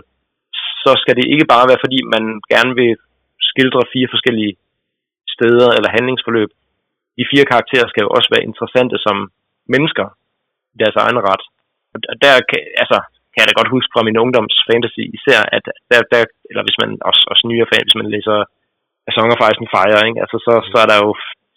så 0.83 0.91
skal 1.01 1.15
det 1.19 1.25
ikke 1.33 1.51
bare 1.53 1.69
være, 1.69 1.83
fordi 1.85 1.99
man 2.15 2.23
gerne 2.53 2.73
vil 2.81 2.93
skildre 3.49 3.81
fire 3.93 4.09
forskellige 4.13 4.53
steder 5.35 5.69
eller 5.77 5.95
handlingsforløb. 5.97 6.49
De 7.17 7.29
fire 7.31 7.45
karakterer 7.51 7.87
skal 7.89 8.03
jo 8.05 8.11
også 8.17 8.29
være 8.33 8.47
interessante 8.49 8.97
som 9.05 9.17
mennesker 9.73 10.07
i 10.75 10.77
deres 10.81 10.97
egen 11.03 11.19
ret. 11.27 11.43
Og 11.93 12.15
der 12.25 12.35
kan, 12.49 12.61
altså, 12.83 12.97
kan 13.31 13.41
jeg 13.41 13.49
da 13.49 13.59
godt 13.59 13.75
huske 13.75 13.93
fra 13.93 14.05
min 14.07 14.21
ungdoms 14.23 14.55
fantasy 14.69 15.03
især, 15.17 15.41
at 15.57 15.65
der, 15.91 15.99
der 16.11 16.21
eller 16.49 16.63
hvis 16.65 16.79
man 16.83 16.91
også, 17.09 17.21
også 17.31 17.43
nyere 17.49 17.69
fan, 17.71 17.85
hvis 17.85 17.99
man 18.01 18.11
læser 18.15 18.37
A 19.09 19.11
Song 19.15 19.29
of 19.33 19.43
Ice 19.49 19.61
and 19.61 19.71
Fire, 19.75 19.99
ikke? 20.07 20.21
Altså, 20.23 20.37
så, 20.45 20.53
så 20.71 20.77
er 20.83 20.87
der 20.91 20.97
jo 21.05 21.11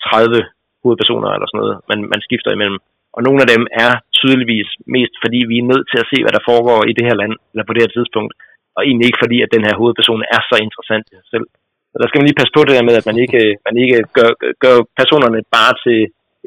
30 0.06 0.38
hovedpersoner 0.82 1.30
eller 1.30 1.48
sådan 1.48 1.60
noget, 1.62 1.74
man, 1.90 1.98
man 2.12 2.20
skifter 2.26 2.50
imellem. 2.52 2.78
Og 3.16 3.20
nogle 3.26 3.40
af 3.44 3.48
dem 3.54 3.62
er 3.84 3.92
tydeligvis 4.18 4.68
mest, 4.94 5.14
fordi 5.24 5.38
vi 5.50 5.56
er 5.58 5.70
nødt 5.72 5.86
til 5.88 5.98
at 6.02 6.10
se, 6.10 6.18
hvad 6.24 6.34
der 6.36 6.46
foregår 6.50 6.80
i 6.90 6.92
det 6.98 7.04
her 7.08 7.16
land, 7.22 7.34
eller 7.52 7.64
på 7.66 7.72
det 7.74 7.82
her 7.84 7.92
tidspunkt, 7.96 8.32
og 8.76 8.80
egentlig 8.88 9.06
ikke 9.06 9.22
fordi, 9.24 9.38
at 9.42 9.54
den 9.56 9.66
her 9.66 9.74
hovedperson 9.80 10.22
er 10.36 10.40
så 10.50 10.56
interessant 10.66 11.06
i 11.10 11.14
sig 11.18 11.28
selv. 11.34 11.46
Så 11.90 11.96
der 12.00 12.06
skal 12.08 12.18
man 12.18 12.26
lige 12.28 12.40
passe 12.40 12.54
på 12.56 12.62
det 12.64 12.74
der 12.76 12.88
med, 12.88 12.94
at 13.00 13.08
man 13.10 13.18
ikke, 13.24 13.42
man 13.68 13.76
ikke 13.84 13.98
gør, 14.16 14.30
gør 14.64 14.76
personerne 15.00 15.40
bare 15.56 15.74
til 15.84 15.98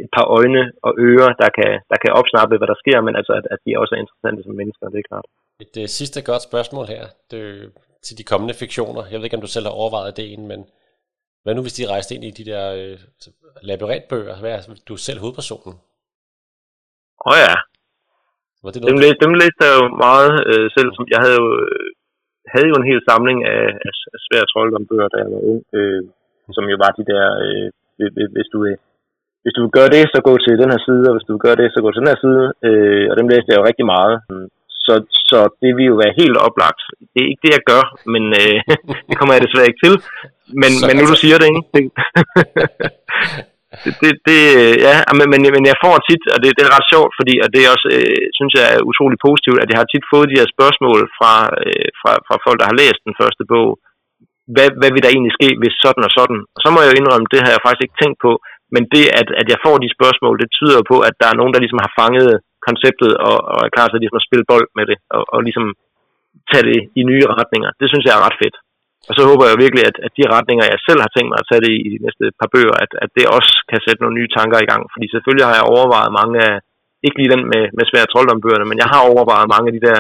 et 0.01 0.09
par 0.15 0.25
øjne 0.37 0.63
og 0.87 0.91
ører, 1.09 1.31
der 1.41 1.49
kan, 1.57 1.71
der 1.91 1.97
kan 2.03 2.11
opsnappe, 2.19 2.57
hvad 2.57 2.69
der 2.71 2.81
sker, 2.83 2.99
men 3.07 3.13
altså, 3.19 3.33
at, 3.39 3.45
at 3.53 3.59
de 3.65 3.79
også 3.81 3.93
er 3.95 4.03
interessante 4.03 4.41
som 4.43 4.55
mennesker, 4.61 4.85
det 4.93 4.99
er 4.99 5.09
klart. 5.11 5.27
Et 5.65 5.73
uh, 5.81 5.87
sidste 5.99 6.19
godt 6.29 6.43
spørgsmål 6.49 6.85
her 6.93 7.03
det, 7.31 7.41
til 8.05 8.17
de 8.19 8.29
kommende 8.31 8.55
fiktioner. 8.63 9.03
Jeg 9.11 9.17
ved 9.17 9.25
ikke, 9.25 9.39
om 9.39 9.45
du 9.47 9.53
selv 9.55 9.65
har 9.67 9.79
overvejet 9.81 10.11
ideen, 10.11 10.43
men 10.51 10.59
hvad 11.43 11.53
nu, 11.55 11.61
hvis 11.61 11.79
de 11.79 11.91
rejste 11.93 12.15
ind 12.15 12.23
i 12.23 12.37
de 12.39 12.45
der 12.51 12.63
øh, 12.79 12.97
labyrintbøger? 13.69 14.35
Hvad 14.41 14.51
er 14.55 14.61
du 14.87 14.93
er 14.93 15.05
selv 15.07 15.19
hovedpersonen? 15.23 15.75
Åh 17.25 17.31
oh, 17.31 17.37
ja. 17.45 17.55
Var 18.63 18.71
det 18.71 18.79
noget, 18.81 18.91
dem, 18.91 19.01
læste, 19.03 19.19
dem 19.25 19.33
læste 19.41 19.61
jeg 19.67 19.73
jo 19.79 19.85
meget 20.05 20.31
øh, 20.49 20.65
selv. 20.75 20.89
Som, 20.95 21.03
jeg 21.13 21.19
havde 21.23 21.37
jo, 21.41 21.47
øh, 21.63 21.87
havde 22.53 22.67
jo 22.71 22.75
en 22.77 22.89
hel 22.89 23.01
samling 23.09 23.39
af, 23.53 23.65
af, 23.87 23.93
af 24.15 24.19
svære 24.25 24.49
trolddombøger, 24.51 25.07
da 25.11 25.17
jeg 25.23 25.29
var 25.33 25.41
ung. 25.51 25.61
Øh, 25.79 26.03
som 26.57 26.65
jo 26.73 26.77
var 26.83 26.91
de 26.99 27.05
der, 27.11 27.25
øh, 27.45 27.67
hvis 28.35 28.49
du 28.53 28.59
øh, 28.69 28.77
hvis 29.43 29.55
du 29.55 29.61
vil 29.65 29.75
gøre 29.77 29.93
det, 29.95 30.03
så 30.13 30.19
gå 30.29 30.33
til 30.45 30.61
den 30.61 30.69
her 30.73 30.81
side, 30.87 31.03
og 31.09 31.13
hvis 31.15 31.27
du 31.27 31.31
vil 31.33 31.45
gøre 31.47 31.59
det, 31.61 31.67
så 31.69 31.79
gå 31.85 31.89
til 31.91 32.01
den 32.03 32.11
her 32.13 32.21
side. 32.25 32.43
Øh, 32.67 33.05
og 33.11 33.15
dem 33.19 33.27
læste 33.31 33.49
jeg 33.49 33.59
jo 33.59 33.67
rigtig 33.69 33.87
meget. 33.95 34.15
så, 34.85 34.93
så 35.29 35.39
det 35.61 35.71
vil 35.77 35.85
jo 35.91 35.95
være 36.03 36.17
helt 36.21 36.37
oplagt. 36.47 36.81
Det 37.13 37.19
er 37.21 37.29
ikke 37.31 37.45
det, 37.45 37.53
jeg 37.57 37.65
gør, 37.71 37.83
men 38.13 38.23
øh, 38.41 38.57
det 39.07 39.15
kommer 39.17 39.33
jeg 39.33 39.43
desværre 39.45 39.69
ikke 39.69 39.83
til. 39.85 39.95
Men, 40.61 40.71
men 40.87 40.93
nu 40.97 41.03
du 41.13 41.17
siger 41.23 41.37
det, 41.41 41.47
ikke? 41.49 41.91
det, 43.83 43.93
det, 44.01 44.11
det, 44.27 44.39
ja, 44.87 44.95
men, 45.17 45.27
men, 45.31 45.41
men 45.55 45.65
jeg 45.71 45.81
får 45.83 45.95
tit, 46.07 46.23
og 46.33 46.37
det, 46.43 46.49
det 46.57 46.63
er 46.63 46.75
ret 46.77 46.91
sjovt, 46.93 47.11
fordi 47.19 47.33
og 47.43 47.47
det 47.53 47.61
er 47.61 47.69
også, 47.75 47.87
øh, 47.97 48.23
synes 48.37 48.53
jeg 48.57 48.65
er 48.75 48.87
utrolig 48.89 49.17
positivt, 49.27 49.59
at 49.63 49.69
jeg 49.71 49.79
har 49.81 49.87
tit 49.89 50.05
fået 50.13 50.31
de 50.31 50.39
her 50.39 50.49
spørgsmål 50.55 50.99
fra, 51.17 51.33
øh, 51.61 51.87
fra, 52.01 52.11
fra 52.27 52.35
folk, 52.45 52.57
der 52.59 52.69
har 52.71 52.79
læst 52.81 53.01
den 53.07 53.15
første 53.21 53.43
bog. 53.53 53.69
Hvad, 54.53 54.69
hvad 54.79 54.91
vil 54.91 55.03
der 55.03 55.11
egentlig 55.11 55.37
ske, 55.39 55.49
hvis 55.61 55.75
sådan 55.83 56.07
og 56.07 56.13
sådan? 56.17 56.39
Og 56.55 56.59
så 56.63 56.67
må 56.71 56.77
jeg 56.79 56.89
jo 56.89 56.99
indrømme, 56.99 57.31
det 57.33 57.39
har 57.43 57.51
jeg 57.53 57.63
faktisk 57.63 57.85
ikke 57.85 58.01
tænkt 58.01 58.19
på, 58.25 58.31
men 58.75 58.83
det, 58.93 59.05
at, 59.19 59.27
at 59.41 59.47
jeg 59.53 59.59
får 59.65 59.75
de 59.83 59.95
spørgsmål, 59.97 60.35
det 60.43 60.55
tyder 60.57 60.81
på, 60.91 60.97
at 61.07 61.15
der 61.21 61.27
er 61.29 61.39
nogen, 61.39 61.53
der 61.53 61.63
ligesom 61.63 61.83
har 61.85 61.91
fanget 62.01 62.31
konceptet 62.67 63.11
og, 63.27 63.37
og 63.53 63.59
er 63.65 63.73
klar 63.75 63.87
til 63.87 64.01
ligesom 64.01 64.21
at 64.21 64.27
spille 64.27 64.49
bold 64.51 64.67
med 64.77 64.85
det, 64.89 64.97
og, 65.15 65.23
og 65.33 65.39
ligesom 65.47 65.65
tage 66.51 66.65
det 66.69 66.79
i 66.99 67.01
nye 67.09 67.25
retninger. 67.39 67.69
Det 67.81 67.87
synes 67.91 68.05
jeg 68.05 68.13
er 68.15 68.25
ret 68.27 68.41
fedt. 68.43 68.55
Og 69.09 69.13
så 69.17 69.21
håber 69.29 69.45
jeg 69.47 69.61
virkelig, 69.63 69.83
at, 69.89 69.97
at 70.05 70.11
de 70.17 70.31
retninger, 70.35 70.65
jeg 70.73 70.79
selv 70.87 70.99
har 71.05 71.11
tænkt 71.13 71.29
mig 71.31 71.39
at 71.41 71.47
tage 71.49 71.63
det 71.65 71.71
i, 71.77 71.79
i 71.87 71.89
de 71.95 71.99
næste 72.05 72.23
par 72.39 72.49
bøger, 72.55 72.75
at, 72.83 72.91
at 73.03 73.09
det 73.17 73.25
også 73.37 73.53
kan 73.71 73.79
sætte 73.85 74.01
nogle 74.01 74.17
nye 74.19 74.33
tanker 74.37 74.59
i 74.61 74.69
gang. 74.71 74.81
Fordi 74.93 75.05
selvfølgelig 75.09 75.47
har 75.49 75.57
jeg 75.59 75.71
overvejet 75.73 76.11
mange 76.19 76.35
af, 76.47 76.53
ikke 77.05 77.17
lige 77.19 77.33
den 77.33 77.43
med, 77.53 77.63
med 77.77 77.85
svære 77.89 78.11
trolddombøgerne, 78.11 78.67
men 78.69 78.77
jeg 78.81 78.89
har 78.93 79.01
overvejet 79.11 79.51
mange 79.53 79.67
af 79.69 79.75
de 79.77 79.85
der 79.87 79.99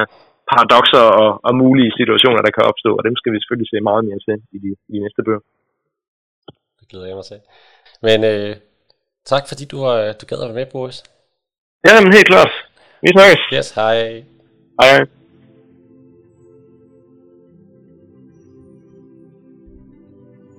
paradoxer 0.51 1.05
og, 1.21 1.29
og 1.47 1.51
mulige 1.63 1.91
situationer, 1.99 2.41
der 2.45 2.55
kan 2.55 2.67
opstå, 2.71 2.91
og 2.97 3.03
dem 3.07 3.15
skal 3.19 3.31
vi 3.33 3.39
selvfølgelig 3.39 3.71
se 3.71 3.87
meget 3.89 4.03
mere 4.07 4.19
til 4.25 4.35
i 4.55 4.57
de, 4.63 4.69
i 4.89 4.91
de 4.95 5.03
næste 5.05 5.21
bøger. 5.27 5.43
Det 6.79 6.85
glæder 6.91 7.07
jeg 7.09 7.17
mig 7.19 7.27
til. 7.31 7.39
Men 8.07 8.19
øh, 8.31 8.51
tak 9.31 9.43
fordi 9.49 9.63
du, 9.73 9.77
har, 9.85 9.95
du 10.19 10.23
gad 10.29 10.39
at 10.43 10.49
være 10.49 10.59
med, 10.61 10.71
Boris. 10.75 10.99
Ja, 11.87 11.93
men 12.03 12.11
helt 12.17 12.29
klart. 12.33 12.51
Vi 13.03 13.09
snakkes. 13.15 13.41
Yes, 13.55 13.67
hej. 13.79 13.97
Hej, 14.79 14.89
hej. 14.95 15.20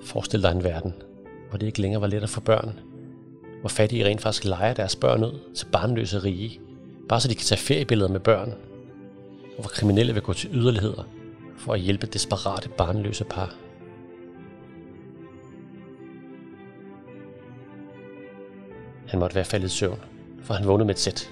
Forestil 0.02 0.42
dig 0.42 0.52
en 0.52 0.64
verden, 0.64 0.94
hvor 1.48 1.58
det 1.58 1.66
ikke 1.66 1.80
længere 1.80 2.00
var 2.00 2.06
let 2.06 2.22
at 2.22 2.28
få 2.28 2.40
børn. 2.40 2.80
Hvor 3.60 3.68
fattige 3.68 4.04
rent 4.04 4.20
faktisk 4.20 4.44
leger 4.44 4.74
deres 4.74 4.96
børn 4.96 5.24
ud 5.24 5.54
til 5.54 5.66
barnløse 5.72 6.18
rige, 6.18 6.60
bare 7.08 7.20
så 7.20 7.28
de 7.28 7.34
kan 7.34 7.44
tage 7.44 7.58
feriebilleder 7.58 8.10
med 8.10 8.20
børn. 8.20 8.54
Og 9.56 9.60
hvor 9.60 9.68
kriminelle 9.68 10.12
vil 10.12 10.22
gå 10.22 10.32
til 10.32 10.50
yderligheder 10.52 11.08
for 11.58 11.72
at 11.72 11.80
hjælpe 11.80 12.06
desperate 12.06 12.68
barnløse 12.68 13.24
par. 13.24 13.54
Han 19.06 19.20
måtte 19.20 19.34
være 19.34 19.44
faldet 19.44 19.66
i 19.66 19.70
søvn, 19.70 20.00
for 20.42 20.54
han 20.54 20.66
vågnede 20.66 20.86
med 20.86 20.94
et 20.94 21.00
sæt. 21.00 21.30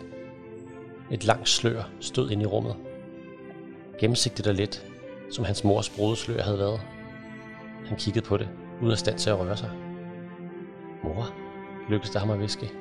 Et 1.11 1.25
langt 1.25 1.49
slør 1.49 1.83
stod 2.01 2.31
ind 2.31 2.43
i 2.43 2.47
rummet. 2.47 2.75
Gennemsigtigt 3.99 4.49
og 4.49 4.55
let, 4.55 4.87
som 5.31 5.45
hans 5.45 5.65
mors 5.65 5.89
brudeslør 5.89 6.43
havde 6.43 6.59
været. 6.59 6.81
Han 7.91 7.99
kiggede 7.99 8.27
på 8.27 8.37
det, 8.37 8.49
uden 8.81 8.93
af 8.93 8.99
stand 8.99 9.19
til 9.19 9.31
at 9.31 9.39
røre 9.39 9.57
sig. 9.57 9.71
Mor, 11.03 11.35
lykkedes 11.89 12.11
det 12.11 12.21
ham 12.21 12.31
at 12.31 12.41
viske. 12.41 12.73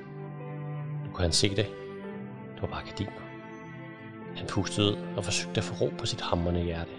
Nu 1.05 1.11
kunne 1.13 1.23
han 1.23 1.31
se 1.31 1.49
det. 1.49 1.65
Det 2.53 2.61
var 2.61 2.67
bare 2.67 2.85
gardiner. 2.85 3.11
Han 4.35 4.47
pustede 4.47 4.97
og 5.17 5.23
forsøgte 5.23 5.57
at 5.57 5.63
få 5.63 5.75
ro 5.85 5.93
på 5.97 6.05
sit 6.05 6.21
hammerne 6.21 6.59
hjerte. 6.59 6.91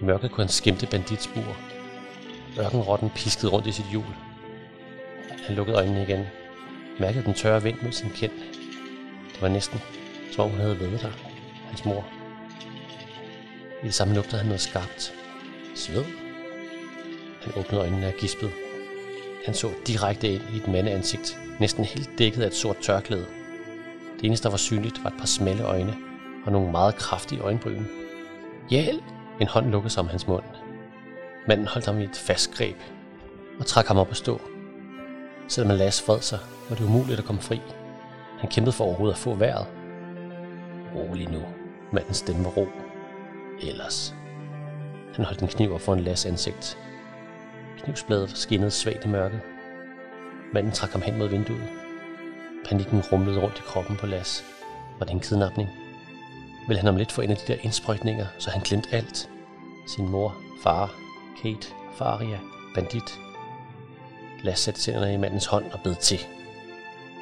I 0.00 0.04
mørket 0.04 0.30
kunne 0.30 0.44
han 0.44 0.48
skimte 0.48 0.86
banditspur. 0.90 1.56
Ørkenrotten 2.60 3.10
piskede 3.10 3.52
rundt 3.52 3.66
i 3.66 3.72
sit 3.72 3.86
hjul. 3.90 4.14
Han 5.46 5.56
lukkede 5.56 5.76
øjnene 5.76 6.02
igen. 6.02 6.24
Mærkede 7.00 7.24
den 7.24 7.34
tørre 7.34 7.62
vind 7.62 7.76
mod 7.82 7.92
sin 7.92 8.10
kind. 8.10 8.32
Det 9.32 9.42
var 9.42 9.48
næsten, 9.48 9.80
som 10.32 10.44
om 10.44 10.50
hun 10.50 10.60
havde 10.60 10.80
været 10.80 11.00
der. 11.02 11.12
Hans 11.66 11.84
mor. 11.84 12.04
I 13.82 13.86
det 13.86 13.94
samme 13.94 14.14
lugtede 14.14 14.36
han 14.36 14.46
noget 14.46 14.60
skarpt. 14.60 15.14
Sved. 15.74 16.27
Han 17.48 17.60
åbnede 17.60 17.82
øjnene 17.82 18.06
og 18.06 18.12
gispede. 18.12 18.50
Han 19.44 19.54
så 19.54 19.70
direkte 19.86 20.28
ind 20.28 20.42
i 20.54 20.56
et 20.56 20.68
mandeansigt, 20.68 21.38
næsten 21.60 21.84
helt 21.84 22.10
dækket 22.18 22.42
af 22.42 22.46
et 22.46 22.54
sort 22.54 22.76
tørklæde. 22.76 23.26
Det 24.16 24.26
eneste, 24.26 24.44
der 24.44 24.50
var 24.50 24.56
synligt, 24.56 25.04
var 25.04 25.10
et 25.10 25.18
par 25.18 25.26
smalle 25.26 25.64
øjne 25.64 25.96
og 26.46 26.52
nogle 26.52 26.70
meget 26.70 26.96
kraftige 26.96 27.40
øjenbryn. 27.40 27.84
Hjælp! 28.70 29.02
En 29.40 29.46
hånd 29.46 29.70
lukkede 29.70 29.92
sig 29.92 30.00
om 30.00 30.08
hans 30.08 30.26
mund. 30.26 30.42
Manden 31.48 31.66
holdt 31.66 31.86
ham 31.86 32.00
i 32.00 32.04
et 32.04 32.16
fast 32.16 32.54
greb 32.54 32.76
og 33.60 33.66
trak 33.66 33.86
ham 33.86 33.98
op 33.98 34.10
at 34.10 34.16
stå. 34.16 34.40
Selvom 35.48 35.70
han 35.70 35.78
Lasse 35.78 36.04
fred 36.04 36.20
sig, 36.20 36.38
var 36.68 36.76
det 36.76 36.84
umuligt 36.84 37.18
at 37.18 37.24
komme 37.24 37.40
fri. 37.40 37.60
Han 38.38 38.50
kæmpede 38.50 38.72
for 38.72 38.84
overhovedet 38.84 39.14
at 39.14 39.20
få 39.20 39.34
vejret. 39.34 39.66
Rolig 40.94 41.28
nu. 41.28 41.42
Mandens 41.92 42.16
stemme 42.16 42.44
var 42.44 42.50
ro. 42.50 42.66
Ellers. 43.62 44.14
Han 45.14 45.24
holdt 45.24 45.40
en 45.40 45.48
kniv 45.48 45.74
op 45.74 45.80
for 45.80 45.94
en 45.94 46.00
Lasse 46.00 46.28
ansigt. 46.28 46.78
Knivsbladet 47.84 48.30
skinnede 48.38 48.70
svagt 48.70 49.04
i 49.04 49.08
mørket. 49.08 49.40
Manden 50.52 50.72
trak 50.72 50.90
ham 50.90 51.02
hen 51.02 51.18
mod 51.18 51.28
vinduet. 51.28 51.68
Panikken 52.64 53.00
rumlede 53.12 53.42
rundt 53.42 53.58
i 53.58 53.62
kroppen 53.66 53.96
på 53.96 54.06
Las. 54.06 54.44
Var 54.98 55.06
det 55.06 55.12
en 55.12 55.20
kidnapning? 55.20 55.68
Vil 56.68 56.78
han 56.78 56.88
om 56.88 56.96
lidt 56.96 57.12
få 57.12 57.20
en 57.20 57.30
af 57.30 57.36
de 57.36 57.52
der 57.52 57.58
indsprøjtninger, 57.62 58.26
så 58.38 58.50
han 58.50 58.62
glemte 58.62 58.88
alt? 58.92 59.30
Sin 59.86 60.08
mor, 60.08 60.36
far, 60.62 60.94
Kate, 61.42 61.68
Faria, 61.98 62.38
bandit. 62.74 63.18
Las 64.42 64.58
satte 64.58 64.80
tænderne 64.80 65.14
i 65.14 65.16
mandens 65.16 65.46
hånd 65.46 65.64
og 65.72 65.80
bed 65.84 65.94
til. 65.94 66.20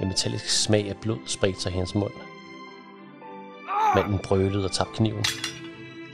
En 0.00 0.08
metallisk 0.08 0.48
smag 0.48 0.88
af 0.88 0.96
blod 0.96 1.18
spredte 1.26 1.60
sig 1.60 1.72
i 1.72 1.76
hans 1.76 1.94
mund. 1.94 2.12
Manden 3.94 4.18
brølede 4.18 4.64
og 4.64 4.72
tabte 4.72 4.96
kniven. 4.96 5.24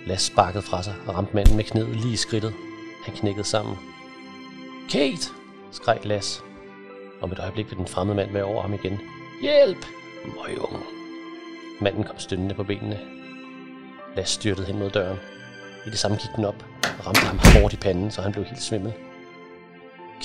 Las 0.07 0.22
sparkede 0.22 0.62
fra 0.62 0.82
sig 0.82 0.95
og 1.07 1.14
ramte 1.14 1.34
manden 1.34 1.57
med 1.57 1.64
knæet 1.64 1.97
lige 1.97 2.12
i 2.12 2.16
skridtet. 2.16 2.55
Han 3.05 3.14
knækkede 3.14 3.47
sammen. 3.47 3.76
Kate! 4.91 5.28
skreg 5.70 6.01
Las. 6.05 6.43
Om 7.20 7.33
et 7.33 7.39
øjeblik 7.39 7.66
ville 7.66 7.78
den 7.78 7.89
fremmede 7.89 8.16
mand 8.16 8.33
være 8.33 8.45
over 8.45 8.62
ham 8.62 8.74
igen. 8.74 9.01
Hjælp! 9.43 9.87
Møgunge. 10.24 10.78
Manden 11.80 12.05
kom 12.05 12.18
stønnende 12.18 12.55
på 12.55 12.64
benene. 12.64 13.01
Las 14.16 14.28
styrtede 14.28 14.66
hen 14.66 14.78
mod 14.78 14.91
døren. 14.91 15.18
I 15.87 15.91
det 15.91 15.99
samme 15.99 16.16
gik 16.16 16.30
den 16.37 16.45
op 16.45 16.64
og 16.99 17.07
ramte 17.07 17.20
ham 17.20 17.39
hårdt 17.39 17.74
i 17.74 17.76
panden, 17.76 18.11
så 18.11 18.22
han 18.22 18.33
blev 18.33 18.45
helt 18.45 18.62
svimmel. 18.62 18.93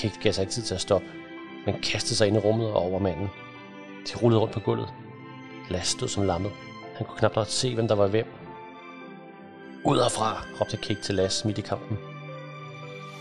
Kate 0.01 0.19
gav 0.23 0.33
sig 0.33 0.41
ikke 0.41 0.53
tid 0.53 0.63
til 0.63 0.75
at 0.75 0.81
stoppe, 0.81 1.07
men 1.65 1.81
kastede 1.81 2.15
sig 2.15 2.27
ind 2.27 2.37
i 2.37 2.39
rummet 2.39 2.67
og 2.67 2.81
over 2.81 2.99
manden. 2.99 3.27
De 4.07 4.19
rullede 4.23 4.41
rundt 4.41 4.53
på 4.53 4.59
gulvet. 4.59 4.89
Glas 5.67 5.87
stod 5.87 6.07
som 6.07 6.23
lammet. 6.23 6.51
Han 6.95 7.05
kunne 7.05 7.17
knap 7.17 7.35
nok 7.35 7.47
se, 7.47 7.75
hvem 7.75 7.87
der 7.87 7.95
var 7.95 8.07
hvem. 8.07 8.25
Ud 9.83 9.97
herfra, 9.97 10.45
råbte 10.61 10.77
Kate 10.77 11.01
til 11.01 11.15
Las 11.15 11.45
midt 11.45 11.57
i 11.57 11.61
kampen. 11.61 11.97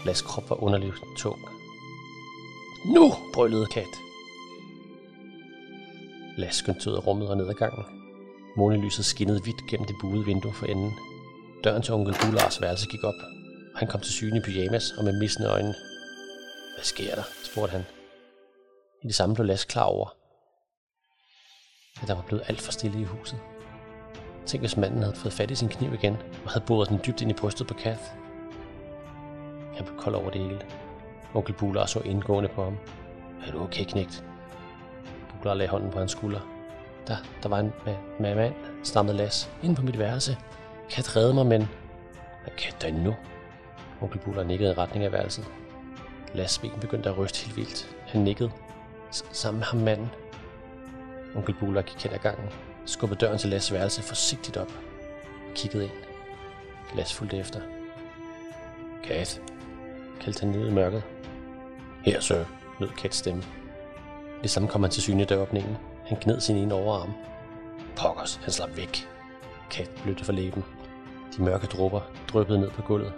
Las 0.07 0.22
krop 0.22 0.50
var 0.50 0.62
underligt 0.62 0.94
tung. 1.18 1.40
Nu, 2.94 3.14
brølede 3.34 3.66
Kat. 3.66 3.94
Las 6.36 6.54
skyndte 6.54 6.90
ud 6.90 6.96
af 6.96 7.07
rummet 7.07 7.28
og 7.28 7.36
ned 7.36 7.48
ad 7.48 7.54
gangen. 7.54 7.84
Månelyset 8.57 9.04
skinnede 9.04 9.40
hvidt 9.40 9.66
gennem 9.70 9.86
det 9.86 9.96
buede 10.00 10.24
vindue 10.24 10.52
for 10.52 10.66
enden. 10.66 10.92
Døren 11.64 11.82
til 11.82 11.94
onkel 11.94 12.14
Bulars 12.20 12.61
værelse 12.61 12.88
gik 12.88 13.04
op, 13.04 13.14
og 13.72 13.78
han 13.78 13.88
kom 13.88 14.00
til 14.00 14.12
syne 14.12 14.38
i 14.38 14.40
pyjamas 14.40 14.90
og 14.98 15.04
med 15.04 15.18
missende 15.20 15.48
øjne. 15.48 15.74
Hvad 16.76 16.84
sker 16.84 17.14
der? 17.14 17.22
spurgte 17.44 17.72
han. 17.72 17.84
I 19.02 19.07
det 19.07 19.14
samme 19.14 19.34
blev 19.34 19.46
Las 19.46 19.64
klar 19.64 19.84
over, 19.84 20.09
at 22.02 22.09
der 22.09 22.14
var 22.14 22.22
blevet 22.22 22.44
alt 22.48 22.61
for 22.61 22.72
stille 22.72 23.00
i 23.00 23.04
huset. 23.04 23.38
Tænk, 24.46 24.62
hvis 24.62 24.76
manden 24.76 25.02
havde 25.02 25.16
fået 25.16 25.32
fat 25.32 25.50
i 25.50 25.54
sin 25.54 25.68
kniv 25.68 25.94
igen, 25.94 26.16
og 26.44 26.50
havde 26.50 26.64
boret 26.66 26.88
den 26.88 27.00
dybt 27.07 27.20
ind 27.20 27.30
i 27.30 27.34
brystet 27.34 27.66
på 27.66 27.74
Kath. 27.74 28.26
Han 29.77 29.85
blev 29.87 29.99
kold 29.99 30.14
over 30.14 30.31
det 30.31 30.41
hele. 30.41 30.61
Onkel 31.35 31.55
Bular 31.55 31.87
så 31.87 32.01
indgående 32.01 32.49
på 32.49 32.64
ham. 32.64 32.77
Er 33.47 33.53
du 33.53 33.62
okay, 33.62 33.85
knægt? 33.85 34.24
Bular 35.43 35.55
lagde 35.55 35.70
hånden 35.70 35.91
på 35.91 35.99
hans 35.99 36.12
skulder. 36.12 36.41
Der, 37.07 37.16
der 37.43 37.49
var 37.49 37.59
en 37.59 37.72
med, 37.87 37.95
ma- 37.95 38.35
mand, 38.35 38.55
stammede 38.85 39.16
Las, 39.16 39.51
inde 39.62 39.74
på 39.74 39.83
mit 39.83 39.99
værelse. 39.99 40.37
Kat 40.91 41.16
redde 41.16 41.35
mig, 41.35 41.47
men... 41.47 41.68
Hvad 42.45 42.55
kan 42.59 42.72
der 42.81 42.93
nu? 43.05 43.14
Onkel 44.01 44.20
Bular 44.20 44.43
nikkede 44.43 44.70
i 44.70 44.74
retning 44.74 45.05
af 45.05 45.12
værelset. 45.12 45.45
Las 46.35 46.59
ben 46.59 46.70
begyndte 46.81 47.09
at 47.11 47.18
ryste 47.18 47.45
helt 47.47 47.57
vildt. 47.57 47.97
Han 48.07 48.20
nikkede. 48.20 48.51
S- 49.12 49.24
sammen 49.33 49.59
med 49.59 49.66
ham 49.66 49.81
manden. 49.81 50.11
Onkel 51.35 51.55
Bular 51.61 51.83
gik 51.83 52.03
hen 52.03 52.12
ad 52.12 52.18
gangen, 52.18 52.49
skubbede 52.87 53.20
døren 53.20 53.39
til 53.39 53.51
Las 53.51 53.72
værelse 53.72 54.03
forsigtigt 54.03 54.57
op 54.57 54.70
og 55.49 55.55
kiggede 55.55 55.85
ind. 55.85 55.93
Las 56.95 57.14
fulgte 57.14 57.37
efter. 57.39 57.61
Kat, 59.05 59.41
kaldte 60.20 60.40
han 60.40 60.48
ned 60.48 60.68
i 60.68 60.72
mørket. 60.72 61.02
Her, 62.04 62.20
sir, 62.20 62.44
lød 62.80 62.88
Kats 62.88 63.16
stemme. 63.16 63.42
Det 64.42 64.50
samme 64.50 64.68
kom 64.68 64.82
han 64.82 64.90
til 64.90 65.02
syne 65.02 65.22
i 65.22 65.24
døråbningen. 65.24 65.76
Han 66.06 66.18
gned 66.20 66.40
sin 66.40 66.56
ene 66.56 66.74
overarm. 66.74 67.12
Pokkers, 67.96 68.40
han 68.42 68.52
slap 68.52 68.76
væk. 68.76 69.08
Kat 69.70 69.90
blødte 70.02 70.24
for 70.24 70.32
læben. 70.32 70.64
De 71.36 71.42
mørke 71.42 71.66
dråber 71.66 72.00
dryppede 72.28 72.60
ned 72.60 72.70
på 72.70 72.82
gulvet. 72.82 73.12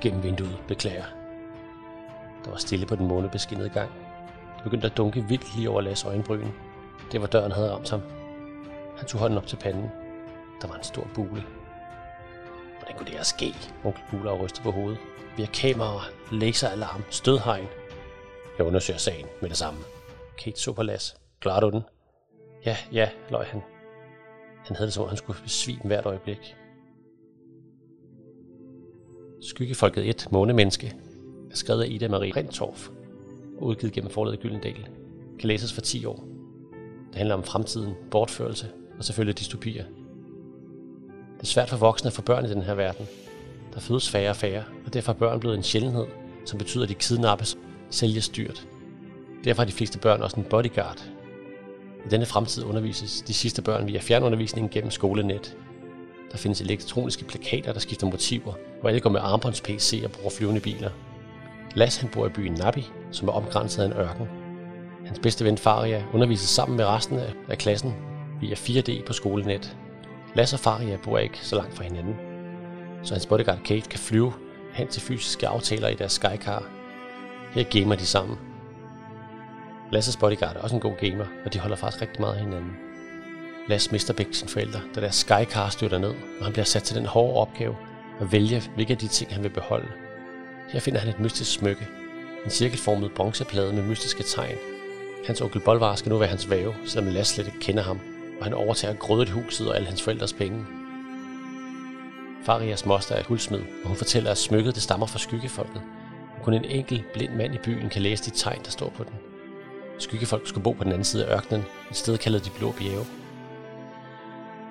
Gennem 0.00 0.22
vinduet, 0.22 0.62
beklager. 0.68 1.04
Der 2.44 2.50
var 2.50 2.56
stille 2.56 2.86
på 2.86 2.96
den 2.96 3.06
månebeskinnede 3.06 3.68
gang. 3.68 3.90
Det 4.56 4.64
begyndte 4.64 4.86
at 4.86 4.96
dunke 4.96 5.24
vildt 5.28 5.56
lige 5.56 5.70
over 5.70 5.80
Lasse 5.80 6.08
øjenbryn. 6.08 6.48
Det 7.12 7.20
var 7.20 7.26
døren 7.26 7.52
havde 7.52 7.72
ramt 7.72 7.90
ham. 7.90 8.02
Han 8.96 9.06
tog 9.06 9.20
hånden 9.20 9.38
op 9.38 9.46
til 9.46 9.56
panden. 9.56 9.90
Der 10.62 10.68
var 10.68 10.74
en 10.74 10.84
stor 10.84 11.08
bule. 11.14 11.44
Hvordan 12.88 12.98
kunne 12.98 13.10
det 13.10 13.16
her 13.16 13.24
ske? 13.24 13.54
Onkel 13.84 14.02
Buller 14.10 14.44
ryster 14.44 14.62
på 14.62 14.70
hovedet. 14.70 14.98
Vi 15.36 15.42
har 15.42 15.50
kameraer, 15.52 16.10
laseralarm, 16.32 17.02
stødhegn. 17.10 17.66
Jeg 18.58 18.66
undersøger 18.66 18.98
sagen 18.98 19.26
med 19.40 19.48
det 19.48 19.56
samme. 19.56 19.80
Kate 20.38 20.60
så 20.60 20.72
på 20.72 20.82
Las. 20.82 21.16
Klarer 21.40 21.60
du 21.60 21.70
den? 21.70 21.82
Ja, 22.66 22.76
ja, 22.92 23.08
løj 23.30 23.44
han. 23.44 23.60
Han 24.64 24.76
havde 24.76 24.86
det 24.86 24.94
som 24.94 25.02
om, 25.02 25.08
han 25.08 25.18
skulle 25.18 25.42
besvime 25.42 25.80
hvert 25.84 26.06
øjeblik. 26.06 26.56
Skyggefolket 29.42 30.08
1, 30.08 30.28
Månemenneske, 30.32 30.86
er 31.50 31.56
skrevet 31.56 31.82
af 31.82 31.88
Ida 31.90 32.08
Marie 32.08 32.36
Rentorf 32.36 32.88
og 33.58 33.62
udgivet 33.62 33.92
gennem 33.92 34.10
forladet 34.10 34.40
Gyldendal. 34.40 34.88
Kan 35.38 35.48
læses 35.48 35.72
for 35.72 35.80
10 35.80 36.04
år. 36.04 36.24
Det 37.08 37.16
handler 37.16 37.34
om 37.34 37.44
fremtiden, 37.44 37.94
bortførelse 38.10 38.70
og 38.98 39.04
selvfølgelig 39.04 39.38
dystopier. 39.38 39.84
Det 41.38 41.42
er 41.42 41.46
svært 41.46 41.68
for 41.68 41.76
voksne 41.76 42.08
at 42.08 42.12
få 42.12 42.22
børn 42.22 42.44
i 42.44 42.48
den 42.48 42.62
her 42.62 42.74
verden. 42.74 43.06
Der 43.74 43.80
fødes 43.80 44.10
færre 44.10 44.30
og 44.30 44.36
færre, 44.36 44.62
og 44.86 44.94
derfor 44.94 45.12
er 45.12 45.16
børn 45.16 45.40
blevet 45.40 45.56
en 45.56 45.62
sjældenhed, 45.62 46.06
som 46.46 46.58
betyder, 46.58 46.82
at 46.82 46.88
de 46.88 46.94
kidnappes, 46.94 47.58
sælges 47.90 48.28
dyrt. 48.28 48.66
Derfor 49.44 49.62
har 49.62 49.66
de 49.66 49.72
fleste 49.72 49.98
børn 49.98 50.22
også 50.22 50.36
en 50.36 50.44
bodyguard. 50.44 51.04
I 52.06 52.08
denne 52.08 52.26
fremtid 52.26 52.64
undervises 52.64 53.22
de 53.26 53.34
sidste 53.34 53.62
børn 53.62 53.86
via 53.86 53.98
fjernundervisning 53.98 54.70
gennem 54.70 54.90
skolenet. 54.90 55.56
Der 56.32 56.38
findes 56.38 56.60
elektroniske 56.60 57.24
plakater, 57.24 57.72
der 57.72 57.80
skifter 57.80 58.06
motiver, 58.06 58.52
hvor 58.80 58.88
alle 58.88 59.00
går 59.00 59.10
med 59.10 59.20
armbånds 59.20 59.60
PC 59.60 60.02
og 60.04 60.10
bruger 60.10 60.30
flyvende 60.30 60.60
biler. 60.60 60.90
Las 61.74 61.96
han 61.96 62.10
bor 62.12 62.26
i 62.26 62.28
byen 62.28 62.52
Nabi, 62.52 62.86
som 63.10 63.28
er 63.28 63.32
omgrænset 63.32 63.82
af 63.82 63.86
en 63.86 63.92
ørken. 63.92 64.28
Hans 65.06 65.18
bedste 65.18 65.44
ven 65.44 65.58
Faria 65.58 66.04
undervises 66.12 66.48
sammen 66.48 66.76
med 66.76 66.86
resten 66.86 67.20
af 67.48 67.58
klassen 67.58 67.94
via 68.40 68.54
4D 68.54 69.04
på 69.06 69.12
skolenet. 69.12 69.76
Lasse 70.34 70.56
og 70.56 70.60
Faria 70.60 70.96
bor 70.96 71.18
ikke 71.18 71.38
så 71.42 71.56
langt 71.56 71.74
fra 71.74 71.84
hinanden, 71.84 72.16
så 73.02 73.14
hans 73.14 73.26
bodyguard 73.26 73.62
Kate 73.64 73.88
kan 73.88 73.98
flyve 73.98 74.32
hen 74.72 74.88
til 74.88 75.02
fysiske 75.02 75.48
aftaler 75.48 75.88
i 75.88 75.94
deres 75.94 76.12
skycar. 76.12 76.62
Her 77.52 77.64
gamer 77.64 77.94
de 77.94 78.06
sammen. 78.06 78.38
Lasses 79.92 80.16
bodyguard 80.16 80.56
er 80.56 80.60
også 80.60 80.76
en 80.76 80.82
god 80.82 80.96
gamer, 80.96 81.24
og 81.44 81.52
de 81.52 81.58
holder 81.58 81.76
faktisk 81.76 82.02
rigtig 82.02 82.20
meget 82.20 82.34
af 82.34 82.40
hinanden. 82.40 82.76
Lasse 83.68 83.92
mister 83.92 84.14
begge 84.14 84.34
sine 84.34 84.50
forældre, 84.50 84.80
da 84.94 85.00
deres 85.00 85.14
skycar 85.14 85.68
styrter 85.68 85.98
ned, 85.98 86.14
og 86.38 86.44
han 86.44 86.52
bliver 86.52 86.64
sat 86.64 86.82
til 86.82 86.96
den 86.96 87.06
hårde 87.06 87.34
opgave 87.34 87.76
at 88.20 88.32
vælge, 88.32 88.62
hvilke 88.74 88.92
af 88.92 88.98
de 88.98 89.08
ting 89.08 89.34
han 89.34 89.42
vil 89.42 89.48
beholde. 89.48 89.88
Her 90.68 90.80
finder 90.80 91.00
han 91.00 91.08
et 91.08 91.20
mystisk 91.20 91.52
smykke, 91.52 91.86
en 92.44 92.50
cirkelformet 92.50 93.12
bronzeplade 93.12 93.72
med 93.72 93.82
mystiske 93.82 94.22
tegn. 94.22 94.56
Hans 95.26 95.40
onkel 95.40 95.60
Bolvar 95.60 95.94
skal 95.94 96.10
nu 96.10 96.18
være 96.18 96.28
hans 96.28 96.50
væve, 96.50 96.74
selvom 96.86 97.12
Lasse 97.12 97.34
slet 97.34 97.46
ikke 97.46 97.60
kender 97.60 97.82
ham, 97.82 98.00
og 98.38 98.44
han 98.44 98.54
overtager 98.54 98.94
grødet 98.94 99.28
huset 99.28 99.68
og 99.68 99.76
alle 99.76 99.88
hans 99.88 100.02
forældres 100.02 100.32
penge. 100.32 100.66
Farias 102.44 102.86
moster 102.86 103.14
er 103.14 103.22
guldsmed, 103.22 103.60
og 103.82 103.88
hun 103.88 103.96
fortæller, 103.96 104.30
at 104.30 104.38
smykket 104.38 104.74
det 104.74 104.82
stammer 104.82 105.06
fra 105.06 105.18
skyggefolket. 105.18 105.82
Og 106.38 106.44
kun 106.44 106.54
en 106.54 106.64
enkelt 106.64 107.12
blind 107.12 107.34
mand 107.34 107.54
i 107.54 107.58
byen 107.58 107.88
kan 107.88 108.02
læse 108.02 108.24
de 108.24 108.30
tegn, 108.30 108.60
der 108.64 108.70
står 108.70 108.88
på 108.96 109.04
den. 109.04 109.12
Skyggefolk 109.98 110.48
skulle 110.48 110.64
bo 110.64 110.72
på 110.72 110.84
den 110.84 110.92
anden 110.92 111.04
side 111.04 111.26
af 111.26 111.36
ørkenen, 111.36 111.64
et 111.90 111.96
sted 111.96 112.18
kaldet 112.18 112.44
de 112.44 112.50
blå 112.50 112.72
bjerge. 112.72 113.06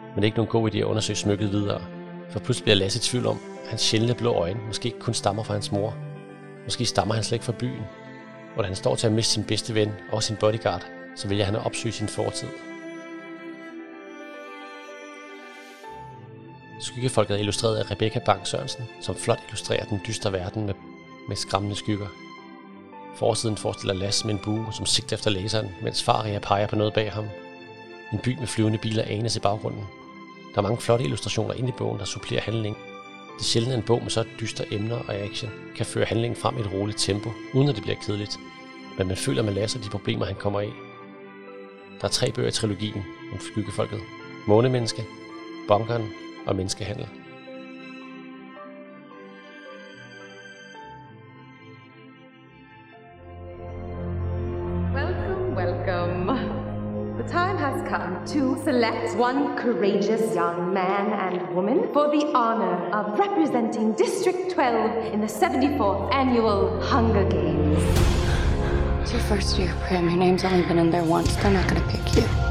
Men 0.09 0.15
det 0.15 0.21
er 0.21 0.25
ikke 0.25 0.37
nogen 0.37 0.51
god 0.51 0.71
idé 0.71 0.77
at 0.77 0.83
undersøge 0.83 1.17
smykket 1.17 1.51
videre, 1.51 1.81
for 2.31 2.39
pludselig 2.39 2.63
bliver 2.63 2.75
Lasse 2.75 2.97
i 2.97 3.01
tvivl 3.01 3.25
om, 3.25 3.39
at 3.63 3.69
hans 3.69 3.81
sjældne 3.81 4.15
blå 4.15 4.33
øjne 4.33 4.59
måske 4.67 4.85
ikke 4.85 4.99
kun 4.99 5.13
stammer 5.13 5.43
fra 5.43 5.53
hans 5.53 5.71
mor. 5.71 5.95
Måske 6.63 6.85
stammer 6.85 7.13
han 7.13 7.23
slet 7.23 7.35
ikke 7.35 7.45
fra 7.45 7.53
byen. 7.59 7.83
Og 8.55 8.63
da 8.63 8.67
han 8.67 8.75
står 8.75 8.95
til 8.95 9.07
at 9.07 9.13
miste 9.13 9.33
sin 9.33 9.43
bedste 9.43 9.75
ven 9.75 9.91
og 10.11 10.23
sin 10.23 10.35
bodyguard, 10.35 10.85
så 11.15 11.27
vælger 11.27 11.45
han 11.45 11.55
at 11.55 11.65
opsøge 11.65 11.93
sin 11.93 12.07
fortid. 12.07 12.47
Skyggefolket 16.79 17.35
er 17.35 17.39
illustreret 17.39 17.77
af 17.77 17.91
Rebecca 17.91 18.19
Bang 18.19 18.47
Sørensen, 18.47 18.83
som 19.01 19.15
flot 19.15 19.39
illustrerer 19.47 19.85
den 19.85 20.01
dystre 20.07 20.33
verden 20.33 20.65
med, 20.65 20.73
med 21.27 21.35
skræmmende 21.35 21.75
skygger. 21.75 22.07
Forsiden 23.15 23.57
forestiller 23.57 23.93
Lasse 23.93 24.27
med 24.27 24.33
en 24.33 24.41
bue, 24.43 24.73
som 24.73 24.85
sigter 24.85 25.15
efter 25.15 25.31
læseren, 25.31 25.69
mens 25.83 26.03
Faria 26.03 26.39
peger 26.39 26.67
på 26.67 26.75
noget 26.75 26.93
bag 26.93 27.11
ham. 27.11 27.25
En 28.13 28.19
by 28.19 28.39
med 28.39 28.47
flyvende 28.47 28.77
biler 28.77 29.03
anes 29.03 29.35
i 29.35 29.39
baggrunden. 29.39 29.83
Der 30.55 30.57
er 30.57 30.61
mange 30.61 30.77
flotte 30.77 31.05
illustrationer 31.05 31.53
inde 31.53 31.69
i 31.69 31.77
bogen, 31.77 31.99
der 31.99 32.05
supplerer 32.05 32.41
handlingen. 32.41 32.81
Det 33.37 33.41
er 33.41 33.47
sjældent, 33.47 33.73
at 33.73 33.79
en 33.79 33.85
bog 33.85 34.01
med 34.01 34.09
så 34.09 34.25
dystre 34.39 34.73
emner 34.73 34.99
og 35.07 35.15
action 35.15 35.51
kan 35.75 35.85
føre 35.85 36.05
handlingen 36.05 36.41
frem 36.41 36.57
i 36.57 36.59
et 36.59 36.73
roligt 36.73 36.99
tempo, 36.99 37.31
uden 37.53 37.69
at 37.69 37.75
det 37.75 37.83
bliver 37.83 37.97
kedeligt. 38.05 38.37
Men 38.97 39.07
man 39.07 39.17
føler 39.17 39.43
med 39.43 39.53
Lasse 39.53 39.79
de 39.83 39.89
problemer, 39.89 40.25
han 40.25 40.35
kommer 40.35 40.59
af. 40.59 40.71
Der 42.01 42.07
er 42.07 42.11
tre 42.11 42.31
bøger 42.31 42.49
i 42.49 42.51
trilogien 42.51 43.03
om 43.33 43.39
skyggefolket. 43.39 43.99
Månemenneske, 44.47 45.05
Bunkeren 45.67 46.09
og 46.47 46.55
menneskehandel. 46.55 47.07
Welcome, 54.93 55.55
welcome. 55.55 56.27
The 57.17 57.27
time 57.27 57.57
has 57.57 57.77
come 57.89 58.25
to 58.33 58.63
select 58.63 59.17
one 59.17 59.57
courageous 59.57 60.35
young 60.35 60.73
man 60.73 61.05
and 61.25 61.55
woman 61.55 61.79
for 61.93 62.05
the 62.15 62.31
honor 62.33 62.75
of 62.93 63.19
representing 63.19 63.93
District 63.93 64.53
12 64.53 65.13
in 65.13 65.19
the 65.19 65.27
74th 65.27 66.13
Annual 66.13 66.81
Hunger 66.81 67.27
Games. 67.29 67.83
It's 69.01 69.11
your 69.11 69.21
first 69.21 69.57
year, 69.57 69.73
Prim. 69.87 70.09
Your 70.09 70.17
name's 70.17 70.43
only 70.43 70.63
been 70.67 70.77
in 70.77 70.91
there 70.91 71.03
once. 71.03 71.35
They're 71.37 71.51
not 71.51 71.67
gonna 71.67 71.87
pick 71.89 72.15
you. 72.15 72.46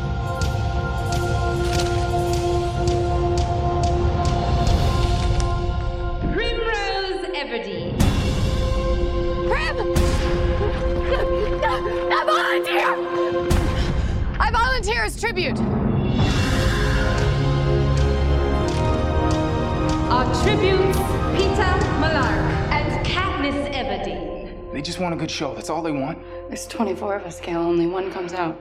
Just 24.97 25.03
want 25.03 25.15
a 25.15 25.19
good 25.19 25.31
show. 25.31 25.55
That's 25.55 25.69
all 25.69 25.83
they 25.83 25.93
want. 25.93 26.19
There's 26.49 26.67
24 26.67 27.17
of 27.17 27.27
us, 27.27 27.39
Gail. 27.39 27.61
Only 27.61 27.87
one 27.87 28.11
comes 28.11 28.33
out. 28.33 28.59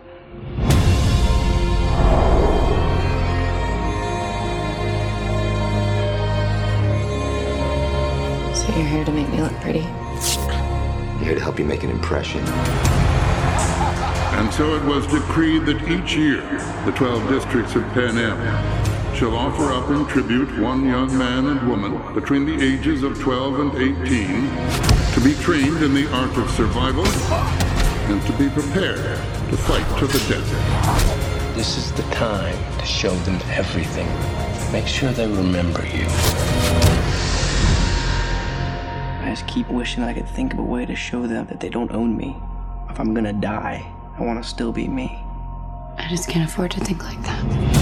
So 8.53 8.67
you're 8.75 8.85
here 8.85 9.05
to 9.05 9.11
make 9.13 9.29
me 9.29 9.39
look 9.39 9.53
pretty? 9.61 9.79
I'm 9.79 11.23
here 11.23 11.35
to 11.35 11.39
help 11.39 11.57
you 11.57 11.63
make 11.63 11.83
an 11.83 11.89
impression. 11.89 12.41
And 14.35 14.53
so 14.53 14.75
it 14.75 14.83
was 14.83 15.07
decreed 15.07 15.65
that 15.67 15.81
each 15.87 16.17
year 16.17 16.41
the 16.83 16.91
12 16.91 17.29
districts 17.29 17.75
of 17.77 17.83
Pan 17.93 18.17
Am 18.17 18.84
shall 19.15 19.35
offer 19.37 19.71
up 19.71 19.89
in 19.91 20.05
tribute 20.07 20.59
one 20.59 20.85
young 20.85 21.17
man 21.17 21.47
and 21.47 21.69
woman 21.69 22.13
between 22.13 22.45
the 22.45 22.61
ages 22.61 23.01
of 23.01 23.17
12 23.17 23.59
and 23.61 23.73
18 23.73 24.03
to 25.13 25.21
be 25.23 25.33
trained 25.41 25.81
in 25.81 25.93
the 25.93 26.05
art 26.11 26.35
of 26.37 26.49
survival 26.51 27.05
and 28.11 28.21
to 28.23 28.33
be 28.33 28.49
prepared 28.49 28.97
to 29.49 29.55
fight 29.55 29.87
to 29.99 30.07
the 30.07 30.19
death. 30.27 31.55
This 31.55 31.77
is 31.77 31.93
the 31.93 32.01
time 32.13 32.57
to 32.77 32.85
show 32.85 33.15
them 33.19 33.39
everything. 33.51 34.07
Make 34.73 34.85
sure 34.85 35.13
they 35.13 35.27
remember 35.27 35.85
you. 35.85 36.07
I 39.21 39.27
just 39.29 39.47
keep 39.47 39.69
wishing 39.69 40.03
I 40.03 40.13
could 40.13 40.27
think 40.27 40.51
of 40.51 40.59
a 40.59 40.63
way 40.63 40.85
to 40.85 40.95
show 40.95 41.25
them 41.25 41.45
that 41.45 41.61
they 41.61 41.69
don't 41.69 41.91
own 41.93 42.17
me. 42.17 42.35
If 42.89 42.99
I'm 42.99 43.13
gonna 43.13 43.31
die, 43.31 43.89
I 44.19 44.23
wanna 44.23 44.43
still 44.43 44.73
be 44.73 44.89
me. 44.89 45.17
I 45.97 46.07
just 46.09 46.27
can't 46.27 46.49
afford 46.49 46.71
to 46.71 46.81
think 46.81 47.01
like 47.05 47.21
that. 47.23 47.74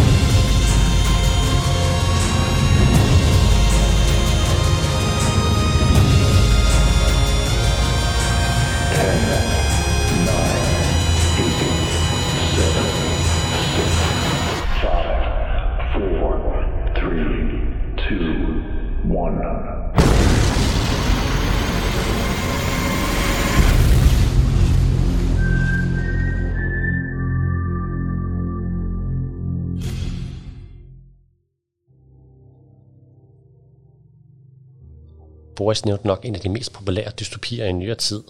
Boris 35.56 35.86
nævnte 35.86 36.08
nok 36.08 36.26
en 36.26 36.36
af 36.36 36.42
de 36.42 36.50
mest 36.50 36.74
populære 36.74 37.12
dystopier 37.20 37.66
i 37.66 37.72
nyere 37.72 37.96
tid, 37.96 38.24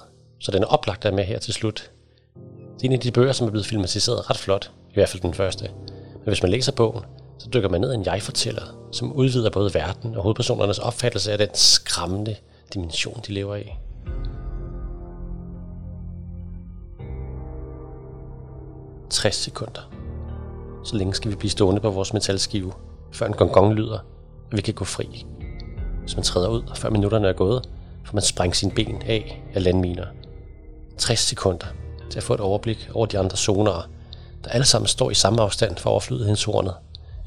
så 0.44 0.52
den 0.52 0.64
er 0.64 0.68
oplagt 0.68 1.04
der 1.04 1.12
med 1.12 1.24
her 1.24 1.40
til 1.40 1.54
slut. 1.54 1.92
Det 2.76 2.82
er 2.82 2.86
en 2.86 2.94
af 2.94 3.00
de 3.00 3.12
bøger, 3.12 3.32
som 3.32 3.48
er 3.48 3.52
blevet 3.52 3.66
filmatiseret 3.66 4.30
ret 4.30 4.38
flot, 4.38 4.72
i 4.90 4.94
hvert 4.94 5.10
fald 5.10 5.22
den 5.22 5.34
første. 5.34 5.70
Men 6.14 6.24
hvis 6.28 6.44
man 6.44 6.52
læser 6.52 6.72
bogen, 6.72 7.04
så 7.38 7.50
dykker 7.54 7.70
man 7.70 7.82
ned 7.82 7.92
i 7.92 7.96
en 7.96 8.06
jeg-fortæller, 8.06 8.64
som 8.92 9.14
udvider 9.14 9.50
både 9.50 9.74
verden 9.74 10.16
og 10.16 10.24
hovedpersonernes 10.24 10.80
opfattelse 10.80 11.32
af 11.32 11.38
den 11.38 11.48
skræmmende 11.54 12.36
dimension, 12.74 13.22
de 13.28 13.34
lever 13.34 13.56
i. 13.56 13.74
...60 19.14 19.30
sekunder. 19.30 19.92
Så 20.84 20.96
længe 20.96 21.14
skal 21.14 21.32
vi 21.32 21.36
blive 21.36 21.52
stående 21.52 21.82
på 21.82 21.90
vores 21.90 22.14
metalskive, 22.14 22.74
før 23.12 23.26
en 23.26 23.34
gong, 23.34 23.52
gong 23.52 23.74
lyder, 23.74 24.00
og 24.52 24.58
vi 24.58 24.62
kan 24.62 24.74
gå 24.74 24.86
fri. 24.86 25.26
Hvis 26.02 26.16
man 26.16 26.24
træder 26.24 26.50
ud, 26.50 26.62
før 26.76 26.90
minutterne 26.90 27.28
er 27.28 27.34
gået, 27.34 27.70
får 28.06 28.14
man 28.14 28.24
sprængt 28.24 28.58
sine 28.58 28.72
ben 28.72 29.02
af 29.06 29.44
af 29.54 29.64
landminer. 29.64 30.06
60 30.98 31.20
sekunder 31.20 31.68
til 32.10 32.20
at 32.20 32.24
få 32.24 32.34
et 32.34 32.40
overblik 32.40 32.90
over 32.94 33.06
de 33.06 33.20
andre 33.20 33.38
zoner, 33.38 33.90
der 34.44 34.50
alle 34.50 34.66
sammen 34.66 34.88
står 34.88 35.12
i 35.12 35.14
samme 35.14 35.42
afstand 35.42 35.78
for 35.78 35.90
overflydighedshornet. 35.90 36.74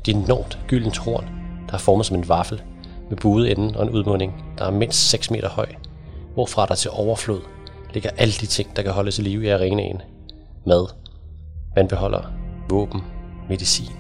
Det 0.06 0.16
er 0.16 0.18
enormt 0.18 0.58
gyldent 0.68 0.98
horn, 0.98 1.24
der 1.68 1.74
er 1.74 1.78
formet 1.78 2.06
som 2.06 2.16
en 2.16 2.28
vaffel, 2.28 2.62
med 3.10 3.16
buede 3.16 3.50
enden 3.50 3.76
og 3.76 3.82
en 3.82 3.90
udmunding, 3.90 4.44
der 4.58 4.64
er 4.64 4.70
mindst 4.70 5.10
6 5.10 5.30
meter 5.30 5.48
høj, 5.48 5.68
hvorfra 6.34 6.66
der 6.66 6.74
til 6.74 6.90
overflod 6.90 7.40
ligger 7.94 8.10
alle 8.16 8.32
de 8.32 8.46
ting, 8.46 8.76
der 8.76 8.82
kan 8.82 8.92
holdes 8.92 9.18
i 9.18 9.22
live 9.22 9.44
i 9.44 9.48
arenaen. 9.48 10.02
Mad, 10.66 10.86
vandbeholder, 11.74 12.22
våben, 12.70 13.02
medicin, 13.48 13.92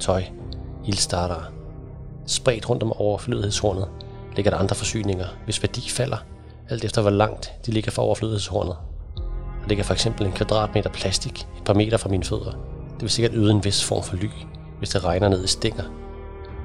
tøj, 0.00 0.24
ildstartere. 0.86 1.44
Spredt 2.26 2.70
rundt 2.70 2.82
om 2.82 2.92
overflødighedshornet 2.92 3.88
ligger 4.36 4.50
der 4.50 4.58
andre 4.58 4.76
forsyninger, 4.76 5.26
hvis 5.44 5.62
værdi 5.62 5.90
falder, 5.90 6.16
alt 6.68 6.84
efter 6.84 7.02
hvor 7.02 7.10
langt 7.10 7.52
de 7.66 7.70
ligger 7.70 7.90
fra 7.90 8.02
overflødighedshornet. 8.02 8.76
Ligger 9.70 9.84
for 9.84 9.94
eksempel 9.94 10.26
en 10.26 10.32
kvadratmeter 10.32 10.90
plastik 10.90 11.40
et 11.40 11.64
par 11.64 11.74
meter 11.74 11.96
fra 11.96 12.08
mine 12.08 12.24
fødder. 12.24 12.50
Det 12.92 13.00
vil 13.00 13.10
sikkert 13.10 13.32
yde 13.34 13.50
en 13.50 13.64
vis 13.64 13.84
form 13.84 14.02
for 14.02 14.16
ly, 14.16 14.30
hvis 14.78 14.88
det 14.88 15.04
regner 15.04 15.28
ned 15.28 15.44
i 15.44 15.46
stænger. 15.46 15.84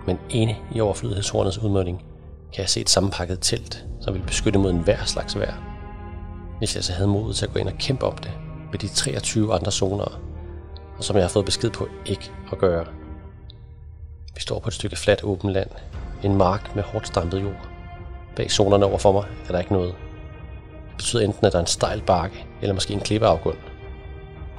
Men 0.07 0.19
inde 0.29 0.55
i 0.75 0.81
overflødighedshornets 0.81 1.57
udmunding 1.57 1.97
kan 2.53 2.61
jeg 2.61 2.69
se 2.69 2.81
et 2.81 2.89
sammenpakket 2.89 3.37
telt, 3.41 3.85
som 4.01 4.13
vil 4.13 4.21
beskytte 4.27 4.59
mod 4.59 4.71
enhver 4.71 5.05
slags 5.05 5.39
vejr. 5.39 5.53
Hvis 6.57 6.75
jeg 6.75 6.83
så 6.83 6.93
havde 6.93 7.07
modet 7.07 7.35
til 7.35 7.45
at 7.45 7.53
gå 7.53 7.59
ind 7.59 7.67
og 7.67 7.73
kæmpe 7.79 8.05
om 8.05 8.17
det 8.17 8.31
med 8.71 8.79
de 8.79 8.87
23 8.87 9.53
andre 9.53 9.71
zoner, 9.71 10.21
og 10.97 11.03
som 11.03 11.15
jeg 11.15 11.23
har 11.23 11.29
fået 11.29 11.45
besked 11.45 11.69
på 11.69 11.87
ikke 12.05 12.31
at 12.51 12.57
gøre. 12.57 12.85
Vi 14.35 14.41
står 14.41 14.59
på 14.59 14.67
et 14.67 14.73
stykke 14.73 14.95
fladt 14.95 15.23
åbent 15.23 15.53
land. 15.53 15.69
En 16.23 16.35
mark 16.35 16.75
med 16.75 16.83
hårdt 16.83 17.07
stampet 17.07 17.41
jord. 17.41 17.67
Bag 18.35 18.51
zonerne 18.51 18.85
over 18.85 18.97
for 18.97 19.11
mig 19.11 19.23
er 19.47 19.51
der 19.51 19.59
ikke 19.59 19.73
noget. 19.73 19.95
Det 20.87 20.97
betyder 20.97 21.23
enten, 21.23 21.45
at 21.45 21.51
der 21.51 21.59
er 21.59 21.63
en 21.63 21.67
stejl 21.67 22.01
bakke, 22.01 22.45
eller 22.65 22.73
måske 22.73 22.93
en 22.93 22.99
klippeafgrund. 22.99 23.57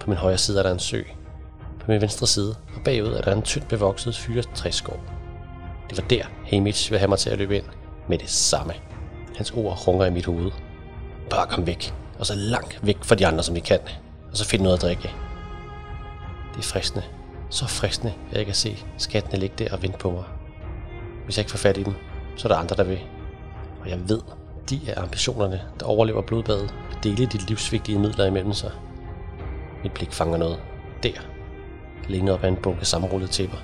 På 0.00 0.10
min 0.10 0.16
højre 0.16 0.38
side 0.38 0.58
er 0.58 0.62
der 0.62 0.72
en 0.72 0.78
sø. 0.78 1.02
På 1.80 1.84
min 1.88 2.00
venstre 2.00 2.26
side 2.26 2.54
og 2.76 2.82
bagud 2.84 3.12
er 3.12 3.20
der 3.20 3.32
en 3.32 3.42
tyndt 3.42 3.68
bevokset 3.68 4.16
fyretræsskov. 4.16 5.00
Det 5.90 6.02
var 6.02 6.08
der, 6.08 6.24
Hamish 6.46 6.90
ville 6.90 6.98
have 6.98 7.08
mig 7.08 7.18
til 7.18 7.30
at 7.30 7.38
løbe 7.38 7.56
ind. 7.56 7.64
Med 8.08 8.18
det 8.18 8.30
samme. 8.30 8.72
Hans 9.36 9.50
ord 9.50 9.86
runger 9.86 10.06
i 10.06 10.10
mit 10.10 10.26
hoved. 10.26 10.50
Bare 11.30 11.46
kom 11.46 11.66
væk. 11.66 11.94
Og 12.18 12.26
så 12.26 12.34
langt 12.34 12.80
væk 12.82 13.04
fra 13.04 13.14
de 13.14 13.26
andre, 13.26 13.42
som 13.42 13.54
vi 13.54 13.60
kan. 13.60 13.78
Og 14.30 14.36
så 14.36 14.44
find 14.44 14.62
noget 14.62 14.76
at 14.76 14.82
drikke. 14.82 15.10
Det 16.52 16.58
er 16.58 16.62
fristende. 16.62 17.04
Så 17.50 17.66
fristende, 17.66 18.14
at 18.30 18.36
jeg 18.36 18.46
kan 18.46 18.54
se 18.54 18.84
skattene 18.98 19.38
ligge 19.38 19.64
der 19.64 19.72
og 19.72 19.82
vente 19.82 19.98
på 19.98 20.10
mig. 20.10 20.24
Hvis 21.24 21.36
jeg 21.36 21.40
ikke 21.40 21.50
får 21.50 21.58
fat 21.58 21.76
i 21.76 21.82
dem, 21.82 21.94
så 22.36 22.48
er 22.48 22.52
der 22.52 22.58
andre, 22.58 22.76
der 22.76 22.84
vil. 22.84 22.98
Og 23.82 23.90
jeg 23.90 24.08
ved, 24.08 24.20
de 24.70 24.90
er 24.90 25.02
ambitionerne, 25.02 25.62
der 25.80 25.86
overlever 25.86 26.22
blodbadet, 26.22 26.74
vil 26.90 27.02
dele 27.02 27.26
de 27.26 27.38
livsvigtige 27.38 27.98
midler 27.98 28.26
imellem 28.26 28.52
sig. 28.52 28.72
Mit 29.82 29.92
blik 29.92 30.12
fanger 30.12 30.36
noget. 30.36 30.58
Der, 31.02 31.20
længere 32.08 32.34
op 32.34 32.44
ad 32.44 32.48
en 32.48 32.56
bunke 32.56 32.84
sammenrullede 32.84 33.32
tæpper, 33.32 33.58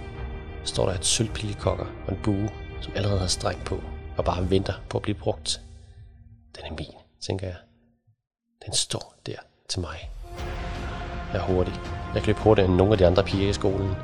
står 0.64 0.86
der 0.86 0.94
et 0.94 1.04
sølvpillekokker 1.04 1.86
og 2.06 2.12
en 2.12 2.18
bue, 2.22 2.48
som 2.80 2.92
allerede 2.96 3.18
har 3.18 3.26
streng 3.26 3.64
på, 3.64 3.82
og 4.16 4.24
bare 4.24 4.50
venter 4.50 4.72
på 4.88 4.98
at 4.98 5.02
blive 5.02 5.18
brugt. 5.18 5.60
Den 6.56 6.64
er 6.64 6.70
min, 6.70 6.94
tænker 7.20 7.46
jeg. 7.46 7.56
Den 8.66 8.74
står 8.74 9.14
der 9.26 9.36
til 9.68 9.80
mig. 9.80 10.10
Jeg 11.32 11.40
er 11.40 11.46
hurtig. 11.46 11.74
Jeg 12.14 12.22
kan 12.22 12.34
hurtigere 12.34 12.68
end 12.68 12.76
nogle 12.76 12.92
af 12.92 12.98
de 12.98 13.06
andre 13.06 13.24
piger 13.24 13.50
i 13.50 13.52
skolen. 13.52 13.94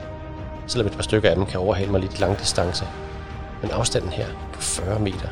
Selvom 0.66 0.86
et 0.86 0.92
par 0.92 1.02
stykker 1.02 1.30
af 1.30 1.36
dem 1.36 1.46
kan 1.46 1.60
overhale 1.60 1.90
mig 1.90 2.00
lidt 2.00 2.20
lang 2.20 2.38
distance. 2.38 2.84
Men 3.62 3.70
afstanden 3.70 4.10
her 4.10 4.26
på 4.52 4.60
40 4.60 5.00
meter, 5.00 5.28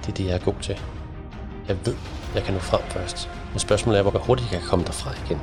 det 0.00 0.08
er 0.08 0.12
det, 0.12 0.26
jeg 0.26 0.34
er 0.34 0.44
god 0.44 0.54
til. 0.62 0.80
Jeg 1.68 1.76
ved, 1.84 1.94
jeg 2.34 2.42
kan 2.42 2.54
nå 2.54 2.60
frem 2.60 2.80
først. 2.88 3.30
Men 3.52 3.58
spørgsmålet 3.58 3.98
er, 3.98 4.02
hvor 4.02 4.18
hurtigt 4.18 4.52
jeg 4.52 4.60
kan 4.60 4.68
komme 4.68 4.84
derfra 4.84 5.10
igen. 5.26 5.40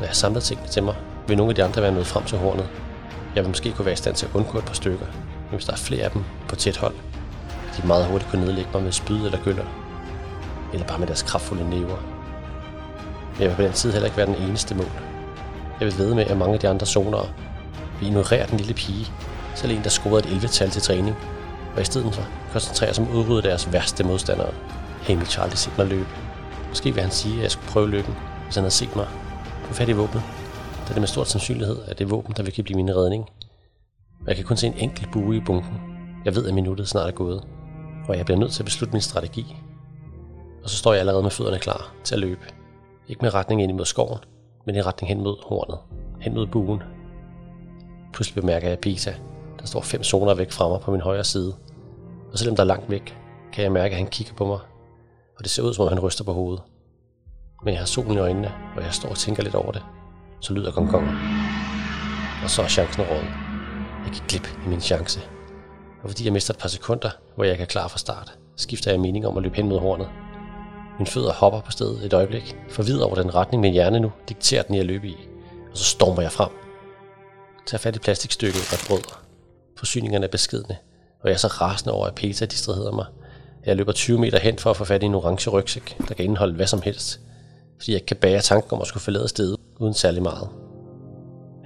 Når 0.00 0.06
jeg 0.06 0.16
samler 0.16 0.40
tingene 0.40 0.68
til 0.68 0.82
mig, 0.82 0.94
vil 1.28 1.36
nogle 1.36 1.50
af 1.50 1.54
de 1.54 1.64
andre 1.64 1.82
være 1.82 1.92
nået 1.92 2.06
frem 2.06 2.24
til 2.24 2.38
hornet. 2.38 2.68
Jeg 3.34 3.42
vil 3.42 3.48
måske 3.48 3.72
kunne 3.72 3.84
være 3.84 3.92
i 3.92 3.96
stand 3.96 4.14
til 4.14 4.26
at 4.26 4.34
undgå 4.34 4.58
et 4.58 4.64
par 4.64 4.74
stykker. 4.74 5.06
Men 5.50 5.50
hvis 5.50 5.64
der 5.64 5.72
er 5.72 5.76
flere 5.76 6.04
af 6.04 6.10
dem 6.10 6.24
på 6.48 6.56
tæt 6.56 6.76
hold, 6.76 6.94
de 7.76 7.86
meget 7.86 8.06
hurtigt 8.06 8.30
kunne 8.30 8.44
nedlægge 8.44 8.70
mig 8.74 8.82
med 8.82 8.92
spyd 8.92 9.24
eller 9.24 9.38
gyller. 9.44 9.64
Eller 10.72 10.86
bare 10.86 10.98
med 10.98 11.06
deres 11.06 11.22
kraftfulde 11.22 11.70
næver. 11.70 11.96
Men 13.32 13.40
jeg 13.40 13.48
vil 13.48 13.56
på 13.56 13.62
den 13.62 13.72
tid 13.72 13.92
heller 13.92 14.06
ikke 14.06 14.16
være 14.16 14.26
den 14.26 14.34
eneste 14.34 14.74
mål. 14.74 14.90
Jeg 15.80 15.86
vil 15.86 15.98
vide 15.98 16.14
med, 16.14 16.24
at 16.24 16.36
mange 16.36 16.54
af 16.54 16.60
de 16.60 16.68
andre 16.68 16.86
zonere 16.86 17.28
vil 18.00 18.08
ignorere 18.08 18.46
den 18.46 18.56
lille 18.56 18.74
pige, 18.74 19.06
selv 19.54 19.72
en, 19.72 19.84
der 19.84 19.90
scorede 19.90 20.28
et 20.28 20.42
11-tal 20.42 20.70
til 20.70 20.82
træning, 20.82 21.16
og 21.76 21.82
i 21.82 21.84
stedet 21.84 22.14
for 22.14 22.22
koncentrerer 22.52 22.92
sig 22.92 23.04
om 23.04 23.10
at 23.10 23.16
udrydde 23.16 23.48
deres 23.48 23.72
værste 23.72 24.04
modstandere. 24.04 24.50
Hamill 25.06 25.26
har 25.36 25.42
aldrig 25.42 25.58
set 25.58 25.78
mig 25.78 25.86
løbe. 25.86 26.08
Måske 26.68 26.94
vil 26.94 27.02
han 27.02 27.10
sige, 27.10 27.36
at 27.36 27.42
jeg 27.42 27.50
skulle 27.50 27.68
prøve 27.68 27.90
lykken, 27.90 28.14
hvis 28.44 28.54
han 28.54 28.62
havde 28.62 28.74
set 28.74 28.96
mig. 28.96 29.08
Få 29.64 29.74
fat 29.74 29.88
i 29.88 29.92
våbnet, 29.92 30.22
da 30.88 30.92
det 30.92 31.00
med 31.00 31.08
stor 31.08 31.24
sandsynlighed 31.24 31.78
er 31.88 31.94
det 31.94 32.10
våben, 32.10 32.34
der 32.36 32.42
vil 32.42 32.62
blive 32.62 32.76
min 32.76 32.96
redning. 32.96 33.28
Jeg 34.26 34.36
kan 34.36 34.44
kun 34.44 34.56
se 34.56 34.66
en 34.66 34.74
enkelt 34.76 35.12
bue 35.12 35.36
i 35.36 35.40
bunken. 35.40 35.80
Jeg 36.24 36.34
ved, 36.34 36.46
at 36.46 36.54
minuttet 36.54 36.88
snart 36.88 37.08
er 37.08 37.12
gået, 37.12 37.44
og 38.08 38.16
jeg 38.16 38.24
bliver 38.24 38.38
nødt 38.38 38.52
til 38.52 38.62
at 38.62 38.64
beslutte 38.64 38.92
min 38.92 39.00
strategi. 39.00 39.56
Og 40.64 40.70
så 40.70 40.76
står 40.76 40.92
jeg 40.92 41.00
allerede 41.00 41.22
med 41.22 41.30
fødderne 41.30 41.58
klar 41.58 41.92
til 42.04 42.14
at 42.14 42.20
løbe. 42.20 42.40
Ikke 43.08 43.22
med 43.22 43.34
retning 43.34 43.62
ind 43.62 43.72
mod 43.72 43.84
skoven, 43.84 44.18
men 44.66 44.76
i 44.76 44.80
retning 44.82 45.08
hen 45.08 45.22
mod 45.22 45.36
hornet, 45.46 45.78
hen 46.20 46.34
mod 46.34 46.46
buen. 46.46 46.82
Pludselig 48.12 48.40
bemærker 48.40 48.68
jeg 48.68 48.78
Pisa, 48.78 49.12
der 49.60 49.66
står 49.66 49.80
fem 49.80 50.02
zoner 50.02 50.34
væk 50.34 50.50
fra 50.52 50.68
mig 50.68 50.80
på 50.80 50.90
min 50.90 51.00
højre 51.00 51.24
side. 51.24 51.54
Og 52.32 52.38
selvom 52.38 52.56
der 52.56 52.62
er 52.62 52.66
langt 52.66 52.90
væk, 52.90 53.16
kan 53.52 53.64
jeg 53.64 53.72
mærke, 53.72 53.92
at 53.92 53.98
han 53.98 54.06
kigger 54.06 54.34
på 54.34 54.46
mig, 54.46 54.58
og 55.36 55.44
det 55.44 55.50
ser 55.50 55.62
ud 55.62 55.74
som 55.74 55.82
om 55.82 55.88
han 55.88 56.00
ryster 56.00 56.24
på 56.24 56.32
hovedet. 56.32 56.62
Men 57.64 57.74
jeg 57.74 57.80
har 57.80 57.86
solen 57.86 58.12
i 58.12 58.18
øjnene, 58.18 58.52
og 58.76 58.82
jeg 58.82 58.94
står 58.94 59.08
og 59.08 59.16
tænker 59.16 59.42
lidt 59.42 59.54
over 59.54 59.72
det. 59.72 59.82
Så 60.40 60.54
lyder 60.54 60.72
gongongen. 60.72 61.16
Og 62.44 62.50
så 62.50 62.62
er 62.62 62.68
chancen 62.68 63.02
råd. 63.02 63.24
Jeg 64.04 64.12
gik 64.12 64.22
glip 64.28 64.48
i 64.66 64.68
min 64.68 64.80
chance. 64.80 65.20
Og 66.02 66.10
fordi 66.10 66.24
jeg 66.24 66.32
mister 66.32 66.54
et 66.54 66.60
par 66.60 66.68
sekunder, 66.68 67.10
hvor 67.34 67.44
jeg 67.44 67.52
ikke 67.52 67.62
er 67.62 67.66
klar 67.66 67.88
fra 67.88 67.98
start, 67.98 68.38
skifter 68.56 68.90
jeg 68.90 69.00
mening 69.00 69.26
om 69.26 69.36
at 69.36 69.42
løbe 69.42 69.56
hen 69.56 69.68
mod 69.68 69.80
hornet. 69.80 70.08
Min 70.98 71.06
fødder 71.06 71.32
hopper 71.32 71.60
på 71.60 71.70
stedet 71.70 72.04
et 72.04 72.12
øjeblik, 72.12 72.56
forvidet 72.70 73.02
over 73.02 73.14
den 73.14 73.34
retning, 73.34 73.60
min 73.60 73.72
hjerne 73.72 74.00
nu 74.00 74.12
dikterer 74.28 74.62
den 74.62 74.74
i 74.74 74.78
at 74.78 74.86
løbe 74.86 75.08
i. 75.08 75.16
Og 75.70 75.78
så 75.78 75.84
stormer 75.84 76.22
jeg 76.22 76.32
frem. 76.32 76.50
Tager 77.66 77.78
fat 77.78 77.96
i 77.96 77.98
plastikstykket 77.98 78.72
og 78.72 78.78
brød. 78.88 79.02
Forsyningerne 79.78 80.26
er 80.26 80.30
beskidende, 80.30 80.76
og 81.20 81.28
jeg 81.28 81.34
er 81.34 81.38
så 81.38 81.46
rasende 81.46 81.94
over, 81.94 82.06
at 82.06 82.14
Peter 82.14 82.46
distraherer 82.46 82.92
mig. 82.92 83.06
Jeg 83.66 83.76
løber 83.76 83.92
20 83.92 84.18
meter 84.18 84.38
hen 84.38 84.58
for 84.58 84.70
at 84.70 84.76
få 84.76 84.84
fat 84.84 85.02
i 85.02 85.06
en 85.06 85.14
orange 85.14 85.50
rygsæk, 85.50 85.96
der 86.08 86.14
kan 86.14 86.24
indeholde 86.24 86.54
hvad 86.54 86.66
som 86.66 86.82
helst, 86.82 87.20
fordi 87.78 87.92
jeg 87.92 87.96
ikke 87.96 88.06
kan 88.06 88.16
bære 88.16 88.40
tanken 88.40 88.74
om 88.74 88.80
at 88.80 88.86
skulle 88.86 89.02
forlade 89.02 89.28
stedet 89.28 89.56
uden 89.78 89.94
særlig 89.94 90.22
meget. 90.22 90.48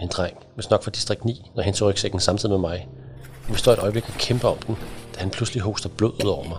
En 0.01 0.09
dreng, 0.09 0.37
hvis 0.55 0.71
nok 0.71 0.83
fra 0.83 0.91
distrikt 0.91 1.25
9, 1.25 1.51
når 1.55 1.63
hen 1.63 1.75
til 1.75 1.87
rygsækken 1.87 2.21
samtidig 2.21 2.51
med 2.51 2.59
mig. 2.59 2.89
Vi 3.49 3.55
står 3.55 3.73
et 3.73 3.79
øjeblik 3.79 4.09
og 4.09 4.15
kæmper 4.15 4.49
om 4.49 4.59
den, 4.67 4.77
da 5.15 5.21
han 5.21 5.31
pludselig 5.31 5.63
hoster 5.63 5.89
blod 5.89 6.25
ud 6.25 6.31
over 6.31 6.49
mig. 6.49 6.59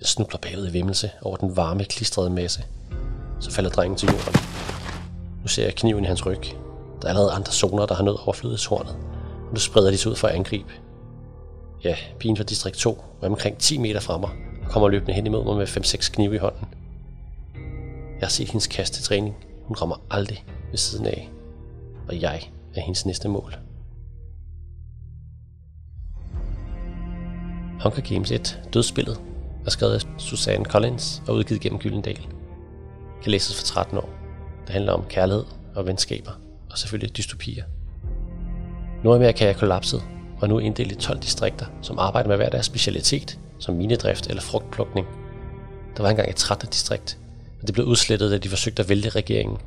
Jeg 0.00 0.06
snubler 0.06 0.38
bagud 0.38 0.68
i 0.68 0.70
vimmelse 0.70 1.10
over 1.22 1.36
den 1.36 1.56
varme, 1.56 1.84
klistrede 1.84 2.30
masse. 2.30 2.64
Så 3.40 3.50
falder 3.50 3.70
drengen 3.70 3.96
til 3.96 4.08
jorden. 4.08 4.34
Nu 5.42 5.48
ser 5.48 5.64
jeg 5.64 5.74
kniven 5.74 6.04
i 6.04 6.06
hans 6.06 6.26
ryg. 6.26 6.42
Der 7.02 7.04
er 7.04 7.08
allerede 7.08 7.32
andre 7.32 7.52
zoner, 7.52 7.86
der 7.86 7.94
har 7.94 8.04
nået 8.04 8.18
overflødeshornet, 8.24 8.96
og 9.46 9.52
nu 9.52 9.56
spreder 9.60 9.90
de 9.90 9.96
sig 9.96 10.10
ud 10.10 10.16
for 10.16 10.28
at 10.28 10.34
angribe. 10.34 10.72
Ja, 11.84 11.96
pigen 12.18 12.36
fra 12.36 12.44
distrikt 12.44 12.76
2 12.76 13.04
var 13.20 13.28
omkring 13.28 13.58
10 13.58 13.78
meter 13.78 14.00
fra 14.00 14.18
mig 14.18 14.30
og 14.62 14.70
kommer 14.70 14.88
løbende 14.88 15.12
hen 15.12 15.26
imod 15.26 15.44
mig 15.44 15.56
med 15.56 15.66
5-6 15.66 16.12
knive 16.12 16.34
i 16.34 16.38
hånden. 16.38 16.66
Jeg 18.20 18.26
har 18.26 18.28
set 18.28 18.48
hendes 18.48 18.66
kaste 18.66 19.02
træning. 19.02 19.34
Hun 19.62 19.76
rammer 19.76 19.96
aldrig 20.10 20.44
ved 20.70 20.78
siden 20.78 21.06
af. 21.06 21.30
Og 22.08 22.20
jeg 22.20 22.42
er 22.74 22.80
hendes 22.80 23.06
næste 23.06 23.28
mål. 23.28 23.54
Hunger 27.82 28.00
Games 28.14 28.30
1, 28.30 28.60
Dødsspillet, 28.74 29.20
er 29.66 29.70
skrevet 29.70 29.94
af 29.94 30.00
Susanne 30.18 30.64
Collins 30.64 31.22
og 31.28 31.34
udgivet 31.34 31.60
gennem 31.60 31.80
Gyldendal. 31.80 32.28
Kan 33.22 33.30
læses 33.32 33.56
for 33.56 33.64
13 33.64 33.98
år. 33.98 34.08
Det 34.66 34.70
handler 34.70 34.92
om 34.92 35.04
kærlighed 35.08 35.44
og 35.74 35.86
venskaber, 35.86 36.30
og 36.70 36.78
selvfølgelig 36.78 37.16
dystopier. 37.16 37.64
Nordamerika 39.04 39.48
er 39.48 39.52
kollapset, 39.52 40.02
og 40.44 40.48
nu 40.48 40.58
inddelt 40.58 40.92
i 40.92 40.94
12 40.94 41.18
distrikter, 41.18 41.66
som 41.82 41.98
arbejder 41.98 42.28
med 42.28 42.36
hver 42.36 42.48
deres 42.48 42.66
specialitet, 42.66 43.38
som 43.58 43.74
minedrift 43.74 44.26
eller 44.26 44.42
frugtplukning. 44.42 45.06
Der 45.96 46.02
var 46.02 46.10
engang 46.10 46.30
et 46.30 46.36
13. 46.36 46.68
distrikt, 46.68 47.18
men 47.60 47.66
det 47.66 47.74
blev 47.74 47.86
udslettet, 47.86 48.30
da 48.30 48.38
de 48.38 48.48
forsøgte 48.48 48.82
at 48.82 48.88
vælte 48.88 49.08
regeringen. 49.08 49.58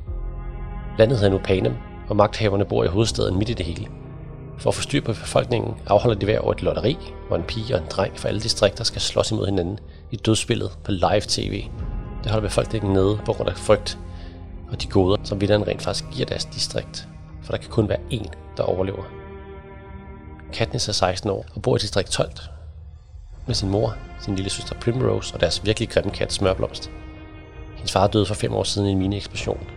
Landet 1.00 1.18
hedder 1.18 1.32
nu 1.32 1.38
Panem, 1.44 1.74
og 2.10 2.16
magthaverne 2.16 2.66
bor 2.66 2.84
i 2.84 2.88
hovedstaden 2.88 3.38
midt 3.38 3.50
i 3.50 3.54
det 3.54 3.66
hele. 3.66 3.88
For 4.58 4.70
at 4.70 4.76
få 4.76 4.82
styr 4.82 5.02
på 5.02 5.12
befolkningen 5.12 5.74
afholder 5.88 6.20
de 6.20 6.26
hver 6.26 6.46
år 6.46 6.52
et 6.52 6.64
lotteri, 6.64 6.98
hvor 7.28 7.38
en 7.38 7.44
pige 7.44 7.76
og 7.76 7.82
en 7.82 7.88
dreng 7.90 8.20
fra 8.20 8.28
alle 8.28 8.42
distrikter 8.42 8.84
skal 8.84 9.02
slås 9.02 9.32
imod 9.32 9.46
hinanden 9.46 9.80
i 10.12 10.16
dødsspillet 10.16 10.72
på 10.84 10.92
live 10.92 11.22
tv. 11.28 11.66
Det 12.24 12.32
holder 12.32 12.48
befolkningen 12.48 12.94
nede 12.94 13.20
på 13.26 13.34
grund 13.34 13.50
af 13.50 13.58
frygt 13.58 13.98
og 14.72 14.82
de 14.82 14.88
goder, 14.88 15.18
som 15.24 15.42
vinderen 15.42 15.68
rent 15.68 15.82
faktisk 15.82 16.06
giver 16.12 16.26
deres 16.26 16.46
distrikt. 16.46 17.08
For 17.44 17.52
der 17.52 17.58
kan 17.58 17.70
kun 17.70 17.90
være 17.90 18.00
én, 18.14 18.30
der 18.58 18.64
overlever. 18.64 19.16
Katniss 20.54 20.88
er 20.88 20.93
16 20.93 21.30
år 21.30 21.45
og 21.56 21.62
bor 21.62 21.76
i 21.76 21.80
distrikt 21.80 22.12
12 22.12 22.32
med 23.48 23.56
sin 23.56 23.70
mor, 23.70 23.95
sin 24.22 24.36
lille 24.36 24.50
søster 24.50 24.76
Primrose 24.76 25.34
og 25.36 25.41
deres 25.41 25.66
virkelig 25.66 25.89
grimme 25.89 26.12
kat 26.12 26.34
Smørblomst. 26.34 26.91
Hendes 27.76 27.91
far 27.91 28.08
døde 28.08 28.26
for 28.26 28.34
fem 28.34 28.54
år 28.54 28.64
siden 28.64 28.88
i 28.88 28.91
en 28.91 28.98
mineeksplosion, 28.98 29.68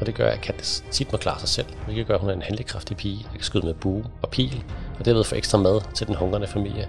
og 0.00 0.06
det 0.06 0.14
gør, 0.14 0.30
at 0.30 0.40
Katniss 0.40 0.84
tit 0.90 1.12
må 1.12 1.18
klare 1.18 1.40
sig 1.40 1.48
selv, 1.48 1.66
hvilket 1.84 2.06
gør, 2.06 2.14
at 2.14 2.20
hun 2.20 2.30
er 2.30 2.34
en 2.34 2.42
handlekraftig 2.42 2.96
pige, 2.96 3.22
der 3.22 3.30
kan 3.30 3.42
skyde 3.42 3.66
med 3.66 3.74
bue 3.74 4.04
og 4.22 4.28
pil, 4.28 4.64
og 4.98 5.04
derved 5.04 5.24
få 5.24 5.34
ekstra 5.34 5.58
mad 5.58 5.80
til 5.94 6.06
den 6.06 6.14
hungrende 6.14 6.46
familie. 6.46 6.88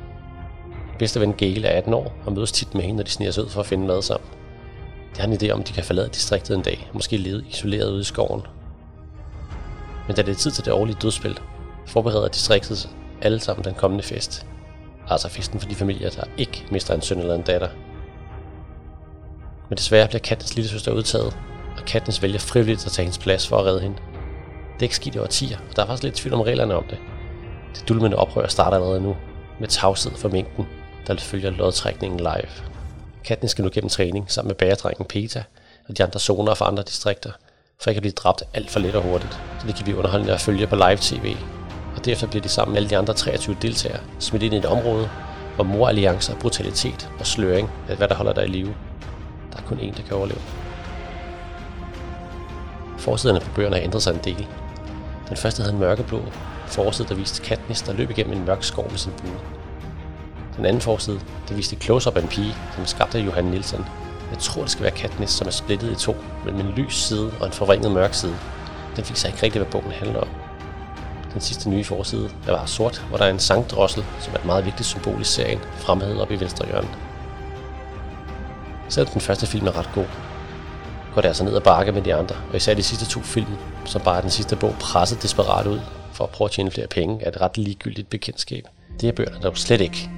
Bedste 1.00 1.20
ven 1.20 1.34
Gale 1.34 1.68
er 1.68 1.78
18 1.78 1.94
år 1.94 2.14
og 2.26 2.34
mødes 2.34 2.52
tit 2.52 2.76
med 2.76 2.82
hende, 2.84 2.96
når 2.96 3.04
de 3.04 3.10
sniger 3.10 3.32
sig 3.32 3.44
ud 3.44 3.50
for 3.50 3.60
at 3.60 3.66
finde 3.66 3.88
mad 3.88 4.02
sammen. 4.02 4.30
De 5.16 5.22
har 5.22 5.28
en 5.28 5.34
idé 5.34 5.50
om, 5.50 5.60
at 5.60 5.68
de 5.68 5.74
kan 5.74 5.84
forlade 5.84 6.10
distriktet 6.10 6.56
en 6.56 6.64
dag, 6.64 6.88
og 6.90 6.96
måske 6.96 7.18
leve 7.18 7.44
isoleret 7.50 7.92
ude 7.92 8.02
i 8.02 8.04
skoven. 8.04 8.42
Men 10.08 10.16
da 10.16 10.22
det 10.22 10.32
er 10.32 10.36
tid 10.36 10.52
til 10.52 10.66
det 10.66 10.74
årlige 10.74 10.98
dødsspil, 11.02 11.40
forbereder 11.86 12.28
distriktet 12.28 12.90
alle 13.22 13.40
sammen 13.40 13.66
den 13.66 13.74
kommende 13.74 14.04
fest. 14.04 14.46
Altså 15.10 15.30
festen 15.30 15.60
for 15.60 15.70
de 15.70 15.76
familier, 15.76 16.10
der 16.10 16.24
ikke 16.38 16.66
mister 16.72 16.94
en 16.94 17.02
søn 17.02 17.20
eller 17.20 17.36
en 17.36 17.42
datter. 17.42 17.70
Men 19.70 19.78
desværre 19.78 20.08
bliver 20.08 20.22
Katniss 20.22 20.56
lille 20.56 20.70
søster 20.70 20.92
udtaget, 20.92 21.38
og 21.78 21.86
Katniss 21.86 22.22
vælger 22.22 22.40
frivilligt 22.40 22.86
at 22.86 22.92
tage 22.92 23.04
hendes 23.04 23.18
plads 23.18 23.48
for 23.48 23.58
at 23.58 23.66
redde 23.66 23.82
hende. 23.82 23.98
Det 24.74 24.80
er 24.80 24.84
ikke 24.84 24.96
sket 24.96 25.16
i 25.16 25.20
årtier, 25.20 25.58
og 25.70 25.76
der 25.76 25.82
er 25.82 25.86
faktisk 25.86 26.04
lidt 26.04 26.16
tvivl 26.16 26.34
om 26.34 26.42
reglerne 26.42 26.76
om 26.76 26.84
det. 26.90 26.98
Det 27.76 27.90
dulmende 27.90 28.18
oprør 28.18 28.48
starter 28.48 28.78
allerede 28.78 29.02
nu, 29.02 29.16
med 29.60 29.68
tavshed 29.68 30.12
for 30.12 30.30
mængden, 30.30 30.68
der 31.08 31.18
følger 31.18 31.50
lodtrækningen 31.50 32.20
live. 32.20 32.50
Katniss 33.24 33.52
skal 33.52 33.64
nu 33.64 33.70
gennem 33.74 33.90
træning 33.90 34.32
sammen 34.32 34.48
med 34.48 34.56
bæredrengen 34.56 35.06
Peta 35.06 35.44
og 35.90 35.98
de 35.98 36.04
andre 36.04 36.20
zoner 36.20 36.54
fra 36.54 36.68
andre 36.68 36.84
distrikter, 36.84 37.32
for 37.82 37.90
ikke 37.90 37.98
at 37.98 38.04
blive 38.04 38.12
dræbt 38.12 38.44
alt 38.54 38.70
for 38.70 38.80
let 38.80 38.96
og 38.96 39.04
hurtigt, 39.04 39.34
så 39.60 39.68
det 39.68 39.76
kan 39.76 39.84
blive 39.84 39.98
underholdende 39.98 40.34
at 40.34 40.42
følge 40.42 40.68
på 40.68 40.76
live 40.76 40.98
tv. 40.98 41.36
Og 41.98 42.06
derefter 42.06 42.28
bliver 42.28 42.44
de 42.44 42.50
sammen 42.50 42.74
med 42.74 42.78
alle 42.78 42.90
de 42.90 42.98
andre 42.98 43.14
23 43.14 43.58
deltagere 43.62 44.00
smidt 44.20 44.44
ind 44.44 44.54
i 44.54 44.58
et 44.58 44.66
område, 44.66 45.10
hvor 45.56 45.64
moralliancer, 45.64 46.36
brutalitet 46.36 47.10
og 47.20 47.28
sløring 47.28 47.70
er 47.90 47.96
hvad 47.96 48.08
der 48.08 48.16
holder 48.16 48.34
dig 48.34 48.46
i 48.46 48.48
live. 48.48 48.76
Der 49.52 49.58
er 49.58 49.62
kun 49.62 49.78
én, 49.78 49.98
der 49.98 50.04
kan 50.04 50.18
overleve. 50.18 50.40
Forsiderne 52.98 53.40
på 53.40 53.50
bøgerne 53.56 53.76
har 53.76 53.84
ændret 53.84 54.04
sig 54.04 54.14
en 54.14 54.20
del. 54.24 54.48
Den 55.30 55.38
første 55.38 55.62
havde 55.62 55.74
en 55.74 55.80
mørkeblå 55.80 56.22
forside, 56.68 57.08
der 57.08 57.16
viste 57.16 57.44
Katniss, 57.44 57.82
der 57.82 57.94
løb 57.94 58.10
igennem 58.10 58.38
en 58.38 58.46
mørk 58.46 58.64
skov 58.64 58.90
med 58.90 58.98
sin 58.98 59.12
bue. 59.22 59.40
Den 60.58 60.66
anden 60.66 60.82
forside, 60.82 61.20
der 61.50 61.56
viste 61.56 61.76
close-up 61.76 62.18
af 62.18 62.22
en 62.22 62.28
pige, 62.28 62.56
som 62.76 62.86
skabte 62.86 63.20
Johan 63.20 63.46
Nielsen. 63.46 63.86
Jeg 64.32 64.40
tror, 64.40 64.62
det 64.62 64.72
skal 64.72 64.84
være 64.84 64.92
Katniss, 64.92 65.34
som 65.34 65.48
er 65.48 65.52
splittet 65.52 65.92
i 65.92 65.96
to, 65.96 66.16
mellem 66.46 66.68
en 66.68 66.72
lys 66.72 66.96
side 66.96 67.32
og 67.40 67.46
en 67.46 67.54
forvrænget 67.54 67.92
mørk 67.92 68.14
side. 68.14 68.36
Den 68.96 69.04
fik 69.04 69.16
sig 69.16 69.28
ikke 69.30 69.44
rigtigt, 69.44 69.64
hvad 69.64 69.72
bogen 69.72 69.92
handler 69.92 70.20
om. 70.20 70.47
Den 71.34 71.42
sidste 71.42 71.70
nye 71.70 71.84
forside, 71.84 72.30
der 72.46 72.52
var 72.52 72.66
sort, 72.66 73.06
hvor 73.10 73.18
der 73.18 73.26
er 73.26 73.30
en 73.30 73.40
sangdrossel, 73.40 74.06
som 74.20 74.34
er 74.34 74.38
et 74.38 74.46
meget 74.46 74.66
vigtigt 74.66 74.88
symbol 74.88 75.22
i 75.22 75.24
serien, 75.24 75.60
fremhævet 75.60 76.22
op 76.22 76.32
i 76.32 76.40
venstre 76.40 76.66
hjørne. 76.66 76.88
Selvom 78.90 79.12
den 79.12 79.22
første 79.22 79.48
film 79.48 79.68
er 79.68 79.78
ret 79.78 79.90
god, 79.96 80.06
går 81.14 81.22
det 81.22 81.28
altså 81.28 81.44
ned 81.44 81.56
ad 81.56 81.62
bakke 81.62 81.92
med 81.92 82.02
de 82.02 82.16
andre, 82.16 82.36
og 82.50 82.56
især 82.56 82.74
de 82.74 82.84
sidste 82.84 83.06
to 83.06 83.22
film, 83.22 83.58
som 83.86 84.02
bare 84.02 84.18
er 84.18 84.22
den 84.22 84.30
sidste 84.30 84.56
bog 84.56 84.76
presset 84.80 85.24
desperat 85.24 85.68
ud 85.68 85.80
for 86.14 86.24
at 86.24 86.30
prøve 86.30 86.46
at 86.46 86.52
tjene 86.52 86.72
flere 86.72 86.88
penge, 86.88 87.24
er 87.24 87.30
et 87.30 87.42
ret 87.42 87.58
ligegyldigt 87.58 88.10
bekendtskab. 88.10 88.68
Det 89.02 89.10
er 89.10 89.14
bøgerne 89.14 89.40
dog 89.40 89.58
slet 89.58 89.82
ikke, 89.82 90.10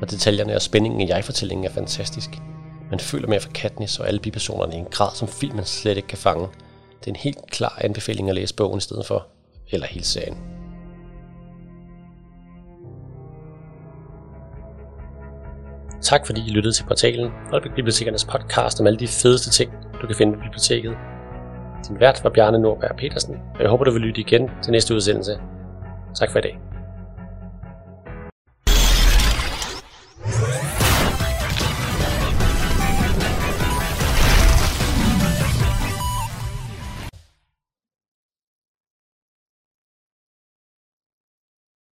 og 0.00 0.10
detaljerne 0.10 0.54
og 0.54 0.62
spændingen 0.62 1.00
i 1.00 1.08
jeg-fortællingen 1.08 1.66
er 1.66 1.70
fantastisk. 1.70 2.30
Man 2.90 3.00
føler 3.00 3.28
mere 3.28 3.40
for 3.40 3.50
Katniss 3.50 3.98
og 3.98 4.08
alle 4.08 4.20
bipersonerne 4.20 4.74
i 4.74 4.78
en 4.78 4.86
grad, 4.90 5.10
som 5.14 5.28
filmen 5.28 5.64
slet 5.64 5.96
ikke 5.96 6.08
kan 6.08 6.18
fange. 6.18 6.48
Det 7.00 7.06
er 7.06 7.10
en 7.10 7.16
helt 7.16 7.50
klar 7.50 7.78
anbefaling 7.80 8.28
at 8.28 8.34
læse 8.34 8.54
bogen 8.54 8.78
i 8.78 8.80
stedet 8.80 9.06
for, 9.06 9.26
eller 9.70 9.86
hele 9.86 10.04
serien. 10.04 10.36
Tak 16.02 16.26
fordi 16.26 16.40
I 16.46 16.50
lyttede 16.50 16.74
til 16.74 16.84
portalen 16.84 17.30
og 17.52 17.62
Bibliotekernes 17.76 18.24
podcast 18.24 18.80
om 18.80 18.86
alle 18.86 18.98
de 18.98 19.06
fedeste 19.06 19.50
ting, 19.50 19.72
du 20.02 20.06
kan 20.06 20.16
finde 20.16 20.32
på 20.32 20.40
biblioteket. 20.40 20.96
Din 21.88 22.00
vært 22.00 22.24
var 22.24 22.30
Bjarne 22.30 22.58
Nordberg 22.58 22.96
Petersen, 22.96 23.34
og 23.54 23.60
jeg 23.60 23.70
håber, 23.70 23.84
du 23.84 23.90
vil 23.90 24.00
lytte 24.00 24.20
igen 24.20 24.50
til 24.62 24.72
næste 24.72 24.94
udsendelse. 24.94 25.40
Tak 26.14 26.30
for 26.30 26.38
i 26.38 26.42
dag. 26.42 26.67